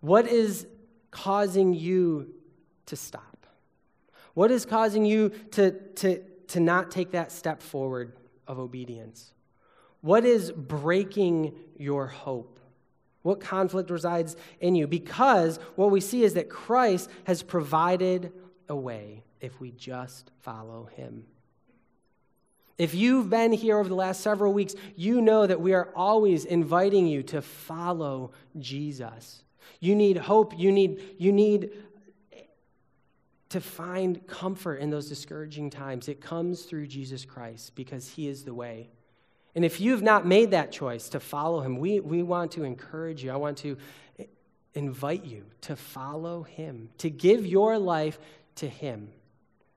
What 0.00 0.26
is 0.26 0.66
causing 1.10 1.74
you 1.74 2.32
to 2.86 2.96
stop? 2.96 3.46
What 4.32 4.50
is 4.50 4.64
causing 4.64 5.04
you 5.04 5.28
to, 5.50 5.72
to, 5.96 6.22
to 6.48 6.60
not 6.60 6.90
take 6.90 7.10
that 7.10 7.32
step 7.32 7.60
forward 7.60 8.16
of 8.46 8.58
obedience? 8.58 9.34
What 10.06 10.24
is 10.24 10.52
breaking 10.52 11.56
your 11.76 12.06
hope? 12.06 12.60
What 13.22 13.40
conflict 13.40 13.90
resides 13.90 14.36
in 14.60 14.76
you? 14.76 14.86
Because 14.86 15.58
what 15.74 15.90
we 15.90 16.00
see 16.00 16.22
is 16.22 16.34
that 16.34 16.48
Christ 16.48 17.10
has 17.24 17.42
provided 17.42 18.32
a 18.68 18.76
way 18.76 19.24
if 19.40 19.58
we 19.60 19.72
just 19.72 20.30
follow 20.38 20.88
him. 20.94 21.24
If 22.78 22.94
you've 22.94 23.28
been 23.28 23.50
here 23.50 23.80
over 23.80 23.88
the 23.88 23.96
last 23.96 24.20
several 24.20 24.52
weeks, 24.52 24.76
you 24.94 25.20
know 25.20 25.44
that 25.44 25.60
we 25.60 25.74
are 25.74 25.88
always 25.96 26.44
inviting 26.44 27.08
you 27.08 27.24
to 27.24 27.42
follow 27.42 28.30
Jesus. 28.60 29.42
You 29.80 29.96
need 29.96 30.18
hope. 30.18 30.56
You 30.56 30.70
need, 30.70 31.16
you 31.18 31.32
need 31.32 31.70
to 33.48 33.60
find 33.60 34.24
comfort 34.28 34.76
in 34.76 34.90
those 34.90 35.08
discouraging 35.08 35.70
times. 35.70 36.08
It 36.08 36.20
comes 36.20 36.62
through 36.62 36.86
Jesus 36.86 37.24
Christ 37.24 37.74
because 37.74 38.08
he 38.08 38.28
is 38.28 38.44
the 38.44 38.54
way. 38.54 38.90
And 39.56 39.64
if 39.64 39.80
you've 39.80 40.02
not 40.02 40.26
made 40.26 40.50
that 40.50 40.70
choice 40.70 41.08
to 41.08 41.18
follow 41.18 41.62
him, 41.62 41.78
we, 41.78 41.98
we 41.98 42.22
want 42.22 42.52
to 42.52 42.62
encourage 42.62 43.24
you. 43.24 43.32
I 43.32 43.36
want 43.36 43.56
to 43.58 43.78
invite 44.74 45.24
you 45.24 45.46
to 45.62 45.74
follow 45.74 46.42
him, 46.42 46.90
to 46.98 47.08
give 47.08 47.46
your 47.46 47.78
life 47.78 48.18
to 48.56 48.68
him, 48.68 49.08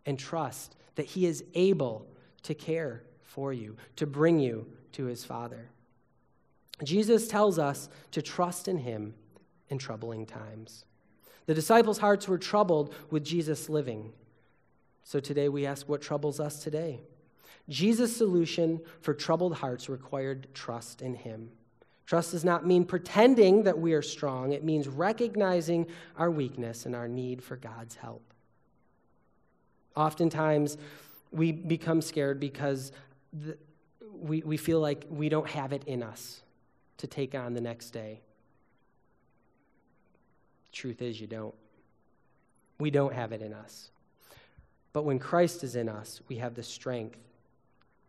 and 0.05 0.19
trust 0.19 0.75
that 0.95 1.05
he 1.05 1.25
is 1.25 1.45
able 1.53 2.05
to 2.43 2.53
care 2.53 3.03
for 3.23 3.53
you, 3.53 3.77
to 3.95 4.05
bring 4.05 4.41
you 4.41 4.67
to 4.91 5.05
his 5.05 5.23
Father. 5.23 5.69
Jesus 6.83 7.29
tells 7.29 7.57
us 7.57 7.87
to 8.11 8.21
trust 8.21 8.67
in 8.67 8.79
him 8.79 9.13
in 9.69 9.77
troubling 9.77 10.25
times. 10.25 10.83
The 11.45 11.53
disciples' 11.53 11.99
hearts 11.99 12.27
were 12.27 12.37
troubled 12.37 12.93
with 13.11 13.23
Jesus 13.23 13.69
living. 13.69 14.11
So 15.03 15.21
today 15.21 15.47
we 15.47 15.65
ask 15.65 15.87
what 15.87 16.01
troubles 16.01 16.41
us 16.41 16.61
today? 16.61 16.99
Jesus' 17.67 18.15
solution 18.15 18.81
for 19.01 19.13
troubled 19.13 19.55
hearts 19.55 19.89
required 19.89 20.47
trust 20.53 21.01
in 21.01 21.15
him. 21.15 21.51
Trust 22.05 22.31
does 22.31 22.43
not 22.43 22.65
mean 22.65 22.85
pretending 22.85 23.63
that 23.63 23.77
we 23.77 23.93
are 23.93 24.01
strong, 24.01 24.51
it 24.51 24.63
means 24.63 24.87
recognizing 24.87 25.85
our 26.17 26.31
weakness 26.31 26.85
and 26.87 26.95
our 26.95 27.07
need 27.07 27.43
for 27.43 27.55
God's 27.55 27.95
help. 27.95 28.33
Oftentimes, 29.95 30.77
we 31.31 31.51
become 31.51 32.01
scared 32.01 32.39
because 32.39 32.91
the, 33.31 33.57
we, 34.11 34.41
we 34.41 34.57
feel 34.57 34.79
like 34.79 35.05
we 35.09 35.29
don't 35.29 35.47
have 35.47 35.71
it 35.71 35.83
in 35.85 36.01
us 36.01 36.41
to 36.97 37.07
take 37.07 37.35
on 37.35 37.53
the 37.53 37.61
next 37.61 37.91
day. 37.91 38.21
Truth 40.71 41.01
is, 41.01 41.19
you 41.19 41.27
don't. 41.27 41.55
We 42.79 42.91
don't 42.91 43.13
have 43.13 43.31
it 43.31 43.41
in 43.41 43.53
us. 43.53 43.91
But 44.93 45.03
when 45.03 45.19
Christ 45.19 45.63
is 45.63 45.75
in 45.75 45.87
us, 45.87 46.21
we 46.27 46.37
have 46.37 46.55
the 46.55 46.63
strength 46.63 47.19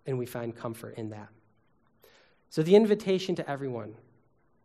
and 0.06 0.18
we 0.18 0.26
find 0.26 0.54
comfort 0.54 0.96
in 0.96 1.10
that. 1.10 1.28
So, 2.48 2.62
the 2.62 2.74
invitation 2.74 3.34
to 3.36 3.48
everyone 3.48 3.94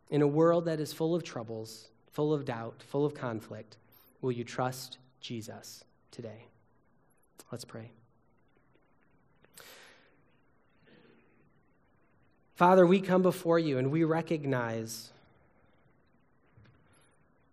in 0.09 0.21
a 0.21 0.27
world 0.27 0.65
that 0.65 0.79
is 0.79 0.93
full 0.93 1.13
of 1.13 1.23
troubles, 1.23 1.89
full 2.11 2.33
of 2.33 2.45
doubt, 2.45 2.81
full 2.81 3.05
of 3.05 3.13
conflict, 3.13 3.77
will 4.21 4.31
you 4.31 4.43
trust 4.43 4.97
Jesus 5.19 5.83
today? 6.11 6.45
Let's 7.51 7.65
pray. 7.65 7.91
Father, 12.55 12.87
we 12.87 13.01
come 13.01 13.21
before 13.21 13.59
you 13.59 13.77
and 13.77 13.91
we 13.91 14.03
recognize 14.03 15.11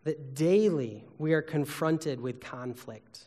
that 0.04 0.34
daily 0.34 1.04
we 1.18 1.32
are 1.32 1.42
confronted 1.42 2.20
with 2.20 2.40
conflict. 2.40 3.26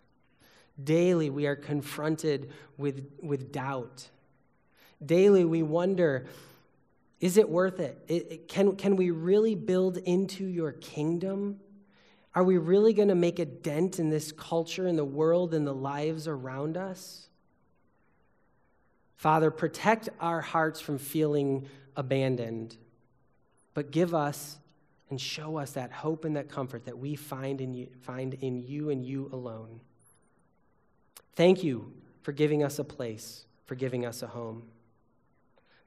Daily 0.82 1.30
we 1.30 1.46
are 1.48 1.56
confronted 1.56 2.52
with, 2.78 3.06
with 3.22 3.52
doubt. 3.52 4.10
Daily 5.04 5.46
we 5.46 5.64
wonder 5.64 6.28
is 7.22 7.38
it 7.38 7.50
worth 7.50 7.80
it? 7.80 7.98
it 8.08 8.48
can, 8.48 8.76
can 8.76 8.98
we 8.98 9.10
really 9.10 9.56
build 9.56 9.98
into 9.98 10.46
your 10.46 10.74
kingdom? 10.74 11.60
Are 12.36 12.44
we 12.44 12.58
really 12.58 12.94
going 12.94 13.08
to 13.08 13.16
make 13.16 13.40
a 13.40 13.46
dent 13.46 14.00
in 14.00 14.10
this 14.10 14.32
culture, 14.34 14.86
in 14.86 14.98
the 14.98 15.06
world, 15.06 15.54
in 15.54 15.64
the 15.64 15.74
lives 15.74 16.28
around 16.28 16.76
us? 16.76 17.30
Father, 19.16 19.50
protect 19.50 20.10
our 20.20 20.42
hearts 20.42 20.82
from 20.82 20.98
feeling 20.98 21.68
abandoned, 21.96 22.78
but 23.74 23.92
give 23.92 24.14
us 24.14 24.58
and 25.10 25.20
show 25.20 25.58
us 25.58 25.72
that 25.72 25.92
hope 25.92 26.26
and 26.26 26.36
that 26.36 26.50
comfort 26.50 26.86
that 26.86 26.98
we 26.98 27.16
find 27.16 27.62
in 27.62 27.74
you, 27.74 27.88
find 28.02 28.34
in 28.36 28.62
you 28.62 28.90
and 28.90 29.06
you 29.06 29.30
alone. 29.32 29.80
Thank 31.36 31.64
you 31.64 31.94
for 32.22 32.34
giving 32.34 32.64
us 32.64 32.78
a 32.78 32.84
place, 32.84 33.46
for 33.66 33.76
giving 33.76 34.06
us 34.06 34.22
a 34.22 34.28
home. 34.28 34.64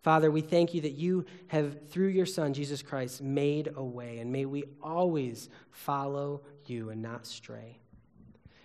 Father, 0.09 0.31
we 0.31 0.41
thank 0.41 0.73
you 0.73 0.81
that 0.81 0.95
you 0.95 1.27
have, 1.49 1.91
through 1.91 2.07
your 2.07 2.25
Son, 2.25 2.55
Jesus 2.55 2.81
Christ, 2.81 3.21
made 3.21 3.69
a 3.77 3.85
way, 3.85 4.21
and 4.21 4.33
may 4.33 4.47
we 4.47 4.65
always 4.83 5.51
follow 5.71 6.41
you 6.65 6.89
and 6.89 7.03
not 7.03 7.27
stray. 7.27 7.77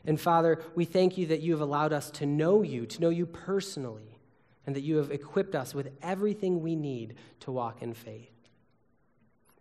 And 0.05 0.17
Father, 0.17 0.61
we 0.73 0.85
thank 0.85 1.17
you 1.17 1.25
that 1.25 1.41
you 1.41 1.51
have 1.51 1.59
allowed 1.59 1.91
us 1.91 2.09
to 2.11 2.25
know 2.25 2.61
you, 2.61 2.85
to 2.85 3.01
know 3.01 3.09
you 3.09 3.25
personally, 3.25 4.17
and 4.65 4.73
that 4.73 4.83
you 4.83 4.95
have 4.95 5.11
equipped 5.11 5.53
us 5.53 5.75
with 5.75 5.91
everything 6.01 6.61
we 6.61 6.77
need 6.77 7.15
to 7.41 7.51
walk 7.51 7.81
in 7.81 7.93
faith. 7.93 8.31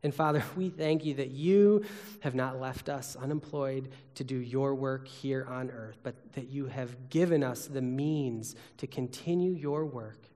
And 0.05 0.15
Father, 0.15 0.45
we 0.57 0.69
thank 0.69 1.05
you 1.05 1.15
that 1.15 1.33
you 1.33 1.85
have 2.21 2.37
not 2.37 2.61
left 2.61 2.89
us 2.91 3.17
unemployed 3.17 3.89
to 4.15 4.23
do 4.23 4.37
your 4.37 4.77
work 4.77 5.09
here 5.09 5.45
on 5.51 5.69
earth, 5.69 5.99
but 6.05 6.15
that 6.35 6.49
you 6.49 6.67
have 6.67 7.09
given 7.09 7.43
us 7.43 7.67
the 7.67 7.83
means 7.83 8.55
to 8.77 8.87
continue 8.87 9.51
your 9.51 9.85
work 9.85 10.29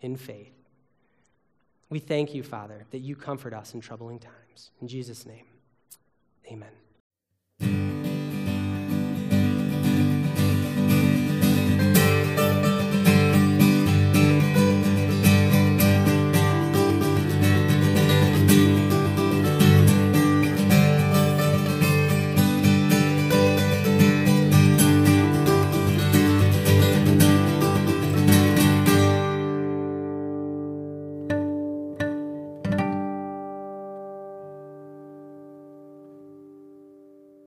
in 0.00 0.16
faith. 0.16 0.57
We 1.90 1.98
thank 1.98 2.34
you, 2.34 2.42
Father, 2.42 2.84
that 2.90 2.98
you 2.98 3.16
comfort 3.16 3.54
us 3.54 3.74
in 3.74 3.80
troubling 3.80 4.18
times. 4.18 4.70
In 4.80 4.88
Jesus' 4.88 5.24
name, 5.24 5.46
amen. 6.50 6.72